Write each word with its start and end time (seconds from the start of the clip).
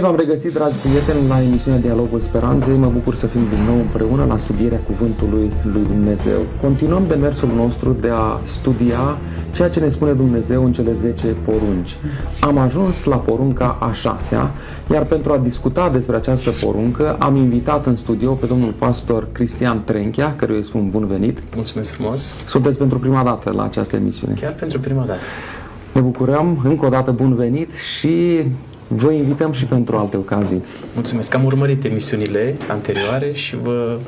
Bine 0.00 0.12
v-am 0.12 0.26
regăsit, 0.26 0.52
dragi 0.52 0.76
prieteni, 0.76 1.28
la 1.28 1.42
emisiunea 1.42 1.80
Dialogul 1.80 2.20
Speranței. 2.20 2.76
Mă 2.76 2.90
bucur 2.92 3.14
să 3.14 3.26
fim 3.26 3.40
din 3.48 3.62
nou 3.64 3.74
împreună 3.74 4.24
la 4.24 4.36
studierea 4.36 4.78
Cuvântului 4.78 5.50
lui 5.72 5.82
Dumnezeu. 5.82 6.40
Continuăm 6.60 7.04
demersul 7.08 7.48
nostru 7.56 7.96
de 8.00 8.08
a 8.08 8.40
studia 8.44 9.18
ceea 9.52 9.68
ce 9.68 9.80
ne 9.80 9.88
spune 9.88 10.12
Dumnezeu 10.12 10.64
în 10.64 10.72
cele 10.72 10.92
10 10.92 11.26
porunci. 11.44 11.96
Am 12.40 12.58
ajuns 12.58 13.04
la 13.04 13.16
porunca 13.16 13.76
a 13.80 13.92
șasea, 13.92 14.50
iar 14.92 15.04
pentru 15.04 15.32
a 15.32 15.38
discuta 15.38 15.88
despre 15.88 16.16
această 16.16 16.50
poruncă 16.50 17.16
am 17.18 17.36
invitat 17.36 17.86
în 17.86 17.96
studio 17.96 18.32
pe 18.32 18.46
domnul 18.46 18.72
pastor 18.78 19.28
Cristian 19.32 19.82
Trenchea, 19.84 20.36
căruia 20.36 20.58
îi 20.58 20.64
spun 20.64 20.90
bun 20.90 21.06
venit. 21.06 21.42
Mulțumesc 21.54 21.92
frumos! 21.92 22.34
Sunteți 22.46 22.78
pentru 22.78 22.98
prima 22.98 23.22
dată 23.22 23.52
la 23.52 23.62
această 23.62 23.96
emisiune. 23.96 24.34
Chiar 24.40 24.52
pentru 24.52 24.80
prima 24.80 25.04
dată. 25.04 25.20
Ne 25.92 26.00
bucurăm, 26.00 26.60
încă 26.64 26.86
o 26.86 26.88
dată 26.88 27.10
bun 27.10 27.34
venit 27.34 27.70
și 27.72 28.44
Vă 28.92 29.10
invităm 29.12 29.52
și 29.52 29.64
pentru 29.64 29.96
alte 29.96 30.16
ocazii. 30.16 30.62
Mulțumesc. 30.94 31.34
Am 31.34 31.44
urmărit 31.44 31.84
emisiunile 31.84 32.54
anterioare 32.68 33.32
și 33.32 33.56
vă, 33.56 33.98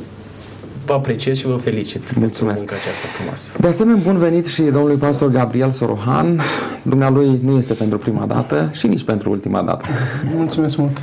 vă 0.87 0.93
apreciez 0.93 1.37
și 1.37 1.47
vă 1.47 1.57
felicit 1.57 2.15
Mulțumesc. 2.17 2.57
pentru 2.57 2.57
munca 2.57 2.75
aceasta 2.75 3.07
frumoasă. 3.17 3.53
De 3.61 3.67
asemenea, 3.67 4.01
bun 4.05 4.19
venit 4.19 4.47
și 4.47 4.63
domnului 4.63 4.97
pastor 4.97 5.29
Gabriel 5.29 5.71
Sorohan. 5.71 6.43
Dumnealui 6.83 7.41
nu 7.43 7.59
este 7.59 7.75
pentru 7.75 7.99
prima 7.99 8.27
dată 8.27 8.71
și 8.73 8.87
nici 8.87 9.03
pentru 9.03 9.31
ultima 9.31 9.63
dată. 9.63 9.89
Mulțumesc 10.35 10.77
mult! 10.77 10.97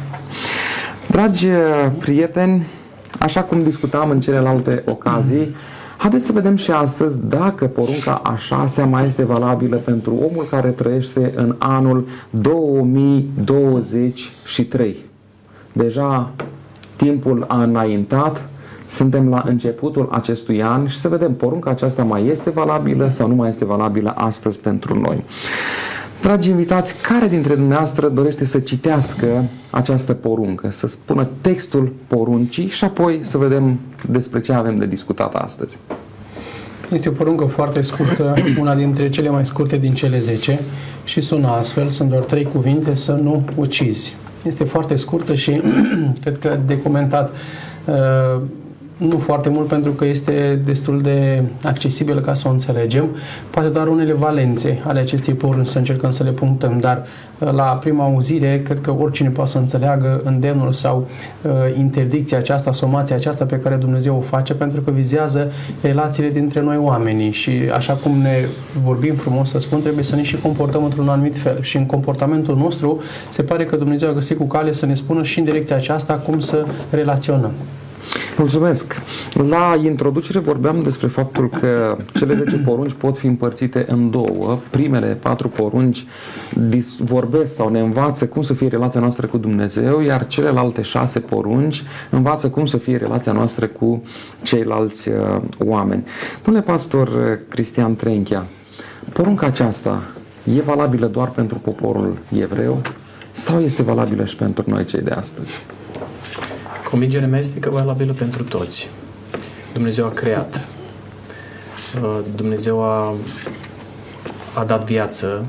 Dragi 1.07 1.47
prieteni, 1.99 2.67
așa 3.19 3.43
cum 3.43 3.59
discutam 3.59 4.09
în 4.09 4.21
celelalte 4.21 4.83
ocazii, 4.85 5.55
Haideți 5.99 6.25
să 6.25 6.31
vedem 6.31 6.55
și 6.55 6.71
astăzi 6.71 7.27
dacă 7.27 7.67
porunca 7.67 8.21
a 8.23 8.35
șasea 8.35 8.85
mai 8.85 9.05
este 9.05 9.23
valabilă 9.23 9.77
pentru 9.77 10.15
omul 10.15 10.45
care 10.49 10.69
trăiește 10.69 11.31
în 11.35 11.55
anul 11.57 12.07
2023. 12.29 14.95
Deja 15.71 16.31
timpul 16.95 17.45
a 17.47 17.63
înaintat, 17.63 18.49
suntem 18.87 19.29
la 19.29 19.43
începutul 19.45 20.07
acestui 20.11 20.63
an 20.63 20.87
și 20.87 20.99
să 20.99 21.07
vedem 21.07 21.35
porunca 21.35 21.69
aceasta 21.69 22.03
mai 22.03 22.27
este 22.27 22.49
valabilă 22.49 23.09
sau 23.09 23.27
nu 23.27 23.35
mai 23.35 23.49
este 23.49 23.65
valabilă 23.65 24.13
astăzi 24.15 24.59
pentru 24.59 24.99
noi. 24.99 25.23
Dragi 26.21 26.49
invitați, 26.49 26.95
care 27.01 27.27
dintre 27.27 27.55
dumneavoastră 27.55 28.07
dorește 28.07 28.45
să 28.45 28.59
citească 28.59 29.43
această 29.69 30.13
poruncă, 30.13 30.69
să 30.71 30.87
spună 30.87 31.27
textul 31.41 31.93
poruncii 32.07 32.67
și 32.67 32.83
apoi 32.83 33.19
să 33.23 33.37
vedem 33.37 33.79
despre 34.09 34.39
ce 34.39 34.53
avem 34.53 34.75
de 34.75 34.85
discutat 34.85 35.35
astăzi? 35.35 35.77
Este 36.91 37.09
o 37.09 37.11
poruncă 37.11 37.45
foarte 37.45 37.81
scurtă, 37.81 38.35
una 38.59 38.75
dintre 38.75 39.09
cele 39.09 39.29
mai 39.29 39.45
scurte 39.45 39.77
din 39.77 39.91
cele 39.91 40.19
10 40.19 40.59
și 41.03 41.21
sună 41.21 41.47
astfel, 41.47 41.89
sunt 41.89 42.09
doar 42.09 42.23
trei 42.23 42.43
cuvinte, 42.43 42.95
să 42.95 43.11
nu 43.11 43.43
ucizi. 43.55 44.15
Este 44.45 44.63
foarte 44.63 44.95
scurtă 44.95 45.35
și 45.35 45.61
cred 46.21 46.37
că 46.37 46.59
de 46.65 46.81
comentat 46.81 47.35
uh, 47.85 48.41
nu 48.99 49.17
foarte 49.17 49.49
mult 49.49 49.67
pentru 49.67 49.91
că 49.91 50.05
este 50.05 50.61
destul 50.65 51.01
de 51.01 51.43
accesibil 51.63 52.19
ca 52.19 52.33
să 52.33 52.47
o 52.47 52.51
înțelegem. 52.51 53.09
Poate 53.49 53.67
doar 53.67 53.87
unele 53.87 54.13
valențe 54.13 54.81
ale 54.85 54.99
acestei 54.99 55.33
poruni 55.33 55.65
să 55.65 55.77
încercăm 55.77 56.11
să 56.11 56.23
le 56.23 56.31
punctăm, 56.31 56.77
dar 56.79 57.05
uh, 57.39 57.51
la 57.51 57.63
prima 57.63 58.03
auzire 58.03 58.61
cred 58.65 58.81
că 58.81 58.95
oricine 58.99 59.29
poate 59.29 59.49
să 59.49 59.57
înțeleagă 59.57 60.21
îndemnul 60.23 60.71
sau 60.71 61.07
uh, 61.41 61.51
interdicția 61.77 62.37
aceasta, 62.37 62.71
somația 62.71 63.15
aceasta 63.15 63.45
pe 63.45 63.59
care 63.59 63.75
Dumnezeu 63.75 64.15
o 64.15 64.21
face 64.21 64.53
pentru 64.53 64.81
că 64.81 64.91
vizează 64.91 65.51
relațiile 65.81 66.29
dintre 66.29 66.61
noi 66.61 66.77
oamenii 66.77 67.31
și 67.31 67.51
așa 67.73 67.93
cum 67.93 68.17
ne 68.17 68.45
vorbim 68.83 69.15
frumos 69.15 69.49
să 69.49 69.59
spun, 69.59 69.81
trebuie 69.81 70.03
să 70.03 70.15
ne 70.15 70.23
și 70.23 70.37
comportăm 70.37 70.83
într-un 70.83 71.09
anumit 71.09 71.37
fel 71.37 71.61
și 71.61 71.77
în 71.77 71.85
comportamentul 71.85 72.55
nostru 72.55 73.01
se 73.29 73.43
pare 73.43 73.65
că 73.65 73.75
Dumnezeu 73.75 74.09
a 74.09 74.13
găsit 74.13 74.37
cu 74.37 74.45
cale 74.45 74.71
să 74.71 74.85
ne 74.85 74.93
spună 74.93 75.23
și 75.23 75.39
în 75.39 75.45
direcția 75.45 75.75
aceasta 75.75 76.13
cum 76.13 76.39
să 76.39 76.65
relaționăm. 76.89 77.51
Mulțumesc! 78.37 79.01
La 79.33 79.79
introducere 79.83 80.39
vorbeam 80.39 80.81
despre 80.81 81.07
faptul 81.07 81.49
că 81.49 81.97
cele 82.13 82.35
10 82.35 82.57
porunci 82.57 82.93
pot 82.93 83.17
fi 83.17 83.27
împărțite 83.27 83.85
în 83.87 84.09
două. 84.09 84.59
Primele 84.69 85.07
patru 85.07 85.47
porunci 85.47 86.05
vorbesc 86.99 87.55
sau 87.55 87.69
ne 87.69 87.79
învață 87.79 88.27
cum 88.27 88.41
să 88.41 88.53
fie 88.53 88.67
relația 88.67 88.99
noastră 88.99 89.27
cu 89.27 89.37
Dumnezeu, 89.37 90.01
iar 90.01 90.27
celelalte 90.27 90.81
șase 90.81 91.19
porunci 91.19 91.83
învață 92.09 92.49
cum 92.49 92.65
să 92.65 92.77
fie 92.77 92.97
relația 92.97 93.31
noastră 93.31 93.67
cu 93.67 94.03
ceilalți 94.41 95.09
uh, 95.09 95.15
oameni. 95.57 96.03
Domnule 96.43 96.65
pastor 96.65 97.07
uh, 97.07 97.37
Cristian 97.47 97.95
Trenchia, 97.95 98.45
porunca 99.13 99.45
aceasta 99.45 100.01
e 100.57 100.61
valabilă 100.61 101.05
doar 101.05 101.29
pentru 101.29 101.57
poporul 101.57 102.17
evreu 102.39 102.81
sau 103.31 103.59
este 103.61 103.83
valabilă 103.83 104.25
și 104.25 104.35
pentru 104.35 104.63
noi 104.67 104.85
cei 104.85 105.01
de 105.01 105.11
astăzi? 105.11 105.53
Convingerea 106.89 107.27
mea 107.27 107.39
este 107.39 107.59
că 107.59 107.69
valabilă 107.69 108.11
pentru 108.11 108.43
toți. 108.43 108.89
Dumnezeu 109.73 110.05
a 110.05 110.09
creat. 110.09 110.67
Uh, 112.01 112.19
Dumnezeu 112.35 112.83
a, 112.83 113.13
a 114.53 114.63
dat 114.63 114.85
viață 114.85 115.45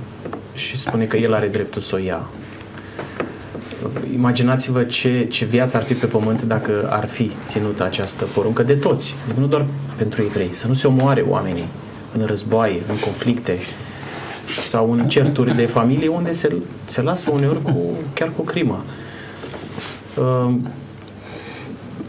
și 0.54 0.78
spune 0.78 1.04
că 1.04 1.16
El 1.16 1.34
are 1.34 1.48
dreptul 1.48 1.80
să 1.80 1.94
o 1.94 1.98
ia. 1.98 2.28
Uh, 3.84 3.90
imaginați-vă 4.14 4.82
ce, 4.82 5.24
ce 5.24 5.44
viață 5.44 5.76
ar 5.76 5.82
fi 5.82 5.94
pe 5.94 6.06
pământ 6.06 6.42
dacă 6.42 6.88
ar 6.90 7.06
fi 7.06 7.30
ținută 7.46 7.84
această 7.84 8.24
poruncă 8.24 8.62
de 8.62 8.74
toți, 8.74 9.14
nu 9.38 9.46
doar 9.46 9.66
pentru 9.96 10.22
evrei, 10.22 10.52
să 10.52 10.66
nu 10.66 10.72
se 10.72 10.86
omoare 10.86 11.20
oamenii 11.20 11.68
în 12.18 12.26
războaie, 12.26 12.82
în 12.88 12.98
conflicte 12.98 13.58
sau 14.62 14.92
în 14.92 15.08
certuri 15.08 15.56
de 15.56 15.66
familie 15.66 16.08
unde 16.08 16.32
se, 16.32 16.56
se 16.84 17.02
lasă 17.02 17.30
uneori 17.30 17.62
cu, 17.62 17.76
chiar 18.14 18.32
cu 18.36 18.42
crimă. 18.42 18.84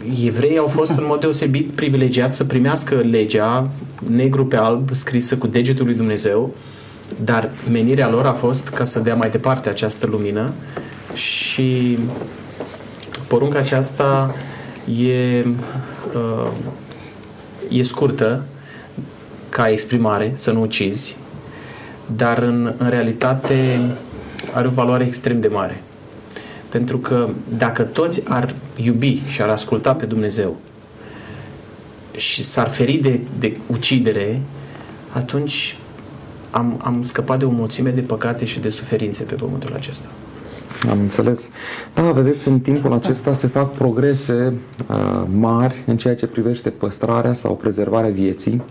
Uh, 0.06 0.23
evreii 0.25 0.57
au 0.57 0.67
fost 0.67 0.91
în 0.91 1.06
mod 1.07 1.19
deosebit 1.19 1.72
privilegiați 1.72 2.38
să 2.38 2.44
primească 2.44 2.95
legea 2.95 3.69
negru 4.09 4.45
pe 4.45 4.56
alb 4.56 4.89
scrisă 4.94 5.38
cu 5.38 5.47
degetul 5.47 5.85
lui 5.85 5.94
Dumnezeu, 5.94 6.56
dar 7.23 7.50
menirea 7.72 8.09
lor 8.09 8.25
a 8.25 8.31
fost 8.31 8.67
ca 8.67 8.84
să 8.84 9.00
dea 9.00 9.16
mai 9.16 9.29
departe 9.29 9.69
această 9.69 10.07
lumină 10.07 10.53
și 11.13 11.97
porunca 13.28 13.59
aceasta 13.59 14.35
e, 15.01 15.39
uh, 16.13 16.51
e 17.69 17.83
scurtă 17.83 18.44
ca 19.50 19.69
exprimare, 19.69 20.31
să 20.35 20.51
nu 20.51 20.62
ucizi, 20.62 21.18
dar 22.16 22.38
în, 22.38 22.73
în 22.78 22.89
realitate 22.89 23.79
are 24.53 24.68
o 24.68 24.72
valoare 24.72 25.06
extrem 25.06 25.39
de 25.39 25.47
mare. 25.47 25.83
Pentru 26.71 26.97
că 26.97 27.29
dacă 27.57 27.83
toți 27.83 28.23
ar 28.27 28.55
iubi 28.75 29.21
și 29.25 29.41
ar 29.41 29.49
asculta 29.49 29.95
pe 29.95 30.05
Dumnezeu 30.05 30.57
și 32.15 32.43
s-ar 32.43 32.67
feri 32.67 32.97
de, 32.97 33.19
de 33.39 33.51
ucidere, 33.67 34.41
atunci 35.13 35.77
am, 36.51 36.81
am 36.83 37.01
scăpat 37.01 37.39
de 37.39 37.45
o 37.45 37.49
mulțime 37.49 37.89
de 37.89 38.01
păcate 38.01 38.45
și 38.45 38.59
de 38.59 38.69
suferințe 38.69 39.23
pe 39.23 39.35
pământul 39.35 39.73
acesta. 39.73 40.07
Am 40.89 40.99
înțeles. 40.99 41.49
Da, 41.93 42.01
vedeți, 42.01 42.47
în 42.47 42.59
timpul 42.59 42.93
acesta 42.93 43.33
se 43.33 43.47
fac 43.47 43.75
progrese 43.75 44.53
uh, 44.89 45.23
mari 45.35 45.83
în 45.85 45.97
ceea 45.97 46.15
ce 46.15 46.27
privește 46.27 46.69
păstrarea 46.69 47.33
sau 47.33 47.55
prezervarea 47.55 48.09
vieții. 48.09 48.61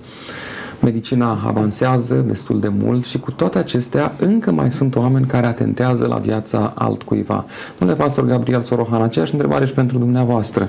Medicina 0.82 1.38
avansează 1.46 2.14
destul 2.14 2.60
de 2.60 2.68
mult 2.68 3.04
și 3.04 3.18
cu 3.18 3.30
toate 3.30 3.58
acestea 3.58 4.14
încă 4.18 4.50
mai 4.50 4.70
sunt 4.70 4.96
oameni 4.96 5.26
care 5.26 5.46
atentează 5.46 6.06
la 6.06 6.16
viața 6.16 6.72
altcuiva. 6.74 7.44
Domnule 7.78 8.00
pastor 8.00 8.24
Gabriel 8.24 8.62
Sorohan, 8.62 9.02
aceeași 9.02 9.32
întrebare 9.32 9.66
și 9.66 9.72
pentru 9.72 9.98
dumneavoastră. 9.98 10.68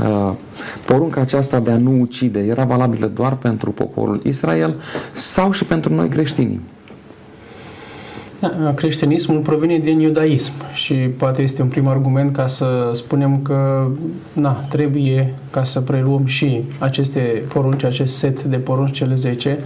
Uh, 0.00 0.32
porunca 0.86 1.20
aceasta 1.20 1.60
de 1.60 1.70
a 1.70 1.76
nu 1.76 2.00
ucide 2.00 2.38
era 2.38 2.64
valabilă 2.64 3.06
doar 3.06 3.36
pentru 3.36 3.70
poporul 3.70 4.20
Israel 4.24 4.74
sau 5.12 5.50
și 5.52 5.64
pentru 5.64 5.94
noi 5.94 6.08
creștinii? 6.08 6.60
Da, 8.42 8.74
creștinismul 8.74 9.40
provine 9.40 9.78
din 9.78 10.00
iudaism 10.00 10.52
și 10.74 10.94
poate 10.94 11.42
este 11.42 11.62
un 11.62 11.68
prim 11.68 11.86
argument 11.86 12.32
ca 12.32 12.46
să 12.46 12.90
spunem 12.92 13.40
că 13.42 13.88
na, 14.32 14.52
trebuie 14.52 15.34
ca 15.50 15.62
să 15.62 15.80
preluăm 15.80 16.26
și 16.26 16.62
aceste 16.78 17.42
porunci, 17.48 17.84
acest 17.84 18.16
set 18.16 18.42
de 18.42 18.56
porunci 18.56 18.92
cele 18.92 19.14
10. 19.14 19.58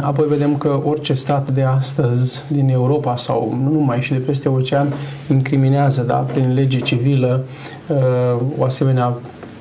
Apoi 0.00 0.26
vedem 0.28 0.56
că 0.56 0.80
orice 0.84 1.12
stat 1.12 1.50
de 1.50 1.62
astăzi 1.62 2.42
din 2.48 2.68
Europa 2.68 3.16
sau 3.16 3.58
nu 3.62 3.72
numai 3.72 4.00
și 4.00 4.12
de 4.12 4.18
peste 4.18 4.48
ocean 4.48 4.92
incriminează 5.28 6.02
da, 6.02 6.14
prin 6.14 6.54
lege 6.54 6.78
civilă 6.78 7.44
uh, 7.86 8.42
o 8.58 8.64
asemenea 8.64 9.14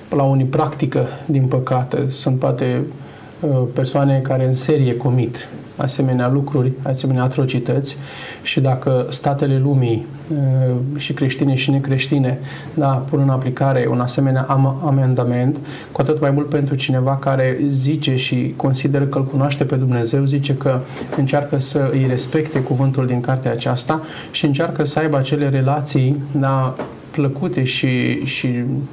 la 0.09 0.23
unii 0.23 0.45
practică, 0.45 1.07
din 1.25 1.43
păcate, 1.43 2.05
sunt 2.09 2.39
poate 2.39 2.81
uh, 3.39 3.61
persoane 3.73 4.19
care 4.19 4.45
în 4.45 4.53
serie 4.53 4.95
comit 4.95 5.49
asemenea 5.81 6.29
lucruri, 6.29 6.71
asemenea 6.81 7.23
atrocități. 7.23 7.97
Și 8.41 8.59
dacă 8.59 9.05
statele 9.09 9.57
lumii 9.57 10.05
și 10.95 11.13
creștine 11.13 11.55
și 11.55 11.71
necreștine 11.71 12.39
da, 12.73 12.87
pun 12.87 13.19
în 13.19 13.29
aplicare 13.29 13.87
un 13.91 13.99
asemenea 13.99 14.41
am- 14.41 14.81
amendament, 14.85 15.57
cu 15.91 16.01
atât 16.01 16.21
mai 16.21 16.31
mult 16.31 16.49
pentru 16.49 16.75
cineva 16.75 17.17
care 17.17 17.57
zice 17.67 18.15
și 18.15 18.53
consideră 18.55 19.05
că 19.05 19.17
îl 19.17 19.25
cunoaște 19.25 19.63
pe 19.63 19.75
Dumnezeu, 19.75 20.25
zice 20.25 20.55
că 20.55 20.79
încearcă 21.17 21.57
să 21.57 21.89
îi 21.91 22.05
respecte 22.07 22.61
cuvântul 22.61 23.05
din 23.05 23.19
cartea 23.19 23.51
aceasta 23.51 24.01
și 24.31 24.45
încearcă 24.45 24.85
să 24.85 24.99
aibă 24.99 25.17
acele 25.17 25.49
relații 25.49 26.23
da, 26.31 26.75
plăcute 27.19 27.63
și, 27.63 28.25
și 28.25 28.47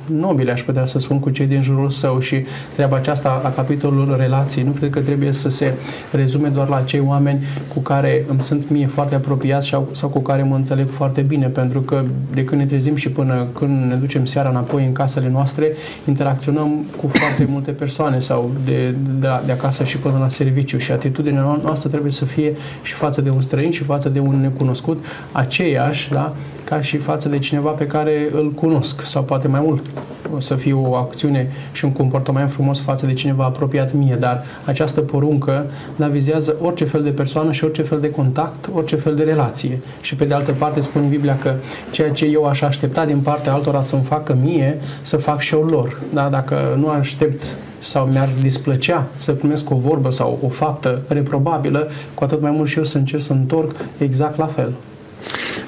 nobile, 0.07 0.53
aș 0.53 0.63
putea 0.63 0.85
să 0.85 0.99
spun, 0.99 1.21
cu 1.21 1.31
cei 1.31 1.47
din 1.47 1.63
jurul 1.63 1.91
său 1.91 2.19
și 2.19 2.45
treaba 2.75 2.97
aceasta 2.97 3.41
la 3.43 3.53
capitolul 3.53 4.17
relații. 4.19 4.63
Nu 4.63 4.71
cred 4.71 4.91
că 4.91 5.01
trebuie 5.01 5.33
să 5.33 5.49
se 5.49 5.75
rezume 6.11 6.49
doar 6.49 6.69
la 6.69 6.81
cei 6.81 7.01
oameni 7.01 7.45
cu 7.75 7.81
care 7.81 8.25
îmi 8.29 8.43
sunt 8.43 8.71
mie 8.71 8.87
foarte 8.87 9.15
apropiați 9.15 9.69
sau, 9.69 9.89
sau 9.93 10.09
cu 10.09 10.21
care 10.21 10.43
mă 10.43 10.55
înțeleg 10.55 10.89
foarte 10.89 11.21
bine, 11.21 11.47
pentru 11.47 11.81
că 11.81 12.05
de 12.35 12.45
când 12.45 12.61
ne 12.61 12.67
trezim 12.67 12.95
și 12.95 13.11
până 13.11 13.47
când 13.53 13.91
ne 13.91 13.95
ducem 13.95 14.25
seara 14.25 14.49
înapoi 14.49 14.85
în 14.85 14.93
casele 14.93 15.29
noastre, 15.29 15.73
interacționăm 16.09 16.85
cu 16.97 17.09
foarte 17.09 17.45
multe 17.55 17.71
persoane 17.71 18.19
sau 18.19 18.51
de, 18.65 18.95
de, 19.21 19.29
de 19.47 19.53
acasă 19.53 19.85
și 19.85 19.97
până 19.97 20.19
la 20.19 20.29
serviciu 20.29 20.79
și 20.79 20.93
atitudinea 20.93 21.59
noastră 21.63 21.89
trebuie 21.89 22.13
să 22.13 22.25
fie 22.25 22.53
și 22.83 22.93
față 22.93 23.21
de 23.21 23.31
un 23.31 23.41
străin 23.41 23.71
și 23.71 23.83
față 23.83 24.09
de 24.09 24.19
un 24.19 24.41
necunoscut 24.41 25.05
aceeași, 25.33 26.11
da? 26.11 26.35
ca 26.65 26.81
și 26.81 26.97
față 26.97 27.29
de 27.29 27.39
cineva 27.39 27.71
pe 27.71 27.87
care 27.87 28.13
îl 28.33 28.51
cunosc 28.51 29.03
sau 29.03 29.23
poate 29.23 29.49
mai 29.49 29.61
mult 29.65 29.87
o 30.35 30.41
să 30.41 30.55
fie 30.55 30.73
o 30.73 30.95
acțiune 30.95 31.51
și 31.73 31.85
un 31.85 31.93
comportament 31.93 32.51
frumos 32.51 32.81
față 32.81 33.07
de 33.07 33.13
cineva 33.13 33.45
apropiat 33.45 33.93
mie, 33.93 34.17
dar 34.21 34.45
această 34.65 35.01
poruncă 35.01 35.67
da, 35.97 36.07
vizează 36.07 36.57
orice 36.63 36.85
fel 36.85 37.03
de 37.03 37.11
persoană 37.11 37.53
și 37.53 37.65
orice 37.65 37.83
fel 37.83 38.01
de 38.01 38.11
contact, 38.11 38.69
orice 38.75 38.97
fel 38.97 39.15
de 39.15 39.23
relație. 39.23 39.81
Și 40.01 40.15
pe 40.15 40.25
de 40.25 40.35
altă 40.35 40.53
parte 40.53 40.81
spune 40.81 41.07
Biblia 41.07 41.39
că 41.39 41.55
ceea 41.91 42.11
ce 42.11 42.25
eu 42.25 42.45
aș 42.45 42.61
aștepta 42.61 43.05
din 43.05 43.19
partea 43.19 43.53
altora 43.53 43.81
să-mi 43.81 44.03
facă 44.03 44.37
mie, 44.43 44.79
să 45.03 45.17
fac 45.17 45.41
și 45.41 45.55
eu 45.55 45.63
lor. 45.63 46.01
Da? 46.15 46.29
Dacă 46.29 46.77
nu 46.79 46.89
aștept 46.89 47.57
sau 47.79 48.07
mi-ar 48.07 48.29
displăcea 48.43 49.07
să 49.17 49.33
primesc 49.33 49.71
o 49.71 49.77
vorbă 49.77 50.11
sau 50.11 50.39
o 50.43 50.49
faptă 50.49 51.03
reprobabilă, 51.09 51.89
cu 52.15 52.25
atât 52.25 52.41
mai 52.41 52.51
mult 52.51 52.69
și 52.69 52.79
eu 52.79 52.85
să 52.85 52.99
încerc 52.99 53.23
să 53.23 53.33
întorc 53.33 53.77
exact 53.99 54.39
la 54.39 54.47
fel. 54.47 54.73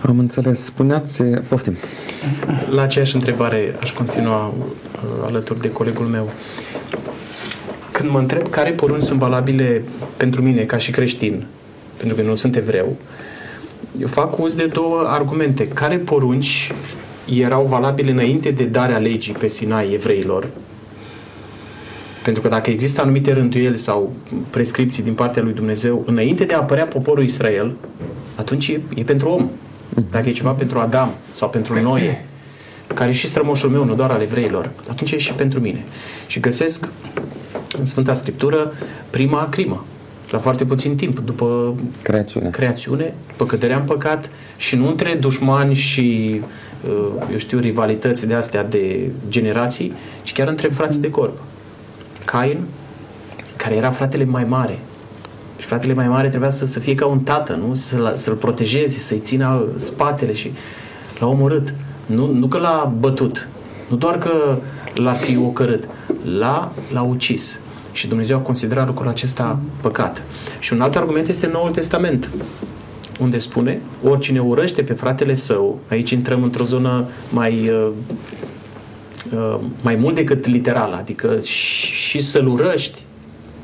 Am 0.03 0.19
înțeles. 0.19 0.65
Spuneați, 0.65 1.23
poftim. 1.23 1.77
La 2.71 2.83
aceeași 2.83 3.15
întrebare 3.15 3.77
aș 3.81 3.93
continua 3.93 4.47
uh, 4.47 5.25
alături 5.25 5.61
de 5.61 5.73
colegul 5.73 6.07
meu. 6.07 6.31
Când 7.93 8.11
mă 8.11 8.19
întreb 8.19 8.49
care 8.49 8.71
porunci 8.71 9.03
sunt 9.03 9.19
valabile 9.19 9.83
pentru 10.17 10.43
mine 10.43 10.63
ca 10.63 10.77
și 10.77 10.91
creștin, 10.91 11.47
pentru 11.97 12.17
că 12.17 12.23
nu 12.23 12.35
sunt 12.35 12.57
evreu, 12.57 12.97
eu 14.01 14.07
fac 14.07 14.39
uz 14.39 14.55
de 14.55 14.67
două 14.67 15.05
argumente. 15.07 15.69
Care 15.69 15.97
porunci 15.97 16.73
erau 17.25 17.65
valabile 17.65 18.11
înainte 18.11 18.51
de 18.51 18.65
darea 18.65 18.99
legii 18.99 19.35
pe 19.35 19.49
Sinai 19.49 19.93
evreilor? 19.93 20.49
Pentru 22.25 22.43
că 22.43 22.49
dacă 22.49 22.71
există 22.71 23.01
anumite 23.01 23.33
rânduieli 23.33 23.79
sau 23.79 24.13
prescripții 24.51 25.03
din 25.03 25.15
partea 25.15 25.43
lui 25.43 25.53
Dumnezeu 25.53 26.03
înainte 26.07 26.45
de 26.45 26.55
a 26.55 26.59
apărea 26.59 26.87
poporul 26.87 27.25
Israel, 27.25 27.77
atunci 28.35 28.69
e, 28.69 28.81
e 28.95 29.03
pentru 29.03 29.29
om. 29.29 29.49
Dacă 30.11 30.29
e 30.29 30.33
ceva 30.33 30.53
pentru 30.53 30.79
Adam 30.79 31.15
sau 31.31 31.51
pentru 31.51 31.81
Noe, 31.81 32.27
care 32.95 33.11
e 33.11 33.13
și 33.13 33.27
strămoșul 33.27 33.71
meu, 33.71 33.85
nu 33.85 33.95
doar 33.95 34.11
al 34.11 34.21
evreilor, 34.21 34.71
atunci 34.91 35.11
e 35.11 35.19
și 35.19 35.33
pentru 35.33 35.61
mine. 35.61 35.85
Și 36.27 36.41
găsesc 36.41 36.89
în 37.79 37.85
Sfânta 37.85 38.13
Scriptură 38.13 38.73
prima 39.11 39.49
crimă, 39.49 39.85
la 40.31 40.39
foarte 40.39 40.65
puțin 40.65 40.97
timp, 40.97 41.19
după 41.19 41.75
creațiune, 42.03 42.51
creațiune 42.51 43.15
păcăderea 43.37 43.77
în 43.77 43.85
păcat 43.85 44.31
și 44.57 44.77
nu 44.77 44.89
între 44.89 45.15
dușmani 45.15 45.75
și, 45.75 46.41
uh, 46.89 47.23
eu 47.31 47.37
știu, 47.37 47.59
rivalități 47.59 48.27
de 48.27 48.35
astea 48.35 48.65
de 48.65 49.11
generații, 49.29 49.93
ci 50.23 50.33
chiar 50.33 50.49
între 50.49 50.69
frați 50.69 51.01
de 51.01 51.11
corp. 51.11 51.39
Cain, 52.25 52.59
care 53.57 53.75
era 53.75 53.91
fratele 53.91 54.25
mai 54.25 54.45
mare, 54.45 54.79
și 55.59 55.67
fratele 55.67 55.95
mai 55.95 56.09
mare 56.09 56.29
trebuia 56.29 56.51
să, 56.51 56.67
să 56.67 56.81
fie 56.81 56.95
ca 56.95 57.07
un 57.07 57.21
tată, 57.21 57.55
nu? 57.55 57.75
Să-l, 57.75 58.13
să-l 58.17 58.35
protejeze, 58.35 58.99
să-i 58.99 59.19
țină 59.19 59.65
spatele 59.75 60.33
și 60.33 60.53
l-a 61.19 61.27
omorât. 61.27 61.75
Nu, 62.07 62.33
nu 62.33 62.47
că 62.47 62.59
l-a 62.59 62.95
bătut, 62.99 63.49
nu 63.89 63.97
doar 63.97 64.19
că 64.19 64.59
l-a 64.95 65.13
fi 65.13 65.37
ocărât, 65.37 65.89
l-a, 66.39 66.73
l-a 66.93 67.03
ucis. 67.03 67.61
Și 67.93 68.09
Dumnezeu 68.09 68.37
a 68.37 68.41
considerat 68.41 68.87
lucrul 68.87 69.09
acesta 69.09 69.59
păcat. 69.81 70.23
Și 70.59 70.73
un 70.73 70.81
alt 70.81 70.97
argument 70.97 71.29
este 71.29 71.47
Noul 71.47 71.71
Testament, 71.71 72.31
unde 73.21 73.39
spune, 73.39 73.81
oricine 74.03 74.41
urăște 74.41 74.83
pe 74.83 74.93
fratele 74.93 75.35
său, 75.35 75.79
aici 75.91 76.11
intrăm 76.11 76.43
într-o 76.43 76.65
zonă 76.65 77.09
mai, 77.31 77.69
uh, 77.69 77.89
uh, 79.33 79.59
mai 79.81 79.95
mult 79.95 80.15
decât 80.15 80.47
literală, 80.47 80.97
adică 80.97 81.41
și, 81.43 81.93
și 81.93 82.21
să-l 82.21 82.47
urăști, 82.47 83.03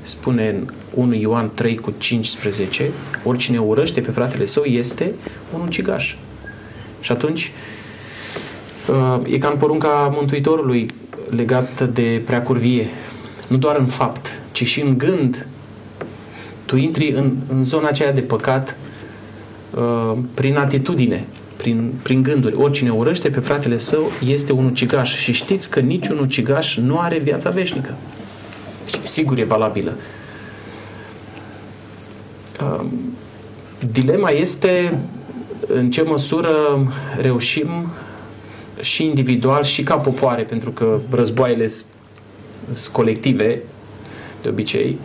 spune 0.04 0.48
în 0.48 0.66
1 0.94 1.14
Ioan 1.14 1.50
3 1.54 1.76
cu 1.76 1.94
15, 1.98 2.90
oricine 3.24 3.58
urăște 3.58 4.00
pe 4.00 4.10
fratele 4.10 4.44
său 4.44 4.62
este 4.62 5.14
un 5.54 5.60
ucigaș. 5.60 6.16
Și 7.00 7.12
atunci 7.12 7.52
uh, 8.88 9.32
e 9.32 9.38
ca 9.38 9.48
în 9.48 9.56
porunca 9.56 10.12
Mântuitorului 10.16 10.86
legat 11.30 11.88
de 11.88 12.22
preacurvie. 12.24 12.88
Nu 13.48 13.56
doar 13.56 13.76
în 13.76 13.86
fapt, 13.86 14.26
ci 14.52 14.66
și 14.66 14.80
în 14.80 14.98
gând. 14.98 15.48
Tu 16.64 16.76
intri 16.76 17.10
în, 17.10 17.36
în 17.48 17.64
zona 17.64 17.88
aceea 17.88 18.12
de 18.12 18.20
păcat 18.20 18.76
uh, 19.74 20.18
prin 20.34 20.56
atitudine, 20.56 21.24
prin, 21.56 21.92
prin 22.02 22.22
gânduri. 22.22 22.54
Oricine 22.54 22.90
urăște 22.90 23.28
pe 23.28 23.40
fratele 23.40 23.76
său 23.76 24.10
este 24.26 24.52
un 24.52 24.64
ucigaș. 24.64 25.16
Și 25.16 25.32
știți 25.32 25.70
că 25.70 25.80
niciun 25.80 26.18
ucigaș 26.18 26.76
nu 26.76 26.98
are 26.98 27.18
viața 27.18 27.50
veșnică. 27.50 27.94
Sigur 29.02 29.38
e 29.38 29.44
valabilă. 29.44 29.96
Um, 32.60 32.92
dilema 33.92 34.31
este 34.31 34.98
în 35.66 35.90
ce 35.90 36.02
măsură 36.02 36.52
reușim 37.16 37.69
și 38.81 39.04
individual 39.04 39.62
și 39.62 39.82
ca 39.82 39.96
popoare, 39.96 40.42
pentru 40.42 40.70
că 40.70 41.00
războaiele 41.10 41.66
sunt 41.66 42.92
colective 42.92 43.62
de 44.42 44.48
obicei, 44.48 44.98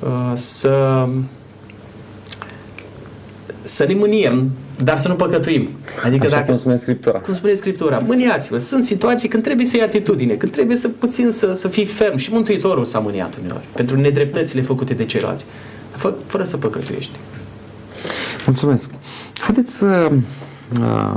uh, 0.00 0.30
să 0.34 1.06
să 3.62 3.84
ne 3.84 3.94
mâniem, 3.94 4.50
dar 4.84 4.96
să 4.96 5.08
nu 5.08 5.14
păcătuim. 5.14 5.68
Adică 6.04 6.26
Așa 6.26 6.34
dacă, 6.36 6.50
cum 6.50 6.58
spune 6.58 6.76
Scriptura. 6.76 7.18
Cum 7.18 7.34
spune 7.34 7.52
Scriptura. 7.52 7.98
Mâniați-vă. 7.98 8.58
Sunt 8.58 8.82
situații 8.82 9.28
când 9.28 9.42
trebuie 9.42 9.66
să 9.66 9.76
iei 9.76 9.84
atitudine, 9.84 10.34
când 10.34 10.52
trebuie 10.52 10.76
să 10.76 10.88
puțin 10.88 11.30
să, 11.30 11.52
să 11.52 11.68
fii 11.68 11.84
ferm. 11.84 12.16
Și 12.16 12.32
Mântuitorul 12.32 12.84
s-a 12.84 12.98
mâniat 12.98 13.38
uneori 13.42 13.64
pentru 13.72 14.00
nedreptățile 14.00 14.60
făcute 14.60 14.94
de 14.94 15.04
ceilalți 15.04 15.46
fă, 15.96 16.14
fără 16.26 16.44
să 16.44 16.56
păcătuiești. 16.56 17.18
Mulțumesc. 18.46 18.90
Haideți 19.40 19.72
să 19.72 20.10
uh, 20.80 21.14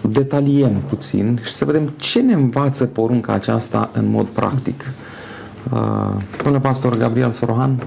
detaliem 0.00 0.82
puțin 0.88 1.40
și 1.44 1.52
să 1.52 1.64
vedem 1.64 1.92
ce 1.96 2.20
ne 2.20 2.32
învață 2.32 2.84
porunca 2.84 3.32
aceasta 3.32 3.90
în 3.92 4.06
mod 4.06 4.26
practic. 4.26 4.84
Uh, 5.72 5.78
domnule 6.42 6.60
pastor 6.62 6.96
Gabriel 6.96 7.32
Sorohan. 7.32 7.86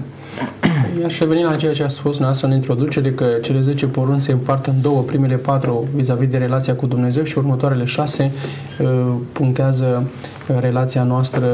Aș 1.04 1.18
reveni 1.18 1.42
la 1.42 1.56
ceea 1.56 1.72
ce 1.72 1.82
a 1.82 1.88
spus 1.88 2.18
noastră 2.18 2.46
în 2.46 2.52
introducere, 2.52 3.10
că 3.10 3.26
cele 3.42 3.60
10 3.60 3.86
porunci 3.86 4.20
se 4.20 4.32
împart 4.32 4.66
în 4.66 4.80
două, 4.80 5.02
primele 5.02 5.36
patru 5.36 5.88
vis-a-vis 5.94 6.28
de 6.28 6.38
relația 6.38 6.74
cu 6.74 6.86
Dumnezeu 6.86 7.24
și 7.24 7.38
următoarele 7.38 7.84
șase 7.84 8.30
uh, 8.80 9.14
punctează 9.32 10.10
relația 10.60 11.02
noastră 11.02 11.46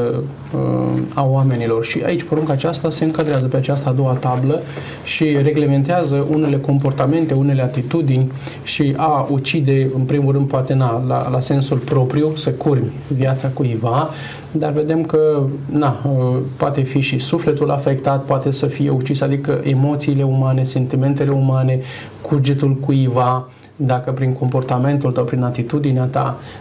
uh, 0.53 0.99
a 1.13 1.25
oamenilor. 1.25 1.85
Și 1.85 2.01
aici 2.05 2.23
porunca 2.23 2.53
aceasta 2.53 2.89
se 2.89 3.03
încadrează 3.03 3.47
pe 3.47 3.57
această 3.57 3.89
a 3.89 3.91
doua 3.91 4.13
tablă 4.13 4.61
și 5.03 5.37
reglementează 5.41 6.25
unele 6.29 6.57
comportamente, 6.57 7.33
unele 7.33 7.61
atitudini 7.61 8.31
și 8.63 8.93
a 8.97 9.27
ucide, 9.29 9.89
în 9.95 10.01
primul 10.01 10.33
rând, 10.33 10.47
poate 10.47 10.73
na, 10.73 11.03
la, 11.07 11.29
la 11.29 11.39
sensul 11.39 11.77
propriu, 11.77 12.35
să 12.35 12.49
curmi 12.49 12.91
viața 13.07 13.47
cuiva, 13.47 14.09
dar 14.51 14.71
vedem 14.71 15.03
că 15.03 15.41
na, 15.69 16.01
uh, 16.05 16.37
poate 16.57 16.81
fi 16.81 16.99
și 16.99 17.19
sufletul 17.19 17.69
afectat, 17.69 18.23
poate 18.23 18.51
să 18.51 18.65
fie 18.65 18.89
ucis, 18.89 19.21
adică 19.21 19.61
emoțiile 19.63 20.23
umane, 20.23 20.63
sentimentele 20.63 21.31
umane, 21.31 21.79
cugetul 22.21 22.75
cuiva, 22.75 23.49
dacă 23.75 24.11
prin 24.11 24.33
comportamentul 24.33 25.11
tău, 25.11 25.23
prin 25.23 25.43
atitudinea 25.43 26.05
ta 26.05 26.37
uh, 26.39 26.60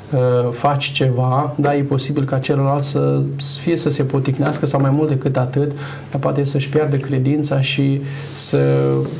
faci 0.51 0.85
ceva, 0.93 1.53
da, 1.57 1.77
e 1.77 1.83
posibil 1.83 2.25
ca 2.25 2.39
celălalt 2.39 2.83
să 2.83 3.23
fie 3.61 3.77
să 3.77 3.91
se 3.91 4.03
poticnească 4.03 4.67
sau 4.67 4.81
mai 4.81 4.91
mult 4.91 5.09
decât 5.09 5.37
atât, 5.37 5.73
dar 6.11 6.21
poate 6.21 6.45
să-și 6.45 6.69
piardă 6.69 6.97
credința 6.97 7.61
și 7.61 8.01
să 8.33 8.61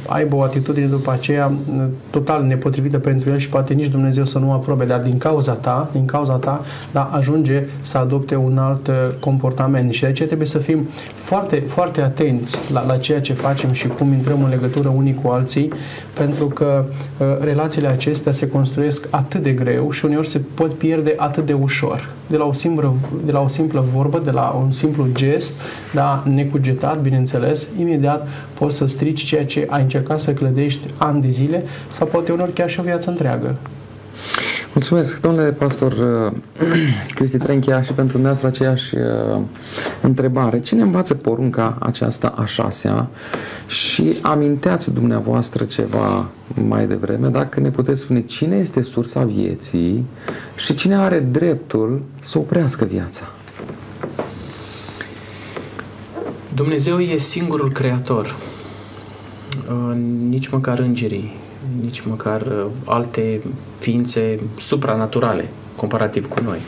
aibă 0.07 0.37
o 0.37 0.43
atitudine 0.43 0.87
după 0.87 1.13
aceea 1.13 1.53
uh, 1.77 1.85
total 2.11 2.43
nepotrivită 2.43 2.99
pentru 2.99 3.31
el 3.31 3.39
și 3.39 3.49
poate 3.49 3.75
nici 3.75 3.87
Dumnezeu 3.87 4.25
să 4.25 4.39
nu 4.39 4.53
aprobe, 4.53 4.85
dar 4.85 5.01
din 5.01 5.19
cauza 5.19 5.53
ta, 5.53 5.89
din 5.93 6.05
cauza 6.05 6.35
ta, 6.35 6.65
da, 6.93 7.11
ajunge 7.13 7.65
să 7.81 7.99
adopte 7.99 8.37
un 8.37 8.59
alt 8.59 8.87
uh, 8.87 8.95
comportament. 9.21 9.93
Și 9.93 10.01
de 10.01 10.07
aceea 10.07 10.27
trebuie 10.27 10.49
să 10.49 10.59
fim 10.59 10.89
foarte, 11.15 11.57
foarte 11.57 12.03
atenți 12.03 12.59
la, 12.73 12.87
la 12.87 12.97
ceea 12.97 13.21
ce 13.21 13.33
facem 13.33 13.73
și 13.73 13.89
cum 13.89 14.13
intrăm 14.13 14.43
în 14.43 14.49
legătură 14.49 14.89
unii 14.89 15.15
cu 15.23 15.29
alții, 15.29 15.73
pentru 16.13 16.47
că 16.47 16.85
uh, 17.19 17.27
relațiile 17.41 17.89
acestea 17.89 18.33
se 18.33 18.49
construiesc 18.49 19.07
atât 19.11 19.43
de 19.43 19.53
greu 19.53 19.91
și 19.91 20.05
uneori 20.05 20.27
se 20.27 20.41
pot 20.55 20.73
pierde 20.81 21.15
atât 21.17 21.47
de 21.47 21.53
ușor. 21.53 22.09
De 22.27 22.37
la 22.37 22.45
o 22.45 22.53
simplă, 22.53 22.95
de 23.25 23.33
la 23.33 23.41
o 23.41 23.49
simplă 23.49 23.85
vorbă, 23.93 24.19
de 24.19 24.31
la 24.31 24.61
un 24.63 24.71
simplu 24.71 25.07
gest, 25.13 25.55
da, 25.95 26.23
necugetat, 26.27 27.01
bineînțeles, 27.01 27.69
imediat 27.79 28.29
poți 28.55 28.77
să 28.77 28.87
strici 28.87 29.25
ceea 29.25 29.45
ce 29.45 29.67
ai 29.71 29.83
încercat 29.83 30.21
să 30.21 30.33
clădești 30.33 30.87
ani 30.97 31.21
de 31.21 31.29
zile 31.29 31.65
sau 31.91 32.07
poate 32.07 32.33
uneori 32.33 32.53
chiar 32.53 32.71
și 32.71 32.81
o 32.81 32.83
viață 32.83 33.11
întreagă. 33.11 33.57
Mulțumesc, 34.73 35.21
domnule 35.21 35.51
pastor 35.51 35.93
uh, 35.93 36.67
Cristi 37.15 37.39
Trenchia 37.39 37.83
și 37.83 37.93
pentru 37.93 38.13
dumneavoastră 38.13 38.49
aceeași 38.49 38.95
uh, 38.97 39.41
întrebare. 40.03 40.61
Cine 40.61 40.83
învață 40.83 41.15
porunca 41.15 41.77
aceasta 41.81 42.35
a 42.37 42.45
șasea 42.45 43.09
și 43.67 44.17
aminteați 44.23 44.95
dumneavoastră 44.95 45.65
ceva 45.65 46.29
mai 46.69 46.87
devreme, 46.87 47.29
dacă 47.29 47.61
ne 47.61 47.71
puteți 47.71 48.01
spune 48.01 48.21
cine 48.21 48.57
este 48.57 48.83
sursa 48.83 49.25
vieții 49.25 50.05
și 50.57 50.75
cine 50.75 50.97
are 50.97 51.21
dreptul 51.21 52.03
să 52.23 52.39
oprească 52.39 52.85
viața? 52.85 53.29
Dumnezeu 56.55 56.99
e 56.99 57.17
singurul 57.17 57.73
creator. 57.73 58.37
Uh, 59.71 59.97
nici 60.29 60.49
măcar 60.49 60.79
îngerii, 60.79 61.37
nici 61.81 62.01
măcar 62.01 62.41
uh, 62.41 62.67
alte 62.85 63.41
ființe 63.79 64.41
supranaturale, 64.59 65.49
comparativ 65.77 66.29
cu 66.29 66.43
noi. 66.43 66.59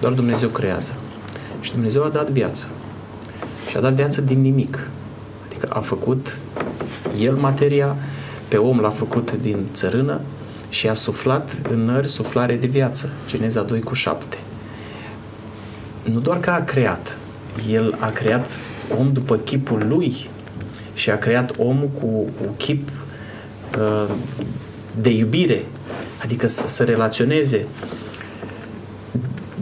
Doar 0.00 0.12
Dumnezeu 0.12 0.48
creează. 0.48 0.94
Și 1.60 1.72
Dumnezeu 1.72 2.04
a 2.04 2.08
dat 2.08 2.30
viață. 2.30 2.68
Și 3.68 3.76
a 3.76 3.80
dat 3.80 3.92
viață 3.92 4.20
din 4.20 4.40
nimic. 4.40 4.88
Adică 5.46 5.66
a 5.72 5.80
făcut 5.80 6.38
El 7.18 7.34
materia, 7.34 7.96
pe 8.48 8.56
om 8.56 8.80
l-a 8.80 8.88
făcut 8.88 9.32
din 9.32 9.58
țărână 9.72 10.20
și 10.68 10.88
a 10.88 10.94
suflat 10.94 11.56
în 11.70 11.84
nări 11.84 12.08
suflare 12.08 12.56
de 12.56 12.66
viață. 12.66 13.10
Geneza 13.26 13.62
2 13.62 13.80
cu 13.80 13.94
7. 13.94 14.38
Nu 16.04 16.20
doar 16.20 16.40
că 16.40 16.50
a 16.50 16.64
creat, 16.64 17.16
El 17.70 17.96
a 17.98 18.08
creat 18.08 18.48
om 18.98 19.12
după 19.12 19.36
chipul 19.36 19.86
lui 19.88 20.28
și 20.94 21.10
a 21.10 21.18
creat 21.18 21.54
omul 21.58 21.88
cu 22.00 22.06
un 22.46 22.56
chip 22.56 22.88
uh, 22.88 22.99
de 24.96 25.10
iubire, 25.10 25.64
adică 26.22 26.46
să, 26.46 26.64
să 26.66 26.84
relaționeze. 26.84 27.66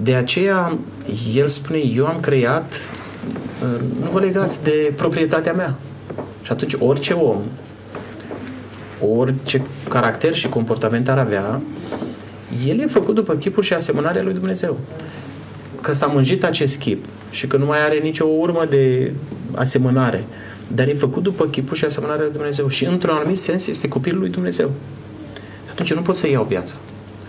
De 0.03 0.15
aceea, 0.15 0.79
el 1.35 1.49
spune, 1.49 1.79
eu 1.79 2.07
am 2.07 2.21
creat, 2.21 2.73
uh, 3.63 3.81
nu 4.01 4.11
vă 4.11 4.21
legați 4.21 4.63
de 4.63 4.93
proprietatea 4.97 5.53
mea. 5.53 5.75
Și 6.43 6.53
atunci 6.53 6.75
orice 6.79 7.13
om, 7.13 7.41
orice 9.17 9.63
caracter 9.89 10.35
și 10.35 10.49
comportament 10.49 11.09
ar 11.09 11.19
avea, 11.19 11.61
el 12.67 12.81
e 12.81 12.87
făcut 12.87 13.15
după 13.15 13.35
chipul 13.35 13.63
și 13.63 13.73
asemănarea 13.73 14.23
lui 14.23 14.33
Dumnezeu. 14.33 14.79
Că 15.81 15.93
s-a 15.93 16.07
mânjit 16.07 16.45
acest 16.45 16.79
chip 16.79 17.05
și 17.31 17.47
că 17.47 17.57
nu 17.57 17.65
mai 17.65 17.85
are 17.85 17.99
nicio 17.99 18.25
urmă 18.25 18.65
de 18.69 19.13
asemănare, 19.55 20.25
dar 20.75 20.89
e 20.89 20.95
făcut 20.95 21.23
după 21.23 21.45
chipul 21.45 21.77
și 21.77 21.85
asemănarea 21.85 22.23
lui 22.23 22.33
Dumnezeu 22.33 22.69
și 22.69 22.85
într-un 22.85 23.15
anumit 23.15 23.39
sens 23.39 23.67
este 23.67 23.89
copilul 23.89 24.21
lui 24.21 24.29
Dumnezeu. 24.29 24.71
Atunci 25.71 25.95
nu 25.95 26.01
pot 26.01 26.17
să 26.17 26.29
iau 26.29 26.45
viața. 26.45 26.75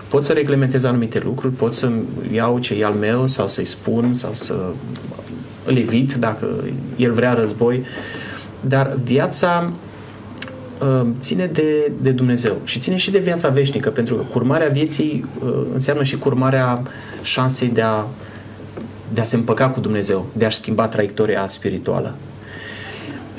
Pot 0.08 0.24
să 0.24 0.34
reglementez 0.34 0.84
anumite 0.84 1.22
lucruri, 1.24 1.53
pot 1.53 1.74
să 1.74 1.91
iau 2.31 2.60
ce 2.60 2.74
e 2.74 2.86
al 2.86 2.93
meu 2.93 3.27
sau 3.27 3.48
să-i 3.48 3.65
spun 3.65 4.13
sau 4.13 4.34
să 4.34 4.55
îl 5.65 5.77
evit 5.77 6.13
dacă 6.13 6.63
el 6.96 7.12
vrea 7.12 7.34
război, 7.34 7.84
dar 8.62 8.93
viața 9.03 9.72
uh, 10.81 11.08
ține 11.19 11.46
de, 11.46 11.91
de 12.01 12.12
Dumnezeu 12.12 12.58
și 12.63 12.79
ține 12.79 12.96
și 12.96 13.12
de 13.12 13.19
viața 13.19 13.50
veșnică, 13.50 13.89
pentru 13.89 14.15
că 14.15 14.22
curmarea 14.22 14.67
vieții 14.67 15.25
uh, 15.43 15.53
înseamnă 15.74 16.03
și 16.03 16.17
curmarea 16.17 16.81
șansei 17.22 17.67
de 17.67 17.81
a, 17.81 18.03
de 19.13 19.22
a 19.22 19.24
se 19.24 19.36
împăca 19.36 19.69
cu 19.69 19.79
Dumnezeu, 19.79 20.25
de 20.34 20.46
a-și 20.46 20.58
schimba 20.58 20.88
traiectoria 20.88 21.48
spirituală. 21.48 22.15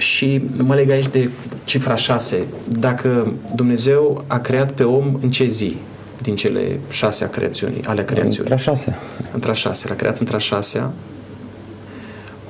Și 0.01 0.43
mă 0.57 0.75
leg 0.75 0.91
aici 0.91 1.09
de 1.09 1.31
cifra 1.65 1.95
6. 1.95 2.47
Dacă 2.69 3.33
Dumnezeu 3.55 4.25
a 4.27 4.39
creat 4.39 4.73
pe 4.73 4.83
om 4.83 5.19
în 5.23 5.31
ce 5.31 5.47
zi? 5.47 5.77
Din 6.23 6.37
cele 6.37 6.81
șase 6.89 7.25
a 7.25 7.29
creațiunii, 7.29 7.85
ale 7.85 8.05
creațiunii. 8.05 8.39
Între 8.39 8.55
a 8.55 8.57
șasea. 8.57 8.99
Între 9.33 9.51
a 9.51 9.53
șase. 9.53 9.89
L-a 9.89 9.95
creat 9.95 10.19
între 10.19 10.37
a 10.37 10.39
șasea. 10.39 10.93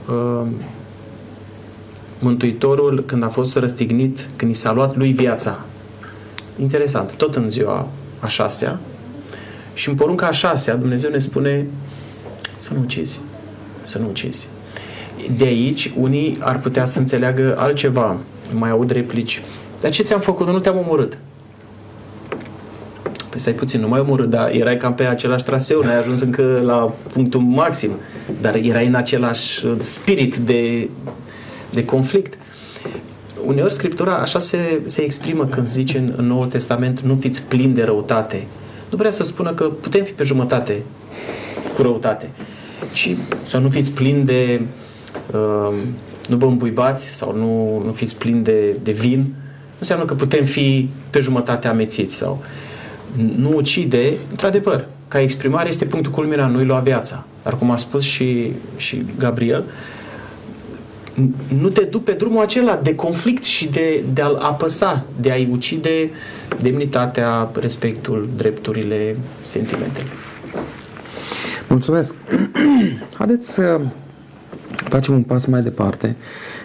Uh, 0.09 0.47
Mântuitorul, 2.19 3.05
când 3.05 3.23
a 3.23 3.29
fost 3.29 3.57
răstignit, 3.57 4.29
când 4.37 4.51
i 4.51 4.55
s-a 4.55 4.73
luat 4.73 4.97
lui 4.97 5.13
viața. 5.13 5.61
Interesant. 6.59 7.15
Tot 7.15 7.35
în 7.35 7.51
ziua 7.51 7.89
a 8.21 8.27
șasea. 8.27 8.81
Și 9.75 9.89
în 9.89 9.95
porunca 9.95 10.27
a 10.27 10.31
șasea, 10.31 10.77
Dumnezeu 10.77 11.11
ne 11.11 11.19
spune 11.19 11.67
să 12.57 12.75
nu 12.75 12.81
ucizi. 12.81 13.21
Să 13.83 13.99
nu 13.99 14.09
ucizi. 14.09 14.49
De 15.37 15.45
aici, 15.45 15.93
unii 15.99 16.39
ar 16.41 16.59
putea 16.59 16.85
să 16.85 16.99
înțeleagă 16.99 17.55
altceva. 17.59 18.17
Mai 18.53 18.71
aud 18.71 18.91
replici. 18.91 19.43
Dar 19.81 19.91
ce 19.91 20.03
ți-am 20.03 20.21
făcut? 20.21 20.47
Nu 20.47 20.59
te-am 20.59 20.79
omorât. 20.79 21.19
Păi 23.31 23.41
stai 23.41 23.53
puțin, 23.53 23.81
nu 23.81 23.89
mai 23.89 24.01
omorât, 24.01 24.31
dar 24.31 24.51
erai 24.51 24.77
cam 24.77 24.95
pe 24.95 25.07
același 25.07 25.45
traseu, 25.45 25.83
n-ai 25.83 25.99
ajuns 25.99 26.21
încă 26.21 26.61
la 26.65 26.95
punctul 27.13 27.41
maxim, 27.41 27.91
dar 28.41 28.55
erai 28.55 28.87
în 28.87 28.95
același 28.95 29.67
spirit 29.79 30.37
de, 30.37 30.89
de 31.71 31.85
conflict. 31.85 32.39
Uneori 33.45 33.73
Scriptura 33.73 34.17
așa 34.17 34.39
se, 34.39 34.81
se 34.85 35.03
exprimă 35.03 35.47
când 35.47 35.67
zice 35.69 35.99
în, 35.99 36.13
în 36.17 36.27
Noul 36.27 36.47
Testament 36.47 37.01
nu 37.01 37.17
fiți 37.21 37.43
plini 37.43 37.75
de 37.75 37.83
răutate. 37.83 38.47
Nu 38.91 38.97
vrea 38.97 39.11
să 39.11 39.25
spună 39.25 39.53
că 39.53 39.65
putem 39.65 40.05
fi 40.05 40.13
pe 40.13 40.23
jumătate 40.23 40.83
cu 41.75 41.83
răutate, 41.83 42.31
ci 42.93 43.17
să 43.43 43.59
nu 43.59 43.71
fiți 43.71 43.93
plini 43.93 44.25
de 44.25 44.61
uh, 44.61 44.67
nu 46.29 46.37
vă 46.37 46.47
îmbuibați 46.47 47.09
sau 47.09 47.37
nu, 47.37 47.83
nu 47.85 47.93
fiți 47.93 48.19
plini 48.19 48.45
de, 48.45 48.77
de 48.83 48.93
vin, 48.93 49.19
nu 49.19 49.79
înseamnă 49.79 50.05
că 50.05 50.15
putem 50.15 50.45
fi 50.45 50.89
pe 51.11 51.21
jumătate 51.21 51.69
amețiți 51.69 52.15
sau 52.15 52.43
nu 53.37 53.53
ucide, 53.55 54.13
într-adevăr, 54.31 54.87
ca 55.09 55.21
exprimare 55.21 55.69
este 55.69 55.85
punctul 55.85 56.13
culminea, 56.13 56.47
nu-i 56.47 56.65
lua 56.65 56.79
viața. 56.79 57.25
Dar 57.43 57.59
cum 57.59 57.71
a 57.71 57.77
spus 57.77 58.03
și, 58.03 58.53
și 58.77 59.03
Gabriel, 59.19 59.65
nu 61.61 61.69
te 61.69 61.85
duc 61.85 62.05
pe 62.05 62.13
drumul 62.13 62.43
acela 62.43 62.77
de 62.77 62.95
conflict 62.95 63.45
și 63.45 63.69
de, 63.69 64.05
de 64.13 64.23
a-l 64.23 64.37
apăsa, 64.37 65.05
de 65.21 65.31
a-i 65.31 65.49
ucide 65.53 66.11
demnitatea, 66.61 67.51
respectul, 67.61 68.29
drepturile, 68.37 69.17
sentimentele. 69.43 70.09
Mulțumesc! 71.69 72.15
Haideți 73.19 73.53
să 73.53 73.81
facem 74.89 75.15
un 75.15 75.23
pas 75.23 75.45
mai 75.45 75.63
departe 75.63 76.17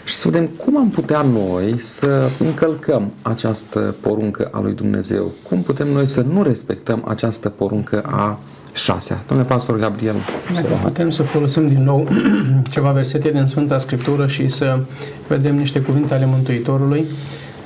și 0.05 0.13
să 0.13 0.29
vedem 0.29 0.45
cum 0.45 0.77
am 0.77 0.89
putea 0.89 1.21
noi 1.21 1.79
să 1.79 2.29
încălcăm 2.39 3.11
această 3.21 3.95
poruncă 3.99 4.49
a 4.51 4.59
lui 4.59 4.73
Dumnezeu. 4.73 5.31
Cum 5.47 5.61
putem 5.61 5.87
noi 5.87 6.05
să 6.05 6.21
nu 6.21 6.43
respectăm 6.43 7.03
această 7.07 7.49
poruncă 7.49 8.01
a 8.05 8.39
șasea. 8.73 9.23
Domnule 9.27 9.49
pastor 9.49 9.75
Gabriel. 9.75 10.15
Dacă 10.53 10.67
putem 10.81 11.09
să 11.09 11.23
folosim 11.23 11.67
din 11.67 11.83
nou 11.83 12.07
ceva 12.73 12.91
versete 12.91 13.31
din 13.31 13.45
Sfânta 13.45 13.77
Scriptură 13.77 14.27
și 14.27 14.47
să 14.47 14.79
vedem 15.27 15.55
niște 15.55 15.79
cuvinte 15.79 16.13
ale 16.13 16.25
Mântuitorului, 16.25 17.05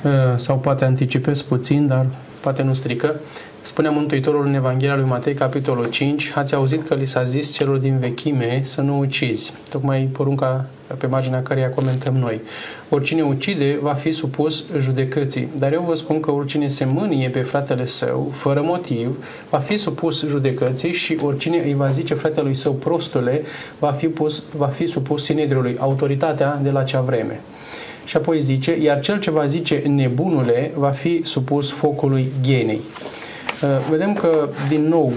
uh, 0.04 0.10
sau 0.36 0.58
poate 0.58 0.84
anticipez 0.84 1.42
puțin, 1.42 1.86
dar 1.86 2.06
poate 2.40 2.62
nu 2.62 2.74
strică. 2.74 3.20
Spunea 3.62 3.90
Mântuitorul 3.90 4.46
în 4.46 4.54
Evanghelia 4.54 4.96
lui 4.96 5.04
Matei, 5.04 5.34
capitolul 5.34 5.90
5, 5.90 6.32
ați 6.34 6.54
auzit 6.54 6.88
că 6.88 6.94
li 6.94 7.04
s-a 7.04 7.22
zis 7.22 7.52
celor 7.52 7.76
din 7.76 7.98
vechime 7.98 8.60
să 8.64 8.80
nu 8.80 8.98
ucizi. 8.98 9.54
Tocmai 9.70 10.08
porunca 10.12 10.66
pe 10.98 11.06
marginea 11.06 11.42
căreia 11.42 11.70
comentăm 11.70 12.14
noi. 12.14 12.40
Oricine 12.88 13.22
ucide 13.22 13.78
va 13.80 13.92
fi 13.92 14.10
supus 14.10 14.64
judecății, 14.78 15.48
dar 15.58 15.72
eu 15.72 15.82
vă 15.86 15.94
spun 15.94 16.20
că 16.20 16.30
oricine 16.30 16.68
se 16.68 16.84
mânie 16.84 17.28
pe 17.28 17.40
fratele 17.40 17.84
său, 17.84 18.32
fără 18.34 18.62
motiv, 18.62 19.24
va 19.50 19.58
fi 19.58 19.76
supus 19.76 20.26
judecății 20.26 20.92
și 20.92 21.18
oricine 21.22 21.62
îi 21.64 21.74
va 21.74 21.90
zice 21.90 22.14
fratelui 22.14 22.54
său 22.54 22.72
prostule, 22.72 23.42
va 23.78 23.90
fi, 23.90 24.08
pus, 24.08 24.42
va 24.56 24.66
fi 24.66 24.86
supus 24.86 25.24
sinedriului, 25.24 25.76
autoritatea 25.78 26.60
de 26.62 26.70
la 26.70 26.82
cea 26.82 27.00
vreme. 27.00 27.40
Și 28.10 28.16
apoi 28.16 28.40
zice, 28.40 28.80
iar 28.80 29.00
cel 29.00 29.18
ce 29.18 29.30
va 29.30 29.46
zice 29.46 29.82
nebunule 29.86 30.70
va 30.74 30.90
fi 30.90 31.20
supus 31.24 31.70
focului 31.70 32.32
ghenei. 32.42 32.80
Uh, 33.62 33.68
vedem 33.90 34.12
că, 34.12 34.48
din 34.68 34.88
nou, 34.88 35.12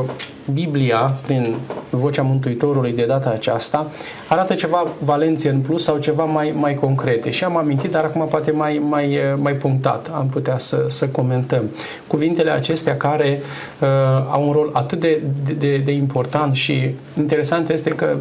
uh, 0.00 0.10
Biblia, 0.52 1.14
prin 1.26 1.54
vocea 1.90 2.22
Mântuitorului 2.22 2.92
de 2.92 3.04
data 3.04 3.30
aceasta, 3.30 3.90
arată 4.28 4.54
ceva 4.54 4.86
valențe 4.98 5.48
în 5.48 5.60
plus 5.60 5.82
sau 5.82 5.98
ceva 5.98 6.24
mai, 6.24 6.54
mai 6.56 6.74
concrete. 6.74 7.30
Și 7.30 7.44
am 7.44 7.56
amintit, 7.56 7.90
dar 7.90 8.04
acum 8.04 8.26
poate 8.28 8.50
mai, 8.50 8.82
mai, 8.88 9.06
uh, 9.16 9.22
mai 9.36 9.52
punctat 9.52 10.10
am 10.14 10.28
putea 10.28 10.58
să, 10.58 10.84
să 10.88 11.06
comentăm. 11.08 11.70
Cuvintele 12.06 12.50
acestea 12.50 12.96
care 12.96 13.40
uh, 13.80 13.88
au 14.30 14.46
un 14.46 14.52
rol 14.52 14.70
atât 14.72 15.00
de, 15.00 15.22
de, 15.58 15.76
de 15.76 15.92
important 15.92 16.54
și 16.54 16.94
interesant 17.16 17.70
este 17.70 17.90
că 17.90 18.16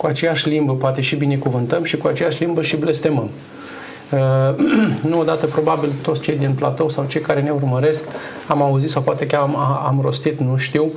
cu 0.00 0.06
aceeași 0.06 0.48
limbă 0.48 0.72
poate 0.72 1.00
și 1.00 1.16
binecuvântăm 1.16 1.84
și 1.84 1.96
cu 1.96 2.06
aceeași 2.06 2.44
limbă 2.44 2.62
și 2.62 2.76
blestemăm. 2.76 3.30
Uh, 4.10 4.64
nu 5.10 5.18
odată, 5.18 5.46
probabil, 5.46 5.92
toți 6.02 6.20
cei 6.20 6.36
din 6.36 6.52
platou 6.52 6.88
sau 6.88 7.04
cei 7.04 7.20
care 7.20 7.40
ne 7.40 7.50
urmăresc 7.50 8.04
am 8.48 8.62
auzit 8.62 8.88
sau 8.88 9.02
poate 9.02 9.26
chiar 9.26 9.40
am, 9.40 9.56
am 9.86 9.98
rostit, 10.02 10.40
nu 10.40 10.56
știu, 10.56 10.84
uh, 10.84 10.92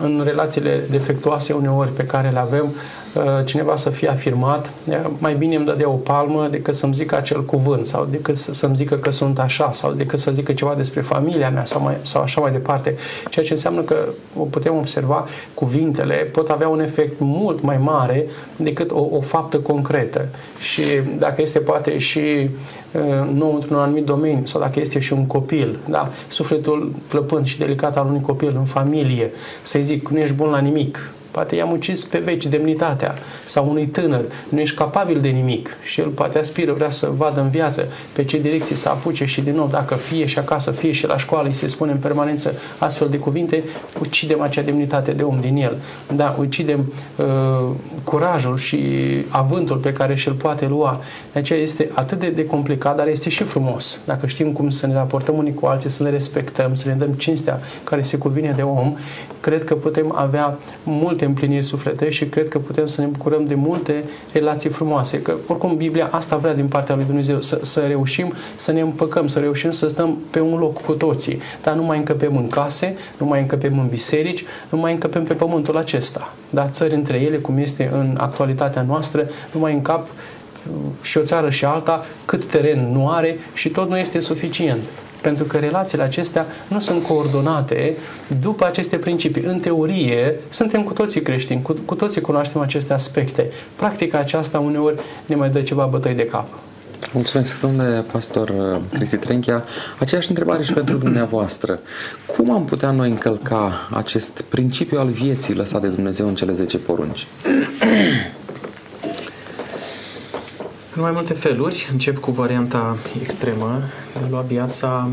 în 0.00 0.22
relațiile 0.24 0.80
defectuoase 0.90 1.52
uneori 1.52 1.90
pe 1.90 2.04
care 2.04 2.28
le 2.28 2.38
avem, 2.38 2.74
uh, 3.14 3.44
cineva 3.44 3.76
să 3.76 3.90
fie 3.90 4.08
afirmat, 4.08 4.70
mai 5.18 5.34
bine 5.34 5.56
îmi 5.56 5.64
dădea 5.64 5.88
o 5.88 5.92
palmă 5.94 6.48
decât 6.50 6.74
să-mi 6.74 6.94
zică 6.94 7.16
acel 7.16 7.44
cuvânt 7.44 7.86
sau 7.86 8.04
decât 8.10 8.36
să-mi 8.36 8.76
zică 8.76 8.94
că 8.94 9.10
sunt 9.10 9.38
așa 9.38 9.72
sau 9.72 9.92
decât 9.92 10.18
să 10.18 10.30
zică 10.30 10.52
ceva 10.52 10.74
despre 10.74 11.00
familia 11.00 11.50
mea 11.50 11.64
sau, 11.64 11.82
mai, 11.82 11.96
sau 12.02 12.22
așa 12.22 12.40
mai 12.40 12.52
departe. 12.52 12.96
Ceea 13.30 13.44
ce 13.44 13.52
înseamnă 13.52 13.80
că 13.80 13.96
o 14.38 14.42
putem 14.42 14.76
observa, 14.76 15.26
cuvintele 15.54 16.14
pot 16.14 16.48
avea 16.48 16.68
un 16.68 16.80
efect 16.80 17.14
mult 17.18 17.62
mai 17.62 17.78
mare 17.78 18.26
decât 18.56 18.90
o, 18.90 19.08
o 19.10 19.20
faptă 19.20 19.58
concretă. 19.58 20.28
Și 20.58 20.82
dacă 21.18 21.42
este 21.42 21.58
poate 21.58 21.98
și 21.98 22.48
nou 23.32 23.54
într-un 23.54 23.76
anumit 23.76 24.04
domeniu 24.04 24.44
sau 24.44 24.60
dacă 24.60 24.80
este 24.80 24.98
și 24.98 25.12
un 25.12 25.26
copil, 25.26 25.78
da? 25.88 26.10
sufletul 26.28 26.92
plăpând 27.08 27.46
și 27.46 27.58
delicat 27.58 27.96
al 27.96 28.06
unui 28.06 28.20
copil 28.20 28.54
în 28.58 28.64
familie, 28.64 28.95
să-i 29.62 29.82
zic, 29.82 30.08
nu 30.08 30.18
ești 30.18 30.34
bun 30.34 30.50
la 30.50 30.58
nimic, 30.58 31.10
Poate 31.36 31.56
i-am 31.56 31.72
ucis 31.72 32.04
pe 32.04 32.18
veci 32.18 32.46
demnitatea 32.46 33.14
sau 33.46 33.68
unui 33.68 33.86
tânăr. 33.86 34.24
Nu 34.48 34.60
ești 34.60 34.76
capabil 34.76 35.20
de 35.20 35.28
nimic 35.28 35.76
și 35.82 36.00
el 36.00 36.08
poate 36.08 36.38
aspiră, 36.38 36.72
vrea 36.72 36.90
să 36.90 37.10
vadă 37.16 37.40
în 37.40 37.48
viață 37.48 37.88
pe 38.12 38.24
ce 38.24 38.38
direcție 38.38 38.76
să 38.76 38.88
apuce 38.88 39.24
și 39.24 39.40
din 39.40 39.54
nou, 39.54 39.66
dacă 39.66 39.94
fie 39.94 40.26
și 40.26 40.38
acasă, 40.38 40.70
fie 40.70 40.92
și 40.92 41.06
la 41.06 41.16
școală, 41.16 41.46
îi 41.46 41.52
se 41.52 41.66
spune 41.66 41.92
în 41.92 41.98
permanență 41.98 42.52
astfel 42.78 43.08
de 43.08 43.18
cuvinte, 43.18 43.64
ucidem 44.00 44.40
acea 44.40 44.62
demnitate 44.62 45.12
de 45.12 45.22
om 45.22 45.40
din 45.40 45.56
el. 45.56 45.76
Da, 46.14 46.36
ucidem 46.38 46.92
uh, 47.16 47.24
curajul 48.04 48.56
și 48.56 48.78
avântul 49.28 49.76
pe 49.76 49.92
care 49.92 50.14
și-l 50.14 50.32
poate 50.32 50.66
lua. 50.66 51.00
De 51.32 51.38
aceea 51.38 51.60
este 51.60 51.90
atât 51.92 52.18
de, 52.18 52.28
de 52.28 52.46
complicat, 52.46 52.96
dar 52.96 53.08
este 53.08 53.28
și 53.28 53.42
frumos. 53.42 53.98
Dacă 54.04 54.26
știm 54.26 54.52
cum 54.52 54.70
să 54.70 54.86
ne 54.86 54.94
raportăm 54.94 55.36
unii 55.36 55.54
cu 55.54 55.66
alții, 55.66 55.90
să 55.90 56.02
ne 56.02 56.10
respectăm, 56.10 56.74
să 56.74 56.88
ne 56.88 56.94
dăm 56.94 57.12
cinstea 57.12 57.60
care 57.84 58.02
se 58.02 58.18
cuvine 58.18 58.52
de 58.56 58.62
om, 58.62 58.96
cred 59.40 59.64
că 59.64 59.74
putem 59.74 60.12
avea 60.14 60.58
multe 60.82 61.24
împliniri 61.26 61.64
sufletești 61.64 62.22
și 62.22 62.28
cred 62.28 62.48
că 62.48 62.58
putem 62.58 62.86
să 62.86 63.00
ne 63.00 63.06
bucurăm 63.06 63.46
de 63.46 63.54
multe 63.54 64.04
relații 64.32 64.70
frumoase. 64.70 65.22
Că 65.22 65.34
oricum 65.46 65.76
Biblia 65.76 66.08
asta 66.10 66.36
vrea 66.36 66.54
din 66.54 66.68
partea 66.68 66.94
lui 66.94 67.04
Dumnezeu, 67.04 67.40
să, 67.40 67.58
să 67.62 67.80
reușim 67.80 68.32
să 68.56 68.72
ne 68.72 68.80
împăcăm, 68.80 69.26
să 69.26 69.38
reușim 69.38 69.70
să 69.70 69.88
stăm 69.88 70.18
pe 70.30 70.40
un 70.40 70.58
loc 70.58 70.82
cu 70.82 70.92
toții. 70.92 71.40
Dar 71.62 71.74
nu 71.74 71.82
mai 71.82 71.98
încăpem 71.98 72.36
în 72.36 72.48
case, 72.48 72.96
nu 73.18 73.26
mai 73.26 73.40
încăpem 73.40 73.78
în 73.78 73.86
biserici, 73.88 74.44
nu 74.68 74.78
mai 74.78 74.92
încăpem 74.92 75.24
pe 75.24 75.34
pământul 75.34 75.76
acesta. 75.76 76.34
Dar 76.50 76.68
țări 76.68 76.94
între 76.94 77.20
ele, 77.20 77.36
cum 77.36 77.58
este 77.58 77.90
în 77.92 78.16
actualitatea 78.20 78.82
noastră, 78.82 79.28
nu 79.52 79.60
mai 79.60 79.72
încap 79.72 80.08
și 81.00 81.18
o 81.18 81.22
țară 81.22 81.50
și 81.50 81.64
alta, 81.64 82.04
cât 82.24 82.46
teren 82.46 82.92
nu 82.92 83.10
are 83.10 83.38
și 83.54 83.68
tot 83.68 83.88
nu 83.88 83.98
este 83.98 84.20
suficient 84.20 84.82
pentru 85.26 85.44
că 85.44 85.56
relațiile 85.56 86.02
acestea 86.02 86.46
nu 86.68 86.80
sunt 86.80 87.02
coordonate 87.02 87.96
după 88.40 88.66
aceste 88.66 88.96
principii. 88.96 89.42
În 89.42 89.58
teorie, 89.58 90.34
suntem 90.48 90.82
cu 90.82 90.92
toții 90.92 91.22
creștini, 91.22 91.62
cu, 91.62 91.76
cu 91.84 91.94
toții 91.94 92.20
cunoaștem 92.20 92.60
aceste 92.60 92.92
aspecte. 92.92 93.50
Practica 93.76 94.18
aceasta 94.18 94.58
uneori 94.58 94.96
ne 95.26 95.34
mai 95.34 95.50
dă 95.50 95.60
ceva 95.60 95.84
bătăi 95.84 96.14
de 96.14 96.26
cap. 96.26 96.46
Mulțumesc, 97.12 97.60
domnule 97.60 98.04
pastor 98.12 98.48
uh, 98.48 98.80
Cristi 98.92 99.16
Trenchia. 99.16 99.64
Aceeași 99.98 100.28
întrebare 100.28 100.62
și 100.62 100.72
pentru 100.72 100.96
dumneavoastră. 100.96 101.80
Cum 102.26 102.50
am 102.50 102.64
putea 102.64 102.90
noi 102.90 103.08
încălca 103.08 103.88
acest 103.94 104.40
principiu 104.40 104.98
al 104.98 105.08
vieții 105.08 105.54
lăsat 105.54 105.80
de 105.80 105.88
Dumnezeu 105.88 106.26
în 106.26 106.34
cele 106.34 106.52
10 106.52 106.78
porunci? 106.78 107.26
În 110.96 111.02
mai 111.02 111.12
multe 111.12 111.32
feluri. 111.32 111.88
Încep 111.92 112.18
cu 112.18 112.30
varianta 112.30 112.96
extremă 113.20 113.80
de 114.12 114.24
a 114.24 114.28
lua 114.28 114.40
viața 114.40 115.08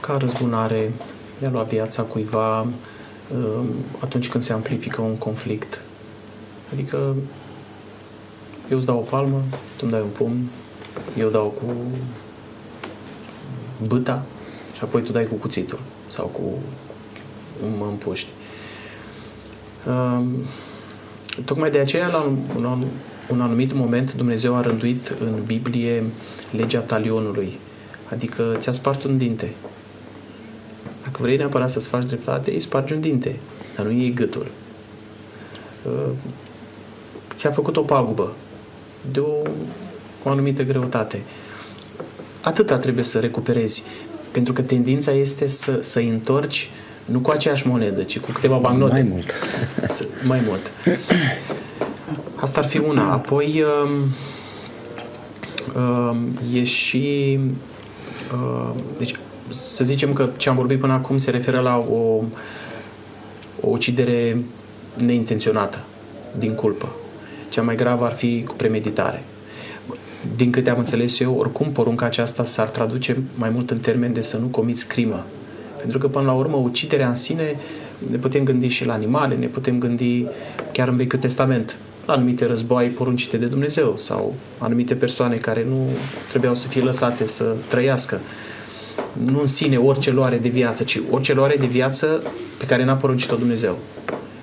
ca 0.00 0.16
răzbunare, 0.16 0.92
de 1.38 1.46
a 1.46 1.50
lua 1.50 1.62
viața 1.62 2.02
cuiva 2.02 2.60
um, 2.60 3.66
atunci 3.98 4.28
când 4.28 4.44
se 4.44 4.52
amplifică 4.52 5.00
un 5.00 5.16
conflict. 5.16 5.80
Adică 6.72 7.14
eu 8.70 8.76
îți 8.76 8.86
dau 8.86 8.98
o 8.98 9.10
palmă, 9.10 9.42
tu 9.50 9.80
îmi 9.80 9.90
dai 9.90 10.00
un 10.00 10.08
pumn, 10.08 10.48
eu 11.18 11.28
dau 11.28 11.46
cu 11.46 11.74
băta 13.86 14.22
și 14.76 14.80
apoi 14.82 15.02
tu 15.02 15.12
dai 15.12 15.26
cu 15.26 15.34
cuțitul 15.34 15.80
sau 16.08 16.26
cu 16.26 16.58
mă 17.78 17.86
împuști. 17.86 18.28
Um, 19.86 20.36
tocmai 21.44 21.70
de 21.70 21.78
aceea, 21.78 22.08
la 22.08 22.18
un, 22.18 22.64
un, 22.64 22.84
un 23.30 23.40
anumit 23.40 23.72
moment 23.72 24.14
Dumnezeu 24.14 24.56
a 24.56 24.60
rânduit 24.60 25.14
în 25.20 25.42
Biblie 25.46 26.04
legea 26.50 26.80
talionului, 26.80 27.58
adică 28.10 28.54
ți-a 28.58 28.72
spart 28.72 29.04
un 29.04 29.18
dinte. 29.18 29.52
Dacă 31.02 31.18
vrei 31.20 31.36
neapărat 31.36 31.70
să-ți 31.70 31.88
faci 31.88 32.04
dreptate, 32.04 32.50
îi 32.50 32.60
spargi 32.60 32.92
un 32.92 33.00
dinte, 33.00 33.36
dar 33.76 33.86
nu 33.86 33.92
iei 33.92 34.12
gâtul. 34.12 34.46
Uh, 35.86 36.12
ți-a 37.34 37.50
făcut 37.50 37.76
o 37.76 37.82
pagubă 37.82 38.32
de 39.10 39.20
o, 39.20 39.32
o 40.22 40.30
anumită 40.30 40.62
greutate. 40.62 41.22
Atâta 42.40 42.78
trebuie 42.78 43.04
să 43.04 43.18
recuperezi, 43.18 43.82
pentru 44.30 44.52
că 44.52 44.62
tendința 44.62 45.12
este 45.12 45.46
să, 45.46 45.78
să-i 45.80 46.08
întorci 46.08 46.70
nu 47.04 47.20
cu 47.20 47.30
aceeași 47.30 47.66
monedă, 47.66 48.02
ci 48.02 48.18
cu 48.18 48.30
câteva 48.30 48.56
bancnote. 48.56 48.92
Mai 48.92 49.08
mult. 49.10 49.34
mai 50.22 50.40
mult. 50.48 50.70
Asta 52.40 52.60
ar 52.60 52.66
fi 52.66 52.78
una. 52.78 53.12
Apoi 53.12 53.64
um, 53.84 53.90
um, 55.82 56.18
e 56.54 56.64
și 56.64 57.38
uh, 58.34 58.70
deci 58.98 59.14
să 59.48 59.84
zicem 59.84 60.12
că 60.12 60.28
ce 60.36 60.48
am 60.48 60.54
vorbit 60.54 60.78
până 60.80 60.92
acum 60.92 61.18
se 61.18 61.30
referă 61.30 61.60
la 61.60 61.76
o, 61.76 62.22
o 63.60 63.68
ucidere 63.68 64.42
neintenționată 65.04 65.78
din 66.38 66.54
culpă. 66.54 66.88
Cea 67.48 67.62
mai 67.62 67.74
gravă 67.74 68.04
ar 68.04 68.12
fi 68.12 68.44
cu 68.48 68.54
premeditare. 68.54 69.22
Din 70.36 70.50
câte 70.50 70.70
am 70.70 70.78
înțeles 70.78 71.20
eu, 71.20 71.34
oricum 71.38 71.70
porunca 71.72 72.06
aceasta 72.06 72.44
s-ar 72.44 72.68
traduce 72.68 73.22
mai 73.34 73.50
mult 73.50 73.70
în 73.70 73.78
termen 73.78 74.12
de 74.12 74.20
să 74.20 74.36
nu 74.36 74.46
comiți 74.46 74.86
crimă. 74.86 75.26
Pentru 75.78 75.98
că, 75.98 76.08
până 76.08 76.24
la 76.24 76.32
urmă, 76.32 76.56
uciderea 76.56 77.08
în 77.08 77.14
sine 77.14 77.56
ne 78.10 78.16
putem 78.16 78.44
gândi 78.44 78.68
și 78.68 78.84
la 78.84 78.92
animale, 78.92 79.34
ne 79.34 79.46
putem 79.46 79.78
gândi 79.78 80.26
chiar 80.72 80.88
în 80.88 80.96
Vechiul 80.96 81.18
Testament 81.18 81.76
la 81.76 81.89
anumite 82.10 82.46
războaie 82.46 82.88
poruncite 82.88 83.36
de 83.36 83.46
Dumnezeu 83.46 83.96
sau 83.96 84.34
anumite 84.58 84.94
persoane 84.94 85.36
care 85.36 85.66
nu 85.68 85.90
trebuiau 86.28 86.54
să 86.54 86.68
fie 86.68 86.82
lăsate 86.82 87.26
să 87.26 87.54
trăiască. 87.68 88.20
Nu 89.24 89.40
în 89.40 89.46
sine 89.46 89.76
orice 89.76 90.10
luare 90.10 90.38
de 90.38 90.48
viață, 90.48 90.82
ci 90.82 91.00
orice 91.10 91.34
luare 91.34 91.56
de 91.56 91.66
viață 91.66 92.22
pe 92.58 92.66
care 92.66 92.84
n-a 92.84 92.94
poruncit-o 92.94 93.36
Dumnezeu. 93.36 93.78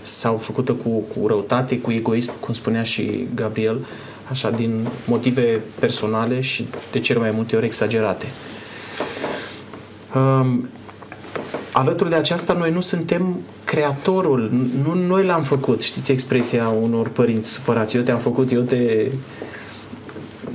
Sau 0.01 0.37
făcută 0.37 0.73
cu, 0.73 0.89
cu 0.89 1.27
răutate, 1.27 1.79
cu 1.79 1.91
egoism, 1.91 2.39
cum 2.39 2.53
spunea 2.53 2.83
și 2.83 3.27
Gabriel, 3.35 3.85
așa, 4.29 4.49
din 4.49 4.87
motive 5.05 5.61
personale 5.79 6.41
și 6.41 6.67
de 6.91 6.99
cele 6.99 7.19
mai 7.19 7.31
multe 7.31 7.55
ori 7.55 7.65
exagerate. 7.65 8.25
Um, 10.15 10.69
alături 11.77 12.09
de 12.09 12.15
aceasta, 12.15 12.53
noi 12.53 12.71
nu 12.71 12.79
suntem 12.79 13.39
creatorul, 13.65 14.49
nu 14.83 14.93
noi 14.93 15.25
l-am 15.25 15.41
făcut. 15.41 15.81
Știți 15.81 16.11
expresia 16.11 16.67
unor 16.67 17.09
părinți 17.09 17.49
supărați, 17.49 17.95
eu 17.95 18.01
te-am 18.01 18.17
făcut, 18.17 18.51
eu 18.51 18.61
te... 18.61 19.09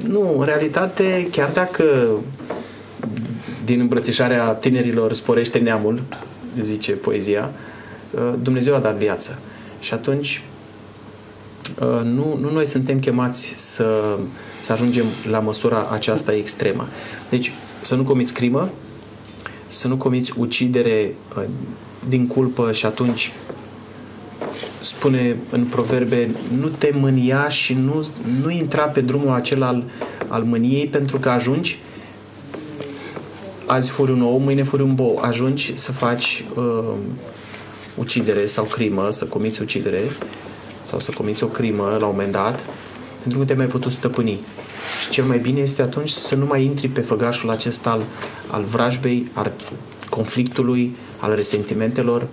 Nu, 0.08 0.38
în 0.38 0.44
realitate, 0.44 1.28
chiar 1.30 1.50
dacă 1.50 1.85
din 3.64 3.80
îmbrățișarea 3.80 4.48
tinerilor 4.48 5.12
sporește 5.12 5.58
neamul, 5.58 6.02
zice 6.58 6.92
poezia, 6.92 7.50
uh, 8.11 8.20
Dumnezeu 8.42 8.74
a 8.74 8.78
dat 8.78 8.96
viață. 8.96 9.38
Și 9.80 9.94
atunci 9.94 10.42
uh, 11.80 12.00
nu, 12.04 12.38
nu 12.40 12.50
noi 12.52 12.66
suntem 12.66 12.98
chemați 12.98 13.52
să, 13.54 14.16
să 14.61 14.72
ajungem 14.72 15.04
la 15.30 15.38
măsura 15.38 15.88
aceasta 15.92 16.35
extremă. 16.35 16.88
Deci, 17.28 17.52
să 17.80 17.94
nu 17.94 18.02
comiți 18.02 18.35
crimă, 18.35 18.70
să 19.72 19.88
nu 19.88 19.96
comiți 19.96 20.32
ucidere 20.37 21.14
uh, 21.37 21.44
din 22.08 22.26
culpă 22.26 22.72
și 22.72 22.87
atunci 22.87 23.32
spune 24.80 25.37
în 25.50 25.64
proverbe 25.64 26.35
nu 26.61 26.68
te 26.68 26.90
mânia 26.94 27.48
și 27.48 27.74
nu, 27.74 28.06
nu 28.42 28.50
intra 28.50 28.82
pe 28.82 29.00
drumul 29.00 29.35
acela 29.35 29.66
al, 29.66 29.85
al 30.28 30.42
mâniei 30.42 30.87
pentru 30.87 31.18
că 31.18 31.28
ajungi 31.28 31.78
azi 33.66 33.90
furi 33.90 34.12
un 34.12 34.22
ou, 34.22 34.38
mâine 34.38 34.62
furi 34.62 34.82
un 34.82 34.94
bou. 34.94 35.18
Ajungi 35.22 35.72
să 35.76 35.92
faci 35.92 36.44
uh, 36.54 36.94
ucidere 37.94 38.46
sau 38.46 38.64
crimă, 38.64 39.11
să 39.11 39.24
comiți 39.24 39.62
ucidere 39.62 40.00
sau 40.82 40.98
să 40.98 41.12
comiți 41.12 41.44
o 41.44 41.46
crimă 41.46 41.96
la 42.00 42.06
un 42.06 42.12
moment 42.14 42.32
dat 42.32 42.64
pentru 43.22 43.30
că 43.30 43.38
nu 43.38 43.44
te 43.44 43.54
mai 43.54 43.66
putut 43.66 43.92
stăpâni 43.92 44.40
și 45.00 45.08
cel 45.08 45.24
mai 45.24 45.38
bine 45.38 45.60
este 45.60 45.82
atunci 45.82 46.10
să 46.10 46.36
nu 46.36 46.46
mai 46.46 46.64
intri 46.64 46.88
pe 46.88 47.00
făgașul 47.00 47.50
acesta 47.50 47.90
al, 47.90 48.02
al 48.50 48.62
vrajbei, 48.62 49.30
al 49.32 49.52
conflictului, 50.08 50.96
al 51.18 51.34
resentimentelor. 51.34 52.26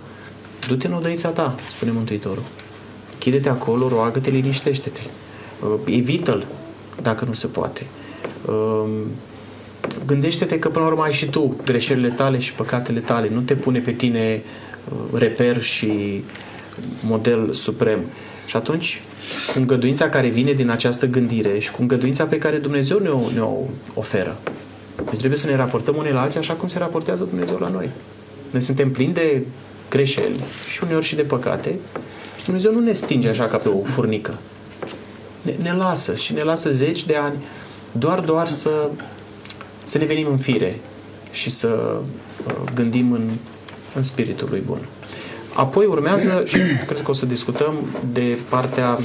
Du-te 0.68 0.86
în 0.86 0.92
odăița 0.92 1.28
ta, 1.28 1.54
spune 1.70 1.90
Mântuitorul. 1.90 2.42
Chide-te 3.18 3.48
acolo, 3.48 3.88
roagă-te, 3.88 4.30
liniștește-te. 4.30 5.00
Uh, 5.64 5.74
evită-l, 5.84 6.46
dacă 7.02 7.24
nu 7.24 7.32
se 7.32 7.46
poate. 7.46 7.86
Uh, 8.44 8.90
gândește-te 10.06 10.58
că 10.58 10.68
până 10.68 10.84
la 10.84 10.90
urmă 10.90 11.02
ai 11.02 11.12
și 11.12 11.26
tu 11.26 11.56
greșelile 11.64 12.08
tale 12.08 12.38
și 12.38 12.52
păcatele 12.52 13.00
tale. 13.00 13.30
Nu 13.32 13.40
te 13.40 13.54
pune 13.54 13.78
pe 13.78 13.92
tine 13.92 14.42
uh, 14.88 15.20
reper 15.20 15.62
și 15.62 16.22
model 17.00 17.52
suprem. 17.52 18.00
Și 18.46 18.56
atunci, 18.56 19.02
cu 19.52 19.58
îngăduința 19.58 20.08
care 20.08 20.28
vine 20.28 20.52
din 20.52 20.70
această 20.70 21.06
gândire 21.06 21.58
și 21.58 21.70
cu 21.70 21.80
îngăduința 21.80 22.24
pe 22.24 22.38
care 22.38 22.56
Dumnezeu 22.56 22.98
ne-o, 22.98 23.30
ne-o 23.32 23.56
oferă. 23.94 24.36
Deci 24.96 25.18
trebuie 25.18 25.38
să 25.38 25.46
ne 25.46 25.56
raportăm 25.56 25.96
unii 25.96 26.12
la 26.12 26.20
alții 26.20 26.38
așa 26.38 26.54
cum 26.54 26.68
se 26.68 26.78
raportează 26.78 27.24
Dumnezeu 27.24 27.56
la 27.56 27.68
noi. 27.68 27.88
Noi 28.50 28.62
suntem 28.62 28.90
plini 28.90 29.12
de 29.12 29.42
greșeli 29.90 30.40
și 30.70 30.84
uneori 30.84 31.04
și 31.04 31.14
de 31.14 31.22
păcate 31.22 31.78
și 32.38 32.44
Dumnezeu 32.44 32.72
nu 32.72 32.80
ne 32.80 32.92
stinge 32.92 33.28
așa 33.28 33.46
ca 33.46 33.56
pe 33.56 33.68
o 33.68 33.82
furnică. 33.82 34.38
Ne, 35.42 35.54
ne 35.62 35.72
lasă 35.72 36.14
și 36.14 36.32
ne 36.32 36.42
lasă 36.42 36.70
zeci 36.70 37.06
de 37.06 37.16
ani 37.16 37.44
doar, 37.92 38.20
doar 38.20 38.48
să, 38.48 38.90
să 39.84 39.98
ne 39.98 40.04
venim 40.04 40.26
în 40.26 40.38
fire 40.38 40.80
și 41.32 41.50
să 41.50 41.98
uh, 42.46 42.54
gândim 42.74 43.12
în, 43.12 43.30
în 43.94 44.02
spiritul 44.02 44.48
lui 44.50 44.62
bun. 44.66 44.78
Apoi 45.60 45.86
urmează, 45.86 46.42
și 46.46 46.58
cred 46.88 47.02
că 47.02 47.10
o 47.10 47.12
să 47.12 47.26
discutăm 47.26 47.74
de 48.12 48.38
partea 48.48 48.98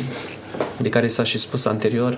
de 0.81 0.89
care 0.89 1.07
s-a 1.07 1.23
și 1.23 1.37
spus 1.37 1.65
anterior, 1.65 2.17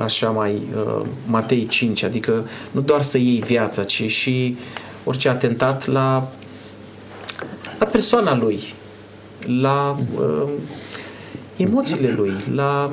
așa 0.00 0.30
mai 0.30 0.62
uh, 0.76 1.06
Matei 1.26 1.66
5, 1.66 2.02
adică 2.02 2.46
nu 2.70 2.80
doar 2.80 3.02
să 3.02 3.18
iei 3.18 3.42
viața, 3.46 3.84
ci 3.84 4.10
și 4.10 4.56
orice 5.04 5.28
atentat 5.28 5.86
la, 5.86 6.28
la 7.78 7.86
persoana 7.86 8.36
lui, 8.36 8.74
la 9.60 9.96
uh, 10.18 10.48
emoțiile 11.56 12.14
lui, 12.16 12.32
la 12.54 12.92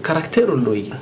caracterul 0.00 0.62
lui, 0.62 0.92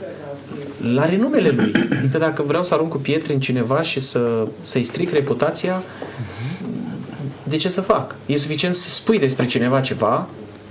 la 0.95 1.05
renumele 1.05 1.49
lui. 1.49 1.73
Adică 1.99 2.19
dacă 2.19 2.43
vreau 2.43 2.63
să 2.63 2.75
arunc 2.75 2.91
cu 2.91 2.99
pietre 2.99 3.33
în 3.33 3.41
cineva 3.41 3.83
și 3.83 4.01
să, 4.01 4.47
să-i 4.63 4.85
stric 4.85 5.13
reputația, 5.13 5.83
de 7.49 7.57
ce 7.57 7.69
să 7.69 7.81
fac? 7.81 8.15
E 8.27 8.37
suficient 8.37 8.75
să 8.75 8.89
spui 8.89 9.19
despre 9.19 9.47
cineva 9.47 9.81
ceva, 9.81 10.29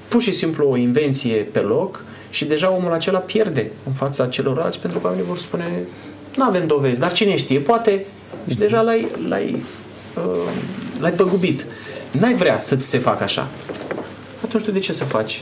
pur 0.08 0.22
și 0.22 0.32
simplu 0.32 0.70
o 0.70 0.76
invenție 0.76 1.36
pe 1.36 1.60
loc 1.60 2.04
și 2.30 2.46
deja 2.46 2.72
omul 2.72 2.94
acela 2.94 3.20
pierde 3.20 3.72
în 3.86 3.92
fața 3.92 4.28
celorlalți 4.28 4.80
pentru 4.80 5.00
că 5.00 5.06
oamenii 5.06 5.28
vor 5.28 5.38
spune 5.38 5.84
nu 6.36 6.44
avem 6.44 6.68
dovezi, 6.68 7.00
dar 7.00 7.12
cine 7.12 7.36
știe, 7.36 7.60
poate 7.60 8.06
și 8.48 8.56
deja 8.56 8.82
l-ai, 8.82 9.08
l-ai, 9.28 9.64
uh, 10.16 10.52
l-ai 11.00 11.12
păgubit. 11.12 11.66
N-ai 12.12 12.34
vrea 12.34 12.62
să-ți 12.62 12.86
se 12.86 12.98
facă 12.98 13.24
așa. 13.24 13.48
Atunci 14.44 14.64
tu 14.64 14.72
de 14.72 14.80
ce 14.80 14.94
să 14.94 15.04
faci? 15.04 15.42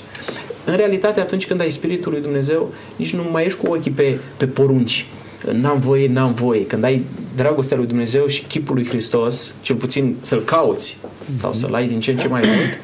În 0.65 0.76
realitate, 0.76 1.19
atunci 1.19 1.48
când 1.48 1.62
ai 1.62 1.69
Spiritul 1.69 2.12
lui 2.12 2.22
Dumnezeu, 2.22 2.74
nici 2.96 3.13
nu 3.13 3.24
mai 3.32 3.46
ești 3.46 3.60
cu 3.60 3.74
ochii 3.74 3.91
pe, 3.91 4.19
pe 4.38 4.48
porunci. 4.48 5.06
N-am 5.52 5.80
voie, 5.80 6.08
n-am 6.08 6.34
voie. 6.34 6.66
Când 6.66 6.84
ai 6.84 7.06
dragostea 7.36 7.78
lui 7.78 7.86
Dumnezeu 7.86 8.26
și 8.26 8.44
chipul 8.44 8.76
lui 8.76 8.88
Hristos, 8.88 9.56
cel 9.62 9.76
puțin 9.76 10.16
să-L 10.22 10.44
cauți 10.44 10.98
sau 11.40 11.54
să-L 11.54 11.74
ai 11.74 11.88
din 11.88 12.00
ce 12.00 12.12
în 12.12 12.18
ce 12.18 12.28
mai 12.28 12.42
mult, 12.46 12.80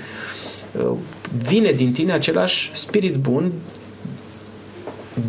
uh, 0.90 0.98
vine 1.48 1.72
din 1.72 1.92
tine 1.92 2.12
același 2.12 2.72
spirit 2.74 3.16
bun 3.16 3.52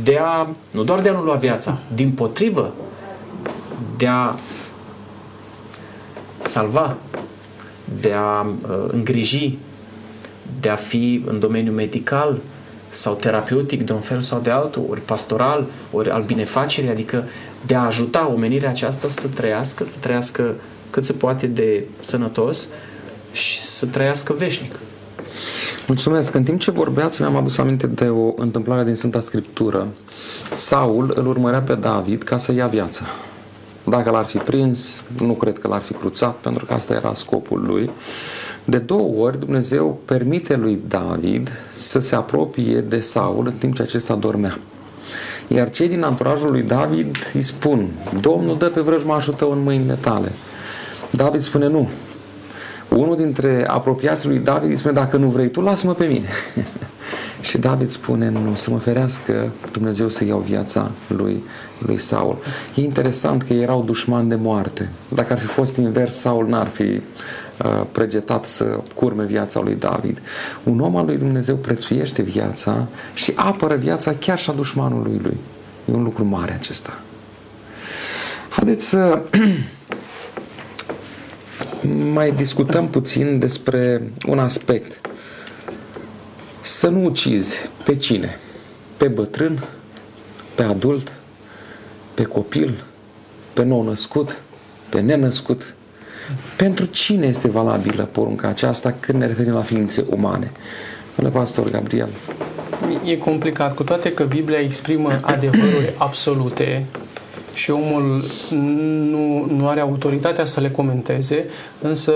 de 0.02 0.18
a, 0.20 0.48
nu 0.70 0.84
doar 0.84 1.00
de 1.00 1.08
a 1.08 1.12
nu 1.12 1.22
lua 1.22 1.34
viața, 1.34 1.78
din 1.94 2.10
potrivă, 2.10 2.74
de 3.96 4.06
a 4.06 4.34
salva, 6.38 6.96
de 8.00 8.12
a 8.12 8.40
uh, 8.40 8.84
îngriji, 8.86 9.58
de 10.60 10.68
a 10.68 10.74
fi 10.74 11.22
în 11.26 11.38
domeniul 11.38 11.74
medical 11.74 12.38
sau 12.90 13.14
terapeutic 13.14 13.86
de 13.86 13.92
un 13.92 14.00
fel 14.00 14.20
sau 14.20 14.40
de 14.40 14.50
altul, 14.50 14.86
ori 14.88 15.00
pastoral, 15.00 15.66
ori 15.92 16.10
al 16.10 16.22
binefacerii, 16.22 16.90
adică 16.90 17.24
de 17.66 17.74
a 17.74 17.84
ajuta 17.84 18.30
omenirea 18.34 18.68
aceasta 18.68 19.08
să 19.08 19.26
trăiască, 19.28 19.84
să 19.84 19.96
trăiască 20.00 20.54
cât 20.90 21.04
se 21.04 21.12
poate 21.12 21.46
de 21.46 21.84
sănătos 22.00 22.68
și 23.32 23.60
să 23.60 23.86
trăiască 23.86 24.32
veșnic. 24.32 24.72
Mulțumesc. 25.86 26.34
În 26.34 26.42
timp 26.42 26.60
ce 26.60 26.70
vorbeați, 26.70 27.20
mi-am 27.20 27.36
adus 27.36 27.58
aminte 27.58 27.86
de 27.86 28.08
o 28.08 28.32
întâmplare 28.36 28.84
din 28.84 28.94
Sfânta 28.94 29.20
Scriptură. 29.20 29.86
Saul 30.56 31.12
îl 31.16 31.26
urmărea 31.26 31.62
pe 31.62 31.74
David 31.74 32.22
ca 32.22 32.36
să 32.36 32.52
ia 32.52 32.66
viața. 32.66 33.02
Dacă 33.84 34.10
l-ar 34.10 34.24
fi 34.24 34.38
prins, 34.38 35.02
nu 35.20 35.32
cred 35.32 35.58
că 35.58 35.68
l-ar 35.68 35.80
fi 35.80 35.92
cruțat, 35.92 36.34
pentru 36.34 36.64
că 36.64 36.72
asta 36.72 36.94
era 36.94 37.14
scopul 37.14 37.64
lui. 37.66 37.90
De 38.64 38.78
două 38.78 39.24
ori 39.24 39.38
Dumnezeu 39.38 40.00
permite 40.04 40.56
lui 40.56 40.80
David 40.88 41.50
să 41.80 41.98
se 41.98 42.14
apropie 42.14 42.80
de 42.80 43.00
Saul 43.00 43.46
în 43.46 43.52
timp 43.52 43.74
ce 43.74 43.82
acesta 43.82 44.14
dormea. 44.14 44.58
Iar 45.48 45.70
cei 45.70 45.88
din 45.88 46.02
anturajul 46.02 46.50
lui 46.50 46.62
David 46.62 47.16
îi 47.34 47.42
spun, 47.42 47.88
Domnul 48.20 48.58
dă 48.58 48.66
pe 48.66 48.80
vrăjmașul 48.80 49.34
tău 49.34 49.52
în 49.52 49.62
mâinile 49.62 49.98
tale. 50.00 50.32
David 51.10 51.40
spune, 51.40 51.66
nu. 51.66 51.88
Unul 52.88 53.16
dintre 53.16 53.64
apropiații 53.68 54.28
lui 54.28 54.38
David 54.38 54.70
îi 54.70 54.76
spune, 54.76 54.94
dacă 54.94 55.16
nu 55.16 55.28
vrei 55.28 55.48
tu, 55.48 55.60
lasă-mă 55.60 55.94
pe 55.94 56.04
mine. 56.04 56.28
și 57.48 57.58
David 57.58 57.88
spune, 57.88 58.30
nu, 58.30 58.54
să 58.54 58.70
mă 58.70 58.78
ferească 58.78 59.50
Dumnezeu 59.72 60.08
să 60.08 60.24
iau 60.24 60.38
viața 60.38 60.90
lui, 61.06 61.42
lui 61.78 61.96
Saul. 61.98 62.36
E 62.74 62.82
interesant 62.82 63.42
că 63.42 63.52
erau 63.52 63.82
dușmani 63.82 64.28
de 64.28 64.34
moarte. 64.34 64.88
Dacă 65.08 65.32
ar 65.32 65.38
fi 65.38 65.46
fost 65.46 65.76
invers, 65.76 66.14
Saul 66.14 66.48
n-ar 66.48 66.66
fi 66.66 66.82
uh, 66.82 67.00
pregetat 67.92 68.44
să 68.44 68.80
curme 68.94 69.24
viața 69.24 69.60
lui 69.60 69.74
David. 69.74 70.22
Un 70.62 70.80
om 70.80 70.96
al 70.96 71.04
lui 71.04 71.16
Dumnezeu 71.16 71.56
prețuiește 71.56 72.22
viața 72.22 72.86
și 73.14 73.32
apără 73.36 73.74
viața 73.74 74.14
chiar 74.14 74.38
și 74.38 74.50
a 74.50 74.52
dușmanului 74.52 75.20
lui. 75.22 75.36
E 75.88 75.92
un 75.92 76.02
lucru 76.02 76.24
mare 76.24 76.52
acesta. 76.52 77.00
Haideți 78.48 78.88
să 78.88 79.22
mai 82.12 82.32
discutăm 82.32 82.88
puțin 82.88 83.38
despre 83.38 84.12
un 84.26 84.38
aspect. 84.38 85.00
Să 86.62 86.88
nu 86.88 87.04
ucizi 87.04 87.56
pe 87.84 87.96
cine? 87.96 88.38
Pe 88.96 89.08
bătrân? 89.08 89.64
Pe 90.54 90.62
adult? 90.62 91.12
Pe 92.14 92.22
copil? 92.22 92.84
Pe 93.52 93.62
nou 93.62 93.82
născut? 93.82 94.40
Pe 94.88 95.00
nenăscut? 95.00 95.74
Pentru 96.56 96.84
cine 96.84 97.26
este 97.26 97.48
valabilă 97.48 98.02
porunca 98.02 98.48
aceasta 98.48 98.94
când 99.00 99.18
ne 99.18 99.26
referim 99.26 99.52
la 99.52 99.62
ființe 99.62 100.04
umane? 100.10 100.50
Domnule 101.16 101.38
pastor 101.38 101.70
Gabriel. 101.70 102.08
E 103.04 103.16
complicat, 103.16 103.74
cu 103.74 103.82
toate 103.82 104.12
că 104.12 104.24
Biblia 104.24 104.58
exprimă 104.58 105.18
adevăruri 105.22 105.94
absolute 105.96 106.86
și 107.54 107.70
omul 107.70 108.24
nu, 109.10 109.46
nu 109.56 109.68
are 109.68 109.80
autoritatea 109.80 110.44
să 110.44 110.60
le 110.60 110.70
comenteze, 110.70 111.44
însă 111.80 112.12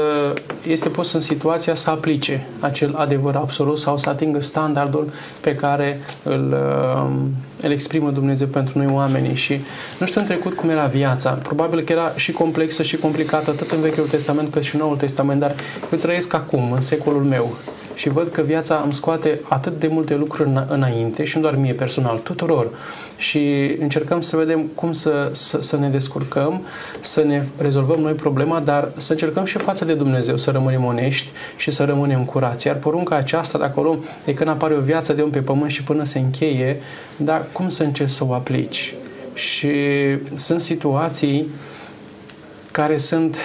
este 0.66 0.88
pus 0.88 1.12
în 1.12 1.20
situația 1.20 1.74
să 1.74 1.90
aplice 1.90 2.46
acel 2.60 2.94
adevăr 2.96 3.34
absolut 3.34 3.78
sau 3.78 3.96
să 3.96 4.08
atingă 4.08 4.40
standardul 4.40 5.12
pe 5.40 5.54
care 5.54 6.00
îl, 6.22 6.56
îl 7.62 7.70
exprimă 7.70 8.10
Dumnezeu 8.10 8.46
pentru 8.46 8.78
noi 8.78 8.88
oamenii. 8.92 9.34
Și 9.34 9.60
nu 9.98 10.06
știu 10.06 10.20
în 10.20 10.26
trecut 10.26 10.54
cum 10.54 10.68
era 10.68 10.84
viața. 10.84 11.30
Probabil 11.30 11.80
că 11.80 11.92
era 11.92 12.12
și 12.16 12.32
complexă 12.32 12.82
și 12.82 12.96
complicată 12.96 13.50
atât 13.50 13.70
în 13.70 13.80
Vechiul 13.80 14.06
Testament 14.06 14.52
cât 14.52 14.62
și 14.62 14.74
în 14.74 14.80
Noul 14.80 14.96
Testament, 14.96 15.40
dar 15.40 15.54
eu 15.92 15.98
trăiesc 15.98 16.34
acum, 16.34 16.72
în 16.72 16.80
secolul 16.80 17.22
meu 17.22 17.56
și 17.94 18.08
văd 18.08 18.28
că 18.28 18.42
viața 18.42 18.80
îmi 18.82 18.92
scoate 18.92 19.40
atât 19.48 19.78
de 19.78 19.86
multe 19.86 20.14
lucruri 20.14 20.50
înainte 20.68 21.24
și 21.24 21.36
nu 21.36 21.42
doar 21.42 21.56
mie 21.56 21.72
personal, 21.72 22.16
tuturor. 22.16 22.70
Și 23.16 23.74
încercăm 23.80 24.20
să 24.20 24.36
vedem 24.36 24.62
cum 24.74 24.92
să, 24.92 25.30
să, 25.32 25.62
să 25.62 25.76
ne 25.76 25.88
descurcăm, 25.88 26.62
să 27.00 27.22
ne 27.22 27.44
rezolvăm 27.58 28.00
noi 28.00 28.12
problema, 28.12 28.60
dar 28.60 28.88
să 28.96 29.12
încercăm 29.12 29.44
și 29.44 29.58
față 29.58 29.84
de 29.84 29.94
Dumnezeu 29.94 30.36
să 30.36 30.50
rămânem 30.50 30.84
onești 30.84 31.28
și 31.56 31.70
să 31.70 31.84
rămânem 31.84 32.24
curați. 32.24 32.66
Iar 32.66 32.76
porunca 32.76 33.16
aceasta, 33.16 33.58
dacă 33.58 33.80
o 33.80 33.82
luăm 33.82 34.04
de 34.24 34.34
când 34.34 34.48
apare 34.48 34.74
o 34.74 34.80
viață 34.80 35.12
de 35.12 35.22
om 35.22 35.30
pe 35.30 35.40
pământ 35.40 35.70
și 35.70 35.82
până 35.82 36.04
se 36.04 36.18
încheie, 36.18 36.80
dar 37.16 37.44
cum 37.52 37.68
să 37.68 37.82
încerci 37.82 38.10
să 38.10 38.24
o 38.28 38.32
aplici? 38.32 38.94
Și 39.34 39.72
sunt 40.34 40.60
situații 40.60 41.48
care 42.70 42.96
sunt 42.96 43.36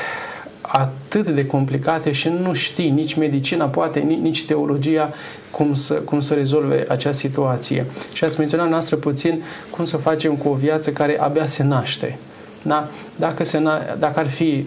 atât 0.71 1.29
de 1.29 1.45
complicate 1.45 2.11
și 2.11 2.29
nu 2.29 2.53
știi 2.53 2.89
nici 2.89 3.13
medicina, 3.13 3.65
poate 3.65 3.99
nici 3.99 4.45
teologia 4.45 5.13
cum 5.51 5.73
să, 5.73 5.93
cum 5.93 6.19
să 6.19 6.33
rezolve 6.33 6.85
acea 6.87 7.11
situație. 7.11 7.85
Și 8.13 8.23
ați 8.23 8.37
menționat 8.39 8.69
noastră 8.69 8.95
puțin 8.95 9.43
cum 9.69 9.85
să 9.85 9.97
facem 9.97 10.35
cu 10.35 10.49
o 10.49 10.53
viață 10.53 10.91
care 10.91 11.19
abia 11.19 11.45
se 11.45 11.63
naște. 11.63 12.17
Da? 12.61 12.89
Dacă, 13.15 13.43
se 13.43 13.57
na- 13.57 13.99
dacă 13.99 14.19
ar 14.19 14.27
fi 14.27 14.65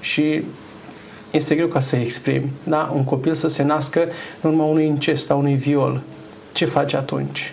și 0.00 0.44
este 1.30 1.54
greu 1.54 1.66
ca 1.66 1.80
să 1.80 1.96
exprimi, 1.96 2.52
da? 2.62 2.92
un 2.94 3.04
copil 3.04 3.34
să 3.34 3.48
se 3.48 3.62
nască 3.62 4.08
în 4.40 4.50
urma 4.50 4.64
unui 4.64 4.86
incest, 4.86 5.30
a 5.30 5.34
unui 5.34 5.54
viol, 5.54 6.02
ce 6.52 6.64
faci 6.64 6.94
atunci? 6.94 7.52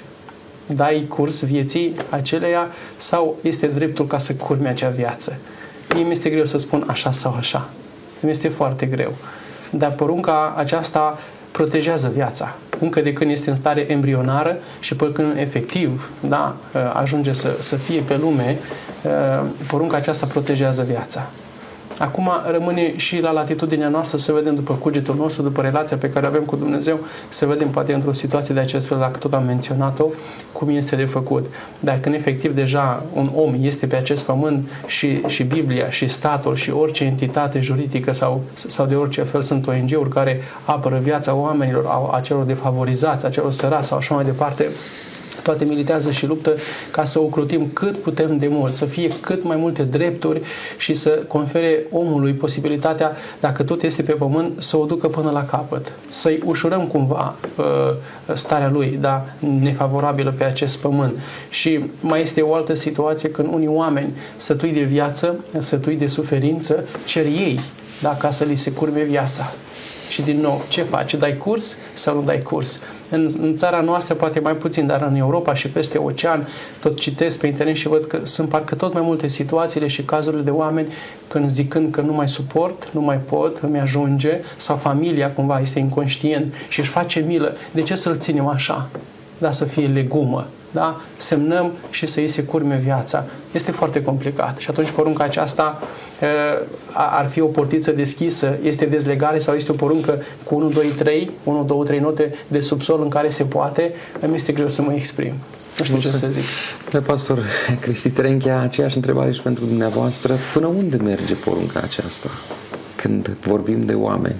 Dai 0.65 1.05
curs 1.07 1.43
vieții 1.43 1.93
aceleia 2.09 2.67
sau 2.97 3.37
este 3.41 3.67
dreptul 3.67 4.07
ca 4.07 4.17
să 4.17 4.33
curme 4.33 4.67
acea 4.67 4.89
viață? 4.89 5.37
Mie 5.93 6.03
mi 6.03 6.11
este 6.11 6.29
greu 6.29 6.45
să 6.45 6.57
spun 6.57 6.83
așa 6.87 7.11
sau 7.11 7.35
așa. 7.37 7.69
Mi 8.19 8.29
este 8.29 8.47
foarte 8.47 8.85
greu. 8.85 9.13
Dar 9.69 9.91
porunca 9.91 10.53
aceasta 10.57 11.19
protejează 11.51 12.11
viața. 12.13 12.55
Încă 12.79 13.01
de 13.01 13.13
când 13.13 13.31
este 13.31 13.49
în 13.49 13.55
stare 13.55 13.91
embrionară 13.91 14.57
și 14.79 14.95
până 14.95 15.11
când 15.11 15.37
efectiv 15.37 16.09
da, 16.19 16.55
ajunge 16.93 17.33
să, 17.33 17.55
să 17.59 17.75
fie 17.75 18.01
pe 18.01 18.17
lume, 18.17 18.57
porunca 19.67 19.97
aceasta 19.97 20.25
protejează 20.25 20.83
viața. 20.83 21.29
Acum 22.01 22.29
rămâne 22.51 22.97
și 22.97 23.21
la 23.21 23.31
latitudinea 23.31 23.87
noastră 23.87 24.17
să 24.17 24.31
vedem 24.31 24.55
după 24.55 24.73
cugetul 24.73 25.15
nostru, 25.15 25.41
după 25.41 25.61
relația 25.61 25.97
pe 25.97 26.09
care 26.09 26.25
o 26.25 26.29
avem 26.29 26.43
cu 26.43 26.55
Dumnezeu, 26.55 26.99
să 27.29 27.45
vedem 27.45 27.69
poate 27.69 27.93
într-o 27.93 28.13
situație 28.13 28.53
de 28.53 28.59
acest 28.59 28.87
fel, 28.87 28.97
dacă 28.97 29.17
tot 29.17 29.33
am 29.33 29.43
menționat-o, 29.43 30.05
cum 30.51 30.69
este 30.69 30.95
de 30.95 31.05
făcut. 31.05 31.45
Dar 31.79 31.99
când 31.99 32.15
efectiv 32.15 32.55
deja 32.55 33.03
un 33.13 33.31
om 33.35 33.53
este 33.59 33.87
pe 33.87 33.95
acest 33.95 34.23
pământ 34.23 34.69
și, 34.87 35.21
și 35.27 35.43
Biblia 35.43 35.89
și 35.89 36.07
statul 36.07 36.55
și 36.55 36.71
orice 36.71 37.03
entitate 37.03 37.59
juridică 37.59 38.13
sau, 38.13 38.41
sau 38.53 38.85
de 38.85 38.95
orice 38.95 39.21
fel 39.21 39.41
sunt 39.41 39.67
ONG-uri 39.67 40.09
care 40.09 40.41
apără 40.65 40.97
viața 40.97 41.35
oamenilor, 41.35 41.85
a, 41.87 42.09
a 42.13 42.19
celor 42.19 42.43
defavorizați, 42.43 43.25
a 43.25 43.29
celor 43.29 43.51
sărați 43.51 43.87
sau 43.87 43.97
așa 43.97 44.15
mai 44.15 44.23
departe, 44.23 44.69
toate 45.43 45.65
militează 45.65 46.11
și 46.11 46.25
luptă 46.25 46.55
ca 46.91 47.03
să 47.03 47.19
ocrotim 47.19 47.69
cât 47.73 47.97
putem 47.97 48.37
de 48.37 48.47
mult, 48.47 48.73
să 48.73 48.85
fie 48.85 49.09
cât 49.21 49.43
mai 49.43 49.55
multe 49.55 49.83
drepturi 49.83 50.41
și 50.77 50.93
să 50.93 51.09
confere 51.27 51.85
omului 51.91 52.33
posibilitatea, 52.33 53.15
dacă 53.39 53.63
tot 53.63 53.83
este 53.83 54.01
pe 54.01 54.11
pământ, 54.11 54.63
să 54.63 54.77
o 54.77 54.85
ducă 54.85 55.07
până 55.07 55.31
la 55.31 55.45
capăt, 55.45 55.91
să-i 56.07 56.41
ușurăm 56.45 56.87
cumva 56.87 57.35
uh, 57.57 57.65
starea 58.33 58.69
lui, 58.69 58.97
da, 59.01 59.25
nefavorabilă 59.61 60.33
pe 60.37 60.43
acest 60.43 60.77
pământ. 60.77 61.13
Și 61.49 61.85
mai 61.99 62.21
este 62.21 62.41
o 62.41 62.53
altă 62.53 62.73
situație 62.73 63.29
când 63.29 63.53
unii 63.53 63.67
oameni 63.67 64.15
sătui 64.37 64.71
de 64.71 64.83
viață, 64.83 65.35
sătui 65.57 65.95
de 65.95 66.07
suferință, 66.07 66.87
cer 67.05 67.25
ei, 67.25 67.59
da, 68.01 68.15
ca 68.19 68.31
să 68.31 68.43
li 68.43 68.55
se 68.55 68.71
curme 68.71 69.01
viața. 69.01 69.53
Și 70.09 70.21
din 70.21 70.39
nou, 70.39 70.65
ce 70.67 70.83
faci? 70.83 71.15
Dai 71.15 71.37
curs 71.37 71.75
sau 71.93 72.15
nu 72.15 72.21
dai 72.21 72.41
curs? 72.41 72.79
În, 73.11 73.29
în 73.41 73.55
țara 73.55 73.81
noastră 73.81 74.13
poate 74.13 74.39
mai 74.39 74.55
puțin, 74.55 74.87
dar 74.87 75.07
în 75.09 75.15
Europa 75.15 75.53
și 75.53 75.67
peste 75.67 75.97
ocean 75.97 76.47
tot 76.79 76.99
citesc 76.99 77.39
pe 77.39 77.47
internet 77.47 77.75
și 77.75 77.87
văd 77.87 78.05
că 78.05 78.19
sunt 78.23 78.49
parcă 78.49 78.75
tot 78.75 78.93
mai 78.93 79.01
multe 79.01 79.27
situațiile 79.27 79.87
și 79.87 80.03
cazurile 80.03 80.41
de 80.41 80.49
oameni 80.49 80.87
când 81.27 81.49
zicând 81.49 81.93
că 81.93 82.01
nu 82.01 82.13
mai 82.13 82.29
suport, 82.29 82.89
nu 82.91 83.01
mai 83.01 83.17
pot, 83.17 83.57
îmi 83.57 83.79
ajunge 83.79 84.39
sau 84.57 84.75
familia 84.75 85.31
cumva 85.31 85.59
este 85.59 85.79
inconștient 85.79 86.53
și 86.69 86.79
își 86.79 86.89
face 86.89 87.19
milă. 87.19 87.55
De 87.71 87.81
ce 87.81 87.95
să-l 87.95 88.17
ținem 88.17 88.47
așa? 88.47 88.89
Da, 89.37 89.51
să 89.51 89.65
fie 89.65 89.87
legumă, 89.87 90.47
da? 90.71 91.01
semnăm 91.17 91.71
și 91.89 92.05
să 92.05 92.19
îi 92.19 92.27
se 92.27 92.43
curme 92.43 92.75
viața. 92.75 93.25
Este 93.51 93.71
foarte 93.71 94.03
complicat. 94.03 94.57
Și 94.57 94.69
atunci 94.69 94.89
porunca 94.89 95.23
aceasta 95.23 95.81
ar 96.93 97.27
fi 97.27 97.41
o 97.41 97.45
portiță 97.45 97.91
deschisă, 97.91 98.57
este 98.63 98.85
dezlegare 98.85 99.39
sau 99.39 99.55
este 99.55 99.71
o 99.71 99.75
poruncă 99.75 100.21
cu 100.43 100.55
1, 100.55 100.69
2, 100.69 100.87
3, 100.87 101.31
1, 101.43 101.63
2, 101.63 101.85
3 101.85 101.99
note 101.99 102.33
de 102.47 102.59
subsol 102.59 103.01
în 103.01 103.09
care 103.09 103.29
se 103.29 103.43
poate, 103.43 103.93
îmi 104.19 104.35
este 104.35 104.51
greu 104.51 104.69
să 104.69 104.81
mă 104.81 104.93
exprim. 104.93 105.33
Nu 105.77 105.85
știu 105.85 105.99
ce 105.99 106.11
să 106.11 106.29
zic. 106.29 106.43
Pe 106.89 106.99
pastor 106.99 107.39
Cristi 107.79 108.09
Trenchea, 108.09 108.59
aceeași 108.59 108.95
întrebare 108.95 109.31
și 109.31 109.41
pentru 109.41 109.65
dumneavoastră. 109.65 110.35
Până 110.53 110.65
unde 110.65 110.95
merge 110.95 111.33
porunca 111.33 111.79
aceasta 111.83 112.29
când 112.95 113.35
vorbim 113.41 113.85
de 113.85 113.93
oameni? 113.93 114.35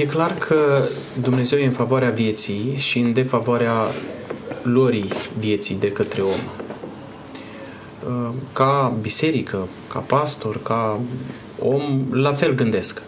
E 0.00 0.04
clar 0.04 0.34
că 0.34 0.82
Dumnezeu 1.20 1.58
e 1.58 1.64
în 1.64 1.70
favoarea 1.70 2.10
vieții 2.10 2.74
și 2.78 2.98
în 2.98 3.12
defavoarea 3.12 3.72
lorii 4.62 5.08
vieții 5.38 5.76
de 5.80 5.92
către 5.92 6.22
om. 6.22 6.63
Ca 8.52 8.96
biserică, 9.00 9.68
ca 9.88 9.98
pastor, 9.98 10.62
ca 10.62 11.00
om, 11.58 12.04
la 12.12 12.32
fel 12.32 12.54
gândesc. 12.54 13.02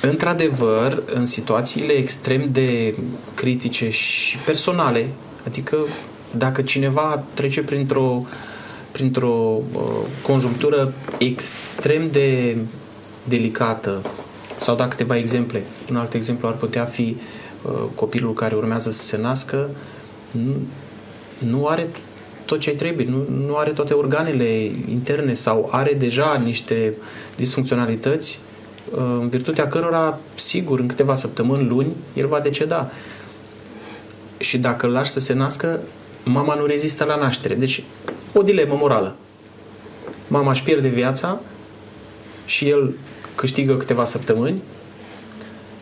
Într-adevăr, 0.00 1.02
în 1.14 1.26
situațiile 1.26 1.92
extrem 1.92 2.48
de 2.52 2.94
critice 3.34 3.90
și 3.90 4.36
personale, 4.36 5.08
adică 5.46 5.76
dacă 6.36 6.62
cineva 6.62 7.24
trece 7.34 7.62
printr-o, 7.62 8.22
printr-o 8.90 9.60
uh, 9.72 9.82
conjunctură 10.22 10.92
extrem 11.18 12.10
de 12.10 12.56
delicată, 13.24 14.02
sau 14.60 14.74
da 14.74 14.88
câteva 14.88 15.16
exemple. 15.16 15.62
Un 15.90 15.96
alt 15.96 16.14
exemplu 16.14 16.48
ar 16.48 16.54
putea 16.54 16.84
fi 16.84 17.16
uh, 17.62 17.72
copilul 17.94 18.32
care 18.32 18.54
urmează 18.54 18.90
să 18.90 19.02
se 19.02 19.18
nască, 19.18 19.70
nu, 20.32 20.54
nu 21.38 21.66
are 21.66 21.88
tot 22.48 22.60
ce 22.60 22.70
trebuie, 22.70 23.06
nu, 23.06 23.44
nu 23.46 23.56
are 23.56 23.70
toate 23.70 23.94
organele 23.94 24.70
interne 24.90 25.34
sau 25.34 25.68
are 25.72 25.92
deja 25.92 26.40
niște 26.44 26.94
disfuncționalități 27.36 28.38
uh, 28.90 28.98
în 28.98 29.28
virtutea 29.28 29.68
cărora, 29.68 30.18
sigur, 30.34 30.78
în 30.78 30.86
câteva 30.86 31.14
săptămâni, 31.14 31.68
luni, 31.68 31.92
el 32.14 32.26
va 32.26 32.40
deceda. 32.40 32.90
Și 34.38 34.58
dacă 34.58 34.86
îl 34.86 34.92
lași 34.92 35.10
să 35.10 35.20
se 35.20 35.32
nască, 35.32 35.80
mama 36.24 36.54
nu 36.54 36.64
rezistă 36.64 37.04
la 37.04 37.16
naștere. 37.16 37.54
Deci, 37.54 37.82
o 38.32 38.42
dilemă 38.42 38.76
morală. 38.80 39.16
Mama 40.28 40.50
își 40.50 40.62
pierde 40.62 40.88
viața 40.88 41.40
și 42.44 42.68
el 42.68 42.94
câștigă 43.34 43.76
câteva 43.76 44.04
săptămâni 44.04 44.62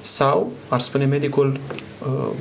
sau, 0.00 0.52
ar 0.68 0.80
spune 0.80 1.04
medicul, 1.04 1.58
uh, 2.06 2.36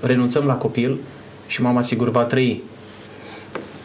renunțăm 0.00 0.46
la 0.46 0.54
copil 0.54 0.98
și 1.46 1.62
mama 1.62 1.82
sigur 1.82 2.10
va 2.10 2.22
trăi. 2.22 2.62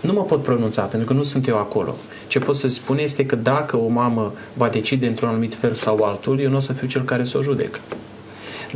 Nu 0.03 0.13
mă 0.13 0.23
pot 0.23 0.43
pronunța 0.43 0.81
pentru 0.81 1.07
că 1.07 1.13
nu 1.13 1.23
sunt 1.23 1.47
eu 1.47 1.57
acolo. 1.57 1.95
Ce 2.27 2.39
pot 2.39 2.55
să 2.55 2.67
spun 2.67 2.97
este 2.97 3.25
că 3.25 3.35
dacă 3.35 3.77
o 3.77 3.87
mamă 3.87 4.33
va 4.53 4.69
decide 4.69 5.07
într-un 5.07 5.29
anumit 5.29 5.55
fel 5.55 5.73
sau 5.73 6.03
altul, 6.03 6.39
eu 6.39 6.49
nu 6.49 6.55
o 6.55 6.59
să 6.59 6.73
fiu 6.73 6.87
cel 6.87 7.01
care 7.03 7.23
să 7.23 7.37
o 7.37 7.41
judec. 7.41 7.79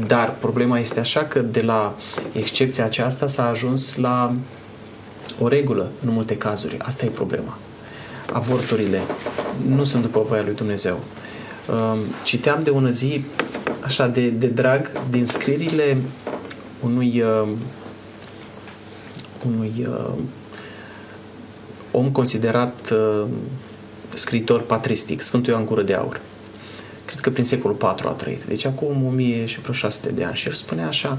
Dar 0.07 0.35
problema 0.39 0.79
este 0.79 0.99
așa 0.99 1.23
că 1.23 1.39
de 1.39 1.61
la 1.61 1.95
excepția 2.31 2.85
aceasta 2.85 3.27
s-a 3.27 3.47
ajuns 3.47 3.95
la 3.95 4.35
o 5.39 5.47
regulă 5.47 5.91
în 6.05 6.13
multe 6.13 6.37
cazuri. 6.37 6.77
Asta 6.77 7.05
e 7.05 7.09
problema. 7.09 7.57
Avorturile 8.31 9.01
nu 9.67 9.83
sunt 9.83 10.01
după 10.01 10.25
voia 10.27 10.41
lui 10.43 10.55
Dumnezeu. 10.55 10.99
Um, 11.69 11.97
citeam 12.23 12.63
de 12.63 12.69
ună 12.69 12.89
zi, 12.89 13.23
așa 13.81 14.07
de, 14.07 14.27
de 14.27 14.47
drag, 14.47 14.91
din 15.09 15.25
scrierile 15.25 15.97
unui, 16.83 17.21
uh, 17.21 17.47
unui 19.45 19.87
uh, 19.89 20.13
om 21.97 22.11
considerat 22.11 22.91
uh, 22.91 23.23
scriitor 24.13 24.61
patristic, 24.61 25.21
Sfântul 25.21 25.53
Ioan 25.53 25.65
Gură 25.65 25.81
de 25.81 25.93
Aur. 25.93 26.21
Cred 27.05 27.19
că 27.19 27.29
prin 27.29 27.43
secolul 27.43 27.77
IV 27.81 28.05
a 28.05 28.11
trăit. 28.11 28.43
Deci 28.43 28.65
acum 28.65 29.05
1000 29.05 29.45
și 29.45 29.59
vreo 29.59 29.73
600 29.73 30.11
de 30.11 30.23
ani. 30.23 30.35
Și 30.35 30.47
el 30.47 30.53
spune 30.53 30.83
așa, 30.83 31.17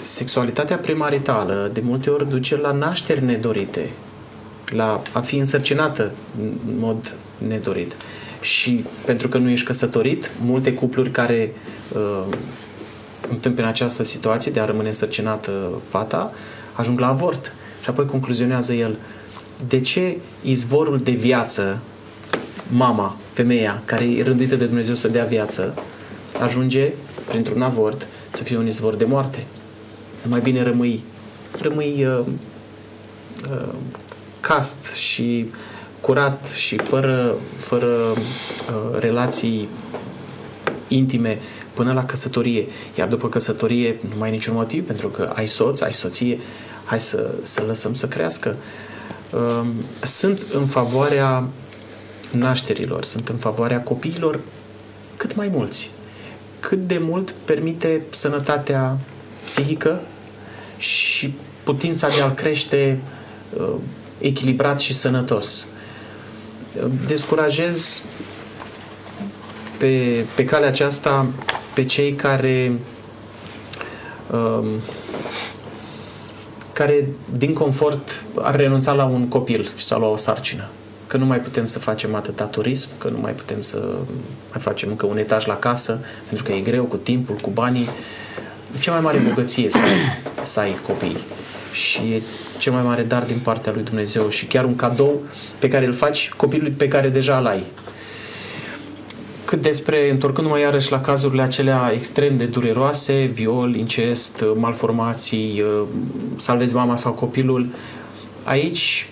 sexualitatea 0.00 0.76
premaritală 0.76 1.70
de 1.72 1.80
multe 1.84 2.10
ori 2.10 2.28
duce 2.28 2.56
la 2.56 2.72
nașteri 2.72 3.24
nedorite, 3.24 3.90
la 4.66 5.02
a 5.12 5.20
fi 5.20 5.36
însărcinată 5.36 6.12
în 6.40 6.78
mod 6.78 7.14
nedorit. 7.48 7.96
Și 8.40 8.84
pentru 9.04 9.28
că 9.28 9.38
nu 9.38 9.50
ești 9.50 9.66
căsătorit, 9.66 10.32
multe 10.44 10.74
cupluri 10.74 11.10
care 11.10 11.54
uh, 11.92 12.36
întâmpină 13.30 13.66
această 13.66 14.02
situație 14.02 14.52
de 14.52 14.60
a 14.60 14.64
rămâne 14.64 14.88
însărcinată 14.88 15.50
fata, 15.88 16.32
ajung 16.72 16.98
la 16.98 17.08
avort. 17.08 17.52
Și 17.82 17.88
apoi 17.88 18.06
concluzionează 18.06 18.72
el, 18.72 18.96
de 19.68 19.80
ce 19.80 20.18
izvorul 20.42 20.98
de 20.98 21.10
viață, 21.10 21.78
mama, 22.68 23.16
femeia, 23.32 23.82
care 23.84 24.04
e 24.04 24.22
rânduită 24.22 24.56
de 24.56 24.64
Dumnezeu 24.64 24.94
să 24.94 25.08
dea 25.08 25.24
viață, 25.24 25.74
ajunge, 26.40 26.92
printr-un 27.28 27.62
avort, 27.62 28.06
să 28.30 28.42
fie 28.42 28.56
un 28.56 28.66
izvor 28.66 28.94
de 28.94 29.04
moarte. 29.04 29.46
Mai 30.28 30.40
bine 30.40 30.62
rămâi, 30.62 31.04
rămâi 31.60 32.04
uh, 32.04 32.24
uh, 33.50 33.74
cast 34.40 34.92
și 34.94 35.46
uh, 35.48 35.54
curat 36.02 36.46
și 36.46 36.76
fără, 36.76 37.34
fără 37.56 37.86
uh, 37.86 38.98
relații 38.98 39.68
intime 40.88 41.38
până 41.74 41.92
la 41.92 42.04
căsătorie. 42.04 42.66
Iar 42.98 43.08
după 43.08 43.28
căsătorie 43.28 43.98
nu 44.00 44.14
mai 44.18 44.28
ai 44.28 44.34
niciun 44.34 44.54
motiv, 44.54 44.86
pentru 44.86 45.08
că 45.08 45.32
ai 45.34 45.46
soț, 45.46 45.80
ai 45.80 45.92
soție, 45.92 46.38
hai 46.84 47.00
să, 47.00 47.30
să 47.42 47.62
lăsăm 47.66 47.94
să 47.94 48.06
crească. 48.06 48.56
Uh, 48.58 48.91
sunt 50.02 50.46
în 50.52 50.66
favoarea 50.66 51.48
nașterilor, 52.30 53.04
sunt 53.04 53.28
în 53.28 53.36
favoarea 53.36 53.80
copiilor 53.80 54.40
cât 55.16 55.34
mai 55.34 55.48
mulți. 55.48 55.90
Cât 56.60 56.86
de 56.86 56.98
mult 56.98 57.34
permite 57.44 58.02
sănătatea 58.10 58.98
psihică 59.44 60.00
și 60.76 61.34
putința 61.64 62.08
de 62.08 62.20
a 62.20 62.34
crește 62.34 63.00
uh, 63.58 63.74
echilibrat 64.18 64.80
și 64.80 64.94
sănătos 64.94 65.66
descurajez 67.06 68.02
pe, 69.78 70.24
pe 70.34 70.44
calea 70.44 70.68
aceasta 70.68 71.26
pe 71.74 71.84
cei 71.84 72.12
care 72.12 72.72
um, 74.30 74.66
care 76.82 77.06
din 77.36 77.52
confort 77.52 78.24
ar 78.40 78.56
renunța 78.56 78.92
la 78.92 79.04
un 79.04 79.28
copil 79.28 79.70
și 79.76 79.84
să 79.84 79.96
la 79.96 80.06
o 80.06 80.16
sarcină. 80.16 80.68
Că 81.06 81.16
nu 81.16 81.24
mai 81.24 81.40
putem 81.40 81.64
să 81.64 81.78
facem 81.78 82.14
atâta 82.14 82.44
turism, 82.44 82.88
că 82.98 83.08
nu 83.08 83.18
mai 83.18 83.32
putem 83.32 83.62
să 83.62 83.78
mai 84.50 84.60
facem 84.60 84.88
încă 84.88 85.06
un 85.06 85.18
etaj 85.18 85.46
la 85.46 85.56
casă, 85.56 85.98
pentru 86.26 86.44
că 86.44 86.52
e 86.52 86.60
greu 86.60 86.84
cu 86.84 86.96
timpul, 86.96 87.34
cu 87.34 87.50
banii. 87.50 87.88
Cea 88.80 88.92
mai 88.92 89.00
mare 89.00 89.18
bogăție 89.28 89.70
să 89.70 89.78
ai, 89.78 89.98
să 90.42 90.60
ai 90.60 90.76
copii. 90.86 91.16
Și 91.72 92.00
e 92.00 92.22
cel 92.58 92.72
mai 92.72 92.82
mare 92.82 93.02
dar 93.02 93.22
din 93.22 93.38
partea 93.38 93.72
lui 93.72 93.82
Dumnezeu 93.82 94.28
și 94.28 94.46
chiar 94.46 94.64
un 94.64 94.76
cadou 94.76 95.22
pe 95.58 95.68
care 95.68 95.86
îl 95.86 95.92
faci 95.92 96.30
copilului 96.36 96.72
pe 96.72 96.88
care 96.88 97.08
deja 97.08 97.38
îl 97.38 97.46
ai. 97.46 97.64
Cât 99.52 99.62
despre, 99.62 100.10
întorcându-mă 100.10 100.58
iarăși 100.58 100.90
la 100.90 101.00
cazurile 101.00 101.42
acelea 101.42 101.90
extrem 101.94 102.36
de 102.36 102.44
dureroase, 102.44 103.30
viol, 103.32 103.74
incest, 103.74 104.44
malformații, 104.54 105.62
salvezi 106.36 106.74
mama 106.74 106.96
sau 106.96 107.12
copilul, 107.12 107.66
aici 108.44 109.08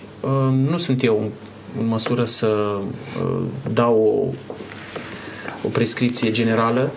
nu 0.69 0.77
sunt 0.77 1.03
eu 1.03 1.31
în 1.79 1.87
măsură 1.87 2.23
să 2.23 2.77
dau 3.73 4.33
o, 4.43 4.57
o 5.67 5.69
prescripție 5.69 6.31
generală, 6.31 6.91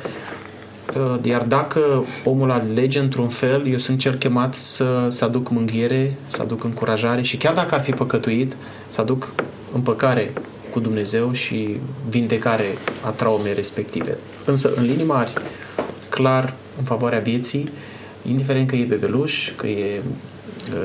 iar 1.22 1.42
dacă 1.42 2.04
omul 2.24 2.50
alege 2.50 2.98
într-un 2.98 3.28
fel, 3.28 3.66
eu 3.66 3.78
sunt 3.78 3.98
cel 3.98 4.14
chemat 4.14 4.54
să, 4.54 5.06
să 5.10 5.24
aduc 5.24 5.50
mânghiere, 5.50 6.16
să 6.26 6.42
aduc 6.42 6.64
încurajare 6.64 7.22
și 7.22 7.36
chiar 7.36 7.54
dacă 7.54 7.74
ar 7.74 7.80
fi 7.80 7.90
păcătuit, 7.90 8.56
să 8.88 9.00
aduc 9.00 9.28
împăcare 9.72 10.32
cu 10.74 10.80
Dumnezeu 10.80 11.32
și 11.32 11.76
vindecare 12.08 12.64
a 13.04 13.08
traumei 13.08 13.54
respective. 13.54 14.18
Însă, 14.44 14.72
în 14.76 14.84
linii 14.84 15.04
mari, 15.04 15.32
clar 16.08 16.54
în 16.78 16.84
favoarea 16.84 17.18
vieții, 17.18 17.70
indiferent 18.28 18.68
că 18.68 18.76
e 18.76 18.84
bebeluș, 18.84 19.50
că 19.56 19.66
e 19.66 20.02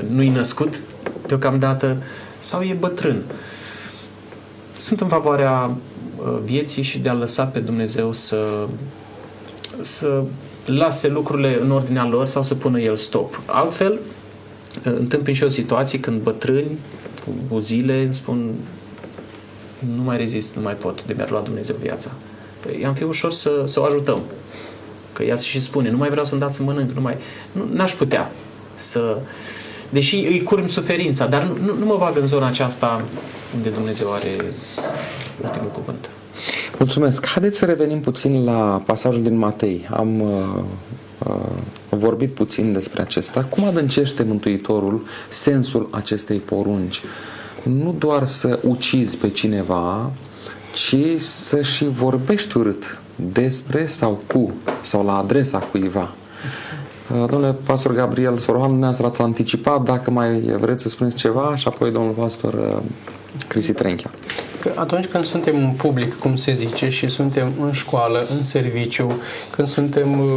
nu-i 0.07 0.29
născut 0.29 0.81
deocamdată 1.27 1.97
sau 2.39 2.61
e 2.61 2.75
bătrân. 2.79 3.23
Sunt 4.77 5.01
în 5.01 5.07
favoarea 5.07 5.71
vieții 6.43 6.83
și 6.83 6.99
de 6.99 7.09
a 7.09 7.13
lăsa 7.13 7.43
pe 7.43 7.59
Dumnezeu 7.59 8.11
să, 8.11 8.67
să 9.81 10.23
lase 10.65 11.07
lucrurile 11.07 11.59
în 11.61 11.71
ordinea 11.71 12.07
lor 12.07 12.25
sau 12.25 12.43
să 12.43 12.55
pună 12.55 12.79
el 12.79 12.95
stop. 12.95 13.41
Altfel, 13.45 13.99
întâmplă 14.83 15.31
și 15.31 15.43
o 15.43 15.47
situație 15.47 15.99
când 15.99 16.21
bătrâni 16.21 16.77
cu 17.49 17.59
zile 17.59 18.01
îmi 18.01 18.13
spun 18.13 18.51
nu 19.95 20.03
mai 20.03 20.17
rezist, 20.17 20.55
nu 20.55 20.61
mai 20.61 20.73
pot, 20.73 21.05
de 21.05 21.13
mi-ar 21.15 21.29
lua 21.29 21.39
Dumnezeu 21.41 21.75
viața. 21.81 22.11
Păi 22.59 22.85
am 22.85 22.93
fi 22.93 23.03
ușor 23.03 23.31
să, 23.31 23.63
să 23.65 23.79
o 23.79 23.83
ajutăm. 23.83 24.21
Că 25.13 25.23
ea 25.23 25.35
și 25.35 25.61
spune, 25.61 25.89
nu 25.89 25.97
mai 25.97 26.09
vreau 26.09 26.25
să-mi 26.25 26.41
dați 26.41 26.55
să 26.55 26.63
mănânc, 26.63 26.91
nu 26.91 27.01
mai... 27.01 27.17
Nu, 27.51 27.67
n-aș 27.73 27.91
putea 27.91 28.31
să... 28.75 29.17
Deși 29.89 30.15
îi 30.15 30.43
curm 30.43 30.67
suferința, 30.67 31.25
dar 31.25 31.43
nu, 31.43 31.57
nu, 31.65 31.77
nu 31.77 31.85
mă 31.85 31.95
bag 31.99 32.17
în 32.17 32.27
zona 32.27 32.47
aceasta 32.47 33.01
unde 33.55 33.69
Dumnezeu 33.69 34.13
are 34.13 34.35
ultimul 35.43 35.69
cuvânt. 35.73 36.09
Mulțumesc. 36.77 37.25
Haideți 37.25 37.57
să 37.57 37.65
revenim 37.65 37.99
puțin 37.99 38.43
la 38.43 38.81
pasajul 38.85 39.21
din 39.21 39.37
Matei. 39.37 39.87
Am 39.91 40.21
uh, 40.21 40.43
uh, 41.27 41.35
vorbit 41.89 42.33
puțin 42.33 42.73
despre 42.73 43.01
acesta. 43.01 43.43
Cum 43.43 43.63
adâncește 43.63 44.23
Mântuitorul 44.23 45.05
sensul 45.27 45.87
acestei 45.91 46.37
porunci? 46.37 47.01
Nu 47.63 47.95
doar 47.97 48.25
să 48.25 48.59
ucizi 48.63 49.17
pe 49.17 49.29
cineva, 49.29 50.11
ci 50.73 51.19
să 51.21 51.61
și 51.61 51.85
vorbești 51.85 52.57
urât 52.57 52.99
despre 53.15 53.85
sau 53.85 54.19
cu 54.27 54.53
sau 54.81 55.05
la 55.05 55.17
adresa 55.17 55.59
cuiva. 55.59 56.13
Uh, 57.11 57.25
domnule 57.29 57.55
pastor 57.63 57.93
Gabriel 57.93 58.37
Sorohan, 58.37 58.67
dumneavoastră 58.67 59.07
ați 59.07 59.21
anticipat, 59.21 59.83
dacă 59.83 60.11
mai 60.11 60.39
vreți 60.39 60.81
să 60.81 60.89
spuneți 60.89 61.15
ceva 61.15 61.55
și 61.55 61.67
apoi 61.67 61.91
domnul 61.91 62.13
pastor 62.13 62.53
uh, 62.53 62.77
Cristi 63.47 63.73
Trenchea. 63.73 64.11
Că 64.61 64.71
atunci 64.75 65.05
când 65.05 65.23
suntem 65.23 65.55
în 65.55 65.71
public, 65.71 66.19
cum 66.19 66.35
se 66.35 66.53
zice, 66.53 66.89
și 66.89 67.07
suntem 67.07 67.51
în 67.61 67.71
școală, 67.71 68.27
în 68.37 68.43
serviciu, 68.43 69.21
când 69.55 69.67
suntem, 69.67 70.19
uh, 70.19 70.27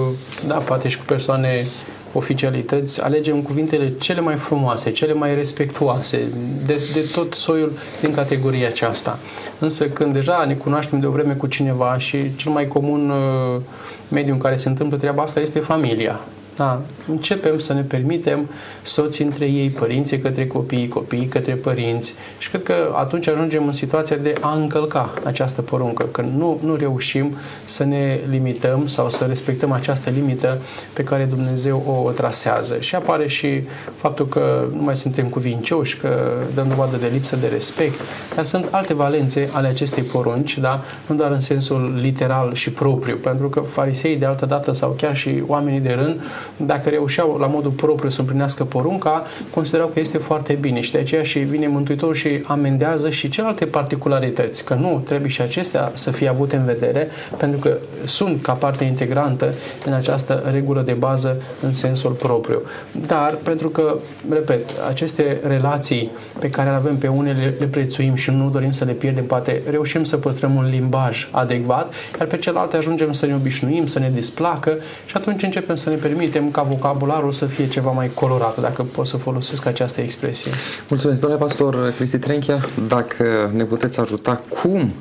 da, 0.46 0.54
poate 0.54 0.88
și 0.88 0.98
cu 0.98 1.04
persoane 1.06 1.66
oficialități, 2.12 3.02
alegem 3.02 3.42
cuvintele 3.42 3.92
cele 4.00 4.20
mai 4.20 4.34
frumoase, 4.34 4.90
cele 4.90 5.12
mai 5.12 5.34
respectuoase, 5.34 6.22
de, 6.66 6.80
de 6.92 7.08
tot 7.14 7.34
soiul 7.34 7.72
din 8.00 8.14
categoria 8.14 8.68
aceasta. 8.68 9.18
Însă 9.58 9.88
când 9.88 10.12
deja 10.12 10.44
ne 10.44 10.54
cunoaștem 10.54 11.00
de 11.00 11.06
o 11.06 11.10
vreme 11.10 11.34
cu 11.34 11.46
cineva 11.46 11.98
și 11.98 12.36
cel 12.36 12.52
mai 12.52 12.68
comun 12.68 13.10
uh, 13.10 13.60
mediu 14.08 14.32
în 14.32 14.40
care 14.40 14.56
se 14.56 14.68
întâmplă 14.68 14.96
treaba 14.96 15.22
asta 15.22 15.40
este 15.40 15.58
familia. 15.58 16.20
Da, 16.56 16.80
începem 17.08 17.58
să 17.58 17.72
ne 17.72 17.82
permitem 17.82 18.48
soții 18.82 19.24
între 19.24 19.44
ei, 19.44 19.70
părinții 19.70 20.18
către 20.18 20.46
copii, 20.46 20.88
copiii 20.88 21.26
către 21.26 21.54
părinți 21.54 22.14
și 22.38 22.48
cred 22.48 22.62
că 22.62 22.92
atunci 22.94 23.28
ajungem 23.28 23.66
în 23.66 23.72
situația 23.72 24.16
de 24.16 24.34
a 24.40 24.54
încălca 24.54 25.14
această 25.24 25.62
poruncă, 25.62 26.04
că 26.04 26.20
nu, 26.36 26.60
nu 26.64 26.74
reușim 26.74 27.36
să 27.64 27.84
ne 27.84 28.20
limităm 28.30 28.86
sau 28.86 29.10
să 29.10 29.24
respectăm 29.24 29.72
această 29.72 30.10
limită 30.10 30.58
pe 30.92 31.04
care 31.04 31.24
Dumnezeu 31.24 31.82
o, 31.86 32.08
o 32.08 32.10
trasează. 32.10 32.76
Și 32.80 32.94
apare 32.94 33.28
și 33.28 33.62
faptul 33.96 34.26
că 34.26 34.64
nu 34.72 34.82
mai 34.82 34.96
suntem 34.96 35.28
cuvincioși, 35.28 35.96
că 35.96 36.32
dăm 36.54 36.68
dovadă 36.68 36.96
de 36.96 37.10
lipsă 37.12 37.36
de 37.36 37.46
respect, 37.46 38.00
dar 38.34 38.44
sunt 38.44 38.68
alte 38.70 38.94
valențe 38.94 39.48
ale 39.52 39.68
acestei 39.68 40.02
porunci, 40.02 40.58
da? 40.58 40.82
nu 41.06 41.14
doar 41.14 41.30
în 41.30 41.40
sensul 41.40 41.98
literal 42.00 42.54
și 42.54 42.70
propriu, 42.70 43.16
pentru 43.16 43.48
că 43.48 43.60
farisei 43.60 44.16
de 44.16 44.24
altă 44.24 44.46
dată 44.46 44.72
sau 44.72 44.90
chiar 44.90 45.16
și 45.16 45.42
oamenii 45.46 45.80
de 45.80 45.92
rând 45.92 46.20
dacă 46.56 46.88
reușeau 46.88 47.36
la 47.40 47.46
modul 47.46 47.70
propriu 47.70 48.08
să 48.08 48.20
împlinească 48.20 48.64
porunca, 48.64 49.22
considerau 49.50 49.86
că 49.88 50.00
este 50.00 50.18
foarte 50.18 50.52
bine 50.60 50.80
și 50.80 50.92
de 50.92 50.98
aceea 50.98 51.22
și 51.22 51.38
vine 51.38 51.66
Mântuitorul 51.66 52.14
și 52.14 52.42
amendează 52.46 53.10
și 53.10 53.28
celelalte 53.28 53.66
particularități, 53.66 54.64
că 54.64 54.74
nu, 54.74 55.02
trebuie 55.04 55.30
și 55.30 55.40
acestea 55.40 55.90
să 55.94 56.10
fie 56.10 56.28
avute 56.28 56.56
în 56.56 56.64
vedere, 56.64 57.08
pentru 57.36 57.58
că 57.58 57.76
sunt 58.04 58.42
ca 58.42 58.52
parte 58.52 58.84
integrantă 58.84 59.54
în 59.84 59.92
această 59.92 60.50
regulă 60.52 60.82
de 60.82 60.92
bază 60.92 61.42
în 61.62 61.72
sensul 61.72 62.10
propriu. 62.10 62.62
Dar, 63.06 63.38
pentru 63.42 63.68
că, 63.68 63.96
repet, 64.30 64.70
aceste 64.88 65.40
relații 65.46 66.10
pe 66.38 66.48
care 66.48 66.70
le 66.70 66.76
avem 66.76 66.96
pe 66.96 67.08
unele 67.08 67.54
le 67.58 67.66
prețuim 67.66 68.14
și 68.14 68.30
nu 68.30 68.50
dorim 68.50 68.70
să 68.70 68.84
le 68.84 68.92
pierdem, 68.92 69.24
poate 69.24 69.62
reușim 69.70 70.04
să 70.04 70.16
păstrăm 70.16 70.54
un 70.54 70.68
limbaj 70.70 71.28
adecvat, 71.30 71.92
iar 72.18 72.28
pe 72.28 72.36
celelalte 72.36 72.76
ajungem 72.76 73.12
să 73.12 73.26
ne 73.26 73.34
obișnuim, 73.34 73.86
să 73.86 73.98
ne 73.98 74.10
displacă 74.14 74.76
și 75.06 75.16
atunci 75.16 75.42
începem 75.42 75.76
să 75.76 75.88
ne 75.88 75.94
permitem 75.94 76.31
permitem 76.32 76.62
ca 76.62 76.68
vocabularul 76.68 77.32
să 77.32 77.46
fie 77.46 77.68
ceva 77.68 77.90
mai 77.90 78.10
colorat, 78.14 78.60
dacă 78.60 78.82
pot 78.82 79.06
să 79.06 79.16
folosesc 79.16 79.66
această 79.66 80.00
expresie. 80.00 80.50
Mulțumesc, 80.88 81.20
domnule 81.20 81.42
pastor 81.42 81.92
Cristi 81.96 82.18
Trenchea, 82.18 82.64
dacă 82.88 83.50
ne 83.54 83.64
puteți 83.64 84.00
ajuta, 84.00 84.42
cum 84.48 84.92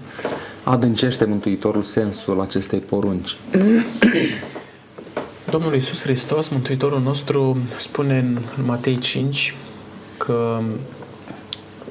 adâncește 0.63 1.25
Mântuitorul 1.25 1.81
sensul 1.81 2.41
acestei 2.41 2.79
porunci? 2.79 3.37
Domnul 5.49 5.73
Iisus 5.73 6.01
Hristos, 6.01 6.47
Mântuitorul 6.47 7.01
nostru, 7.01 7.57
spune 7.77 8.17
în 8.17 8.37
Matei 8.65 8.97
5 8.97 9.55
că 10.17 10.59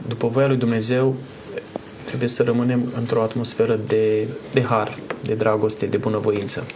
după 0.09 0.26
voia 0.26 0.46
lui 0.46 0.57
Dumnezeu 0.57 1.14
trebuie 2.05 2.29
să 2.29 2.42
rămânem 2.42 2.92
într-o 2.96 3.22
atmosferă 3.22 3.79
de, 3.87 4.29
de 4.53 4.62
har, 4.62 4.96
de 5.22 5.35
dragoste, 5.35 5.87
de 5.87 5.96
bunăvoință, 5.96 6.66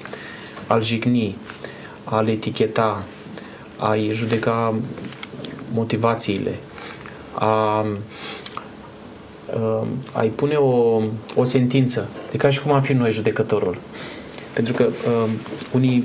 al 0.67 0.83
jignii, 0.83 1.37
a-l 2.05 2.29
eticheta, 2.29 3.05
a-i 3.77 4.11
judeca 4.13 4.75
motivațiile, 5.73 6.55
a, 7.33 7.87
a-i 10.13 10.29
pune 10.29 10.55
o, 10.55 11.01
o 11.35 11.45
sentință, 11.45 12.09
de 12.31 12.37
ca 12.37 12.51
și 12.51 12.61
cum 12.61 12.73
am 12.73 12.83
fi 12.83 12.93
noi 12.93 13.13
judecătorul. 13.13 13.79
Pentru 14.53 14.73
că 14.73 14.85
uh, 14.85 15.31
unii, 15.73 16.05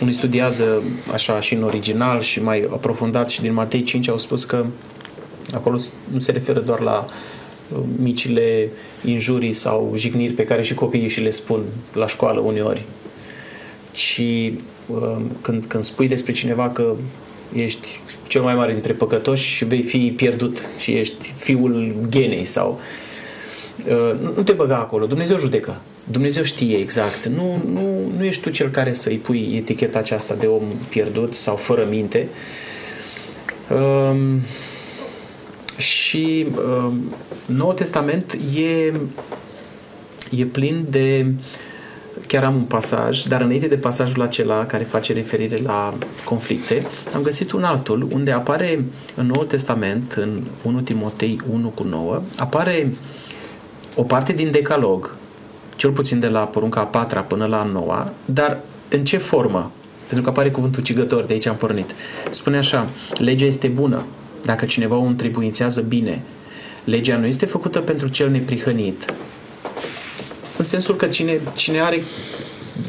unii 0.00 0.12
studiază 0.12 0.82
așa 1.12 1.40
și 1.40 1.54
în 1.54 1.62
original 1.62 2.20
și 2.20 2.42
mai 2.42 2.68
aprofundat 2.72 3.28
și 3.28 3.40
din 3.40 3.52
Matei 3.52 3.82
5 3.82 4.08
au 4.08 4.18
spus 4.18 4.44
că 4.44 4.64
acolo 5.54 5.78
nu 6.12 6.18
se 6.18 6.32
referă 6.32 6.60
doar 6.60 6.80
la 6.80 7.06
micile 7.96 8.68
injurii 9.04 9.52
sau 9.52 9.92
jigniri 9.96 10.32
pe 10.32 10.44
care 10.44 10.62
și 10.62 10.74
copiii 10.74 11.08
și 11.08 11.20
le 11.20 11.30
spun 11.30 11.62
la 11.92 12.06
școală 12.06 12.40
uneori, 12.40 12.84
ci 13.92 14.20
Um, 14.20 14.71
când, 15.40 15.64
când 15.64 15.84
spui 15.84 16.08
despre 16.08 16.32
cineva 16.32 16.70
că 16.70 16.94
ești 17.54 18.00
cel 18.26 18.42
mai 18.42 18.54
mare 18.54 18.72
dintre 18.72 18.92
păcătoși 18.92 19.48
și 19.48 19.64
vei 19.64 19.82
fi 19.82 20.12
pierdut 20.16 20.66
și 20.78 20.92
ești 20.92 21.32
fiul 21.36 21.94
genei 22.08 22.44
sau 22.44 22.80
uh, 23.88 24.18
nu 24.36 24.42
te 24.42 24.52
băga 24.52 24.76
acolo. 24.76 25.06
Dumnezeu 25.06 25.38
judecă. 25.38 25.80
Dumnezeu 26.04 26.42
știe 26.42 26.76
exact. 26.76 27.26
Nu, 27.26 27.62
nu, 27.72 28.12
nu 28.16 28.24
ești 28.24 28.42
tu 28.42 28.50
cel 28.50 28.68
care 28.68 28.92
să-i 28.92 29.16
pui 29.16 29.52
eticheta 29.56 29.98
aceasta 29.98 30.34
de 30.34 30.46
om 30.46 30.62
pierdut 30.88 31.34
sau 31.34 31.56
fără 31.56 31.86
minte. 31.90 32.28
Um, 33.70 34.40
și 35.76 36.46
um, 36.56 37.14
Noul 37.46 37.72
Testament 37.72 38.36
e, 38.56 38.92
e 40.36 40.44
plin 40.44 40.86
de 40.90 41.26
uh, 41.26 41.34
chiar 42.26 42.44
am 42.44 42.54
un 42.54 42.62
pasaj, 42.62 43.22
dar 43.22 43.40
înainte 43.40 43.66
de 43.66 43.76
pasajul 43.76 44.22
acela 44.22 44.66
care 44.66 44.84
face 44.84 45.12
referire 45.12 45.56
la 45.56 45.94
conflicte, 46.24 46.86
am 47.14 47.22
găsit 47.22 47.52
un 47.52 47.62
altul 47.62 48.08
unde 48.12 48.30
apare 48.30 48.84
în 49.14 49.26
Noul 49.26 49.46
Testament, 49.46 50.12
în 50.12 50.42
1 50.62 50.80
Timotei 50.80 51.40
1 51.52 51.68
cu 51.68 51.82
9, 51.82 52.22
apare 52.38 52.92
o 53.96 54.02
parte 54.02 54.32
din 54.32 54.50
decalog, 54.50 55.14
cel 55.76 55.90
puțin 55.90 56.20
de 56.20 56.28
la 56.28 56.40
porunca 56.40 56.80
a 56.80 56.86
patra 56.86 57.20
până 57.20 57.46
la 57.46 57.60
a 57.60 57.64
noua, 57.64 58.12
dar 58.24 58.60
în 58.88 59.04
ce 59.04 59.16
formă? 59.16 59.72
Pentru 60.06 60.22
că 60.24 60.28
apare 60.38 60.50
cuvântul 60.50 60.82
cigător, 60.82 61.24
de 61.24 61.32
aici 61.32 61.46
am 61.46 61.56
pornit. 61.56 61.94
Spune 62.30 62.56
așa, 62.56 62.88
legea 63.18 63.44
este 63.44 63.68
bună, 63.68 64.04
dacă 64.44 64.64
cineva 64.64 64.96
o 64.96 65.02
întrebuințează 65.02 65.80
bine, 65.80 66.22
legea 66.84 67.16
nu 67.16 67.26
este 67.26 67.46
făcută 67.46 67.80
pentru 67.80 68.08
cel 68.08 68.30
neprihănit, 68.30 69.14
în 70.62 70.68
sensul 70.68 70.96
că 70.96 71.06
cine, 71.06 71.40
cine 71.54 71.80
are 71.80 72.02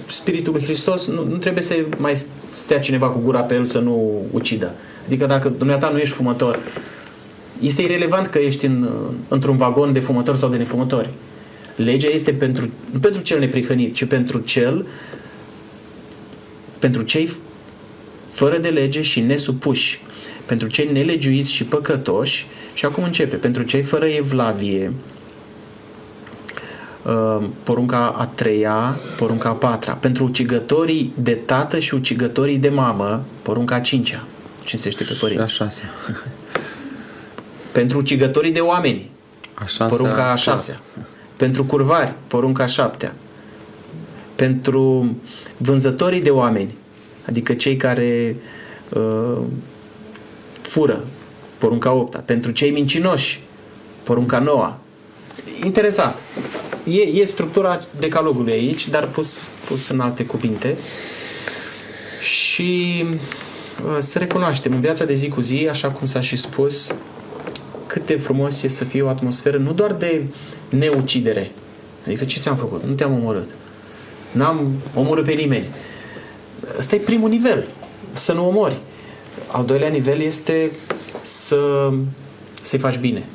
Spiritul 0.08 0.54
lui 0.54 0.64
Hristos, 0.64 1.08
nu, 1.08 1.24
nu 1.30 1.38
trebuie 1.38 1.64
să 1.64 1.86
mai 1.98 2.14
stea 2.54 2.80
cineva 2.80 3.10
cu 3.10 3.20
gura 3.20 3.40
pe 3.40 3.54
el 3.54 3.66
să 3.66 3.80
nu 3.80 4.26
ucidă. 4.32 4.72
Adică 5.06 5.26
dacă 5.26 5.50
dumneata 5.50 5.90
nu 5.90 5.98
ești 5.98 6.16
fumător, 6.16 6.60
este 7.62 7.82
irrelevant 7.82 8.28
că 8.28 8.38
ești 8.38 8.66
în, 8.66 8.90
într-un 9.28 9.58
vagon 9.58 9.94
de 9.94 10.00
fumători 10.00 10.38
sau 10.38 10.50
de 10.50 10.58
nefumători. 10.58 11.10
Legea 11.76 12.08
este 12.08 12.34
pentru, 12.34 12.70
nu 12.92 13.00
pentru 13.00 13.22
cel 13.22 13.40
neprihănit, 13.40 13.94
ci 13.94 14.06
pentru 14.06 14.40
cel 14.40 14.86
pentru 16.80 17.02
cei 17.02 17.30
fără 18.30 18.58
de 18.58 18.70
lege 18.70 19.02
și 19.02 19.20
nesupuși, 19.20 20.00
pentru 20.46 20.68
cei 20.68 20.90
nelegiuiți 20.92 21.52
și 21.52 21.64
păcătoși, 21.64 22.46
și 22.74 22.86
acum 22.86 23.04
începe, 23.04 23.36
pentru 23.36 23.64
cei 23.64 23.82
fără 23.82 24.06
evlavie, 24.06 24.88
uh, 24.88 25.13
porunca 27.64 28.08
a 28.18 28.26
treia, 28.26 29.00
porunca 29.18 29.50
a 29.50 29.54
patra, 29.54 29.94
pentru 29.94 30.24
ucigătorii 30.24 31.14
de 31.16 31.32
tată 31.32 31.80
și 31.80 31.94
ucigătorii 31.94 32.58
de 32.58 32.70
mamă, 32.70 33.24
porunca 33.42 33.76
a 33.76 33.80
cincea, 33.80 34.24
cinstește 34.64 35.04
pe 35.04 35.18
părinți. 35.20 35.44
A 35.44 35.46
șasea. 35.46 35.90
Pentru 37.72 37.98
ucigătorii 37.98 38.52
de 38.52 38.60
oameni, 38.60 39.10
A 39.54 39.66
șasea. 39.66 39.86
porunca 39.86 40.32
a 40.32 40.36
șasea. 40.36 40.82
Pentru 41.38 41.64
curvari, 41.66 42.14
porunca 42.28 42.64
a 42.64 42.66
șaptea. 42.66 43.14
Pentru 44.36 45.16
vânzătorii 45.58 46.22
de 46.22 46.30
oameni, 46.30 46.74
adică 47.28 47.54
cei 47.54 47.76
care 47.78 48.36
uh, 48.90 49.38
fură, 50.62 51.04
porunca 51.58 51.90
a 51.90 51.94
opta. 51.94 52.20
Pentru 52.26 52.52
cei 52.52 52.72
mincinoși, 52.72 53.42
porunca 54.04 54.38
a 54.38 54.40
noua. 54.40 54.78
Interesant. 55.64 56.16
E, 56.84 57.02
e 57.02 57.26
structura 57.26 57.86
decalogului 58.00 58.54
aici, 58.54 58.90
dar 58.90 59.08
pus, 59.08 59.50
pus 59.66 59.88
în 59.88 60.00
alte 60.00 60.26
cuvinte. 60.26 60.78
Și 62.20 63.04
uh, 63.86 63.98
să 64.00 64.20
recunoaștem 64.20 64.74
în 64.74 64.82
viața 64.82 65.06
de 65.06 65.14
zi 65.14 65.30
cu 65.30 65.42
zi, 65.42 65.68
așa 65.70 65.90
cum 65.90 66.08
s-a 66.08 66.22
și 66.22 66.36
spus, 66.36 66.94
cât 67.88 68.06
de 68.06 68.18
frumos 68.18 68.62
e 68.62 68.68
să 68.68 68.84
fie 68.84 69.02
o 69.02 69.08
atmosferă 69.08 69.58
nu 69.58 69.74
doar 69.74 69.94
de 69.94 70.24
neucidere. 70.70 71.52
Adică 72.06 72.26
ce 72.26 72.40
ți-am 72.40 72.56
făcut? 72.56 72.84
Nu 72.84 72.94
te-am 72.94 73.14
omorât. 73.14 73.50
N-am 74.32 74.72
omorât 74.96 75.26
pe 75.26 75.32
nimeni. 75.32 75.66
Ăsta 76.78 76.96
e 76.96 77.00
primul 77.00 77.30
nivel. 77.30 77.68
Să 78.12 78.34
nu 78.34 78.48
omori. 78.48 78.80
Al 79.48 79.66
doilea 79.66 79.90
nivel 79.90 80.22
este 80.22 80.72
să, 81.22 81.90
să-i 82.62 82.80
faci 82.80 82.98
bine. 82.98 83.26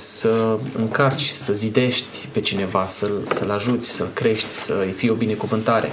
Să 0.00 0.58
încarci, 0.76 1.28
să 1.28 1.52
zidești 1.52 2.28
pe 2.32 2.40
cineva, 2.40 2.86
să-l, 2.86 3.26
să-l 3.30 3.50
ajuți, 3.50 3.88
să-l 3.88 4.08
crești, 4.12 4.50
să-i 4.50 4.90
fie 4.90 5.10
o 5.10 5.14
binecuvântare. 5.14 5.92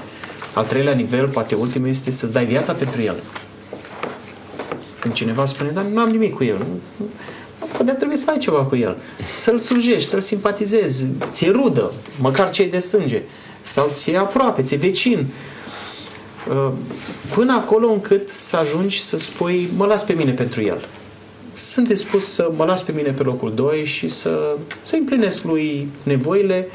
Al 0.54 0.66
treilea 0.66 0.94
nivel, 0.94 1.28
poate 1.28 1.56
ultimul, 1.56 1.88
este 1.88 2.12
să-ți 2.12 2.34
dai 2.34 2.46
viața 2.46 2.74
pentru 2.74 3.02
el. 3.02 3.16
Când 5.00 5.14
cineva 5.14 5.46
spune, 5.46 5.70
dar 5.70 5.84
nu 5.84 6.00
am 6.00 6.10
nimic 6.10 6.34
cu 6.34 6.44
el. 6.44 6.66
Poate 7.72 7.92
ar 7.92 7.96
trebui 7.96 8.18
să 8.18 8.32
ai 8.32 8.38
ceva 8.38 8.64
cu 8.64 8.76
el. 8.76 8.98
Să-l 9.36 9.60
slujești, 9.60 10.10
să-l 10.10 10.22
simpatizezi, 10.22 11.08
ți-e 11.32 11.52
rudă, 11.52 11.92
măcar 12.20 12.50
cei 12.50 12.68
de 12.68 12.80
sânge. 12.80 13.22
Sau 13.62 13.90
ți-e 13.94 14.18
aproape, 14.18 14.64
ți-e 14.64 14.78
vecin. 14.78 15.28
Până 17.34 17.54
acolo 17.54 17.88
încât 17.88 18.30
să 18.30 18.58
ajungi 18.58 19.04
să 19.04 19.18
spui, 19.18 19.70
mă 19.76 19.86
las 19.86 20.04
pe 20.04 20.14
mine 20.14 20.32
pentru 20.32 20.62
el. 20.62 20.88
Sunt 21.56 21.88
dispus 21.88 22.32
să 22.32 22.52
mă 22.56 22.66
las 22.66 22.82
pe 22.82 22.92
mine 22.92 23.12
pe 23.12 23.24
locul 23.24 23.54
2 23.54 23.86
și 23.86 24.08
să, 24.08 24.56
să 24.82 24.96
împlinesc 24.96 25.44
lui 25.44 25.88
nevoile 26.04 26.68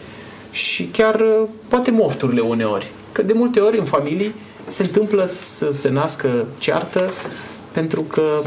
și 0.50 0.84
chiar 0.84 1.24
poate 1.68 1.90
mofturile 1.90 2.40
uneori. 2.40 2.90
Că 3.12 3.22
de 3.22 3.32
multe 3.32 3.60
ori 3.60 3.78
în 3.78 3.84
familii 3.84 4.34
se 4.66 4.82
întâmplă 4.82 5.24
să 5.24 5.70
se 5.70 5.88
nască 5.88 6.46
ceartă 6.58 7.10
pentru 7.72 8.02
că 8.02 8.42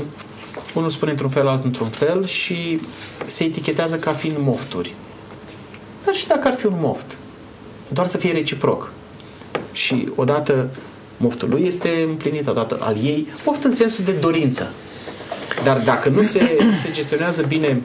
unul 0.73 0.89
spune 0.89 1.11
într-un 1.11 1.29
fel, 1.29 1.47
altul 1.47 1.65
într-un 1.65 1.87
fel 1.87 2.25
și 2.25 2.79
se 3.25 3.43
etichetează 3.43 3.97
ca 3.97 4.11
fiind 4.11 4.37
mofturi. 4.39 4.93
Dar 6.05 6.13
și 6.13 6.27
dacă 6.27 6.47
ar 6.47 6.53
fi 6.53 6.65
un 6.65 6.77
moft, 6.79 7.17
doar 7.89 8.07
să 8.07 8.17
fie 8.17 8.31
reciproc. 8.31 8.91
Și 9.71 10.07
odată 10.15 10.69
moftul 11.17 11.49
lui 11.49 11.63
este 11.65 12.05
împlinit, 12.07 12.47
odată 12.47 12.77
al 12.81 12.95
ei, 13.03 13.27
moft 13.45 13.63
în 13.63 13.71
sensul 13.71 14.03
de 14.03 14.11
dorință. 14.11 14.73
Dar 15.63 15.81
dacă 15.85 16.09
nu 16.09 16.21
se, 16.21 16.57
se 16.83 16.91
gestionează 16.91 17.41
bine 17.47 17.81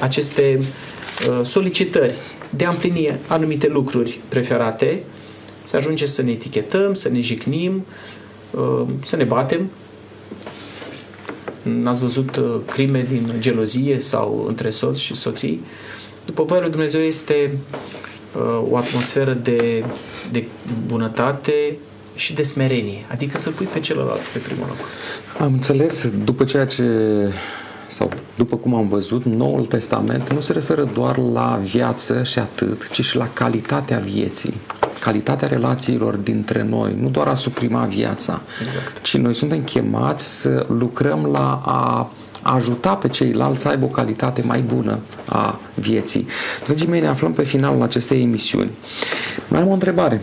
aceste 0.00 0.58
uh, 0.58 1.40
solicitări 1.44 2.14
de 2.50 2.64
a 2.64 2.70
împlini 2.70 3.18
anumite 3.26 3.68
lucruri 3.68 4.20
preferate, 4.28 5.02
se 5.62 5.76
ajunge 5.76 6.06
să 6.06 6.22
ne 6.22 6.30
etichetăm, 6.30 6.94
să 6.94 7.08
ne 7.08 7.20
jicnim, 7.20 7.84
uh, 8.50 8.86
să 9.04 9.16
ne 9.16 9.24
batem, 9.24 9.70
N-ați 11.64 12.00
văzut 12.00 12.36
uh, 12.36 12.60
crime 12.70 13.06
din 13.08 13.32
gelozie 13.38 14.00
sau 14.00 14.44
între 14.48 14.70
soți 14.70 15.02
și 15.02 15.14
soții? 15.14 15.60
După 16.24 16.42
voia 16.42 16.60
lui 16.60 16.70
Dumnezeu 16.70 17.00
este 17.00 17.58
uh, 18.36 18.62
o 18.70 18.76
atmosferă 18.76 19.32
de, 19.32 19.84
de 20.32 20.44
bunătate 20.86 21.76
și 22.14 22.34
de 22.34 22.42
smerenie. 22.42 23.04
Adică 23.10 23.38
să-l 23.38 23.52
pui 23.52 23.66
pe 23.66 23.80
celălalt 23.80 24.20
pe 24.20 24.38
primul 24.38 24.66
loc. 24.68 24.76
Am 25.38 25.52
înțeles, 25.52 26.10
după 26.24 26.44
ceea 26.44 26.66
ce 26.66 26.84
sau 27.88 28.10
după 28.36 28.56
cum 28.56 28.74
am 28.74 28.88
văzut, 28.88 29.24
Noul 29.24 29.66
Testament 29.66 30.32
nu 30.32 30.40
se 30.40 30.52
referă 30.52 30.84
doar 30.84 31.18
la 31.18 31.60
viață 31.62 32.22
și 32.22 32.38
atât, 32.38 32.88
ci 32.90 33.04
și 33.04 33.16
la 33.16 33.28
calitatea 33.32 33.98
vieții 33.98 34.54
calitatea 35.04 35.48
relațiilor 35.48 36.14
dintre 36.14 36.62
noi, 36.62 36.96
nu 37.00 37.08
doar 37.08 37.26
a 37.26 37.34
suprima 37.34 37.84
viața, 37.84 38.40
exact. 38.62 39.00
ci 39.00 39.16
noi 39.16 39.34
suntem 39.34 39.62
chemați 39.62 40.40
să 40.40 40.66
lucrăm 40.68 41.28
la 41.32 41.62
a 41.64 42.10
ajuta 42.42 42.94
pe 42.94 43.08
ceilalți 43.08 43.60
să 43.60 43.68
aibă 43.68 43.84
o 43.84 43.88
calitate 43.88 44.42
mai 44.42 44.60
bună 44.60 44.98
a 45.24 45.58
vieții. 45.74 46.26
Dragii 46.64 46.86
mei, 46.86 47.00
ne 47.00 47.06
aflăm 47.06 47.32
pe 47.32 47.42
finalul 47.42 47.82
acestei 47.82 48.22
emisiuni. 48.22 48.70
Mai 49.48 49.60
am 49.60 49.68
o 49.68 49.72
întrebare. 49.72 50.22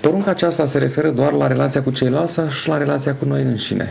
Porunca 0.00 0.30
aceasta 0.30 0.66
se 0.66 0.78
referă 0.78 1.10
doar 1.10 1.32
la 1.32 1.46
relația 1.46 1.82
cu 1.82 1.90
ceilalți 1.90 2.32
sau 2.32 2.48
și 2.48 2.68
la 2.68 2.78
relația 2.78 3.14
cu 3.14 3.24
noi 3.24 3.42
înșine? 3.42 3.88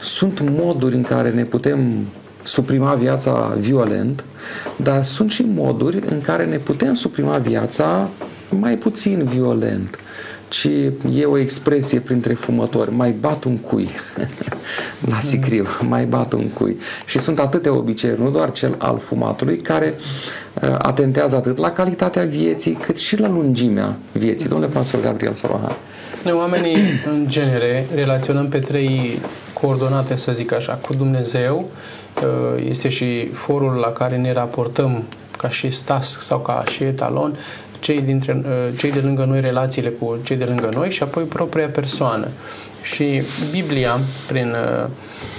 Sunt 0.00 0.40
moduri 0.40 0.94
în 0.94 1.02
care 1.02 1.30
ne 1.30 1.42
putem 1.42 2.06
suprima 2.42 2.94
viața 2.94 3.56
violent, 3.58 4.24
dar 4.76 5.02
sunt 5.02 5.30
și 5.30 5.42
moduri 5.42 6.00
în 6.08 6.20
care 6.20 6.44
ne 6.44 6.56
putem 6.56 6.94
suprima 6.94 7.38
viața 7.38 8.08
mai 8.48 8.76
puțin 8.76 9.24
violent, 9.24 9.98
ci 10.54 10.92
e 11.14 11.24
o 11.24 11.38
expresie 11.38 12.00
printre 12.00 12.34
fumători, 12.34 12.92
mai 12.92 13.10
bat 13.10 13.44
un 13.44 13.56
cui 13.56 13.88
la 15.10 15.20
sicriu, 15.20 15.66
mai 15.80 16.04
bat 16.04 16.32
un 16.32 16.48
cui. 16.48 16.76
Și 17.06 17.18
sunt 17.18 17.38
atâtea 17.38 17.74
obiceiuri, 17.74 18.20
nu 18.20 18.30
doar 18.30 18.50
cel 18.50 18.74
al 18.78 18.98
fumatului, 18.98 19.56
care 19.56 19.94
uh, 20.62 20.74
atentează 20.78 21.36
atât 21.36 21.56
la 21.56 21.70
calitatea 21.70 22.24
vieții, 22.24 22.72
cât 22.72 22.96
și 22.96 23.20
la 23.20 23.28
lungimea 23.28 23.96
vieții. 24.12 24.48
Domnule 24.48 24.70
pastor 24.70 25.00
Gabriel 25.00 25.32
Sorohan. 25.32 25.76
Noi 26.24 26.32
oamenii, 26.32 26.76
în 27.12 27.26
genere, 27.28 27.86
relaționăm 27.94 28.48
pe 28.48 28.58
trei 28.58 29.20
coordonate, 29.52 30.16
să 30.16 30.32
zic 30.32 30.52
așa, 30.52 30.72
cu 30.72 30.94
Dumnezeu, 30.94 31.70
uh, 32.22 32.64
este 32.68 32.88
și 32.88 33.26
forul 33.26 33.72
la 33.72 33.92
care 33.92 34.16
ne 34.16 34.32
raportăm 34.32 35.04
ca 35.38 35.48
și 35.48 35.70
stas 35.70 36.18
sau 36.20 36.38
ca 36.38 36.64
și 36.70 36.82
etalon 36.82 37.38
cei, 37.84 38.00
dintre, 38.00 38.42
uh, 38.44 38.78
cei 38.78 38.92
de 38.92 39.00
lângă 39.00 39.24
noi, 39.24 39.40
relațiile 39.40 39.88
cu 39.88 40.18
cei 40.22 40.36
de 40.36 40.44
lângă 40.44 40.68
noi 40.74 40.90
și 40.90 41.02
apoi 41.02 41.24
propria 41.24 41.66
persoană. 41.66 42.28
Și 42.82 43.22
Biblia, 43.50 44.00
prin 44.26 44.48
uh, 44.48 44.88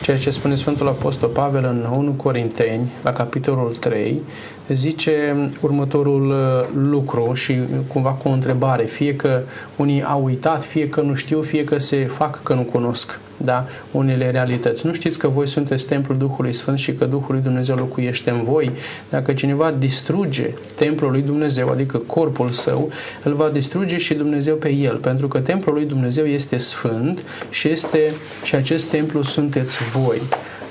ceea 0.01 0.17
ce 0.17 0.29
spune 0.29 0.55
Sfântul 0.55 0.87
Apostol 0.87 1.29
Pavel 1.29 1.63
în 1.63 1.97
1 1.97 2.11
Corinteni, 2.11 2.91
la 3.03 3.11
capitolul 3.11 3.75
3, 3.79 4.21
zice 4.69 5.49
următorul 5.61 6.29
uh, 6.29 6.67
lucru 6.89 7.33
și 7.33 7.59
cumva 7.87 8.09
cu 8.09 8.27
o 8.27 8.31
întrebare, 8.31 8.83
fie 8.83 9.15
că 9.15 9.41
unii 9.75 10.03
au 10.03 10.23
uitat, 10.23 10.63
fie 10.63 10.89
că 10.89 11.01
nu 11.01 11.13
știu, 11.13 11.41
fie 11.41 11.63
că 11.63 11.79
se 11.79 12.05
fac 12.05 12.43
că 12.43 12.53
nu 12.53 12.61
cunosc 12.61 13.19
da, 13.37 13.65
unele 13.91 14.31
realități. 14.31 14.85
Nu 14.85 14.93
știți 14.93 15.17
că 15.17 15.27
voi 15.27 15.47
sunteți 15.47 15.85
templul 15.87 16.17
Duhului 16.17 16.53
Sfânt 16.53 16.77
și 16.77 16.93
că 16.93 17.05
Duhul 17.05 17.33
lui 17.33 17.41
Dumnezeu 17.41 17.75
locuiește 17.75 18.29
în 18.29 18.43
voi? 18.43 18.71
Dacă 19.09 19.33
cineva 19.33 19.73
distruge 19.79 20.49
templul 20.75 21.11
lui 21.11 21.21
Dumnezeu, 21.21 21.69
adică 21.69 21.97
corpul 21.97 22.51
său, 22.51 22.89
îl 23.23 23.33
va 23.33 23.49
distruge 23.49 23.97
și 23.97 24.13
Dumnezeu 24.13 24.55
pe 24.55 24.69
el, 24.69 24.95
pentru 24.95 25.27
că 25.27 25.39
templul 25.39 25.75
lui 25.75 25.85
Dumnezeu 25.85 26.25
este 26.25 26.57
sfânt 26.57 27.19
și, 27.49 27.69
este, 27.69 28.13
și 28.43 28.55
acest 28.55 28.89
templu 28.89 29.21
sunteți 29.21 29.77
voi. 29.83 30.21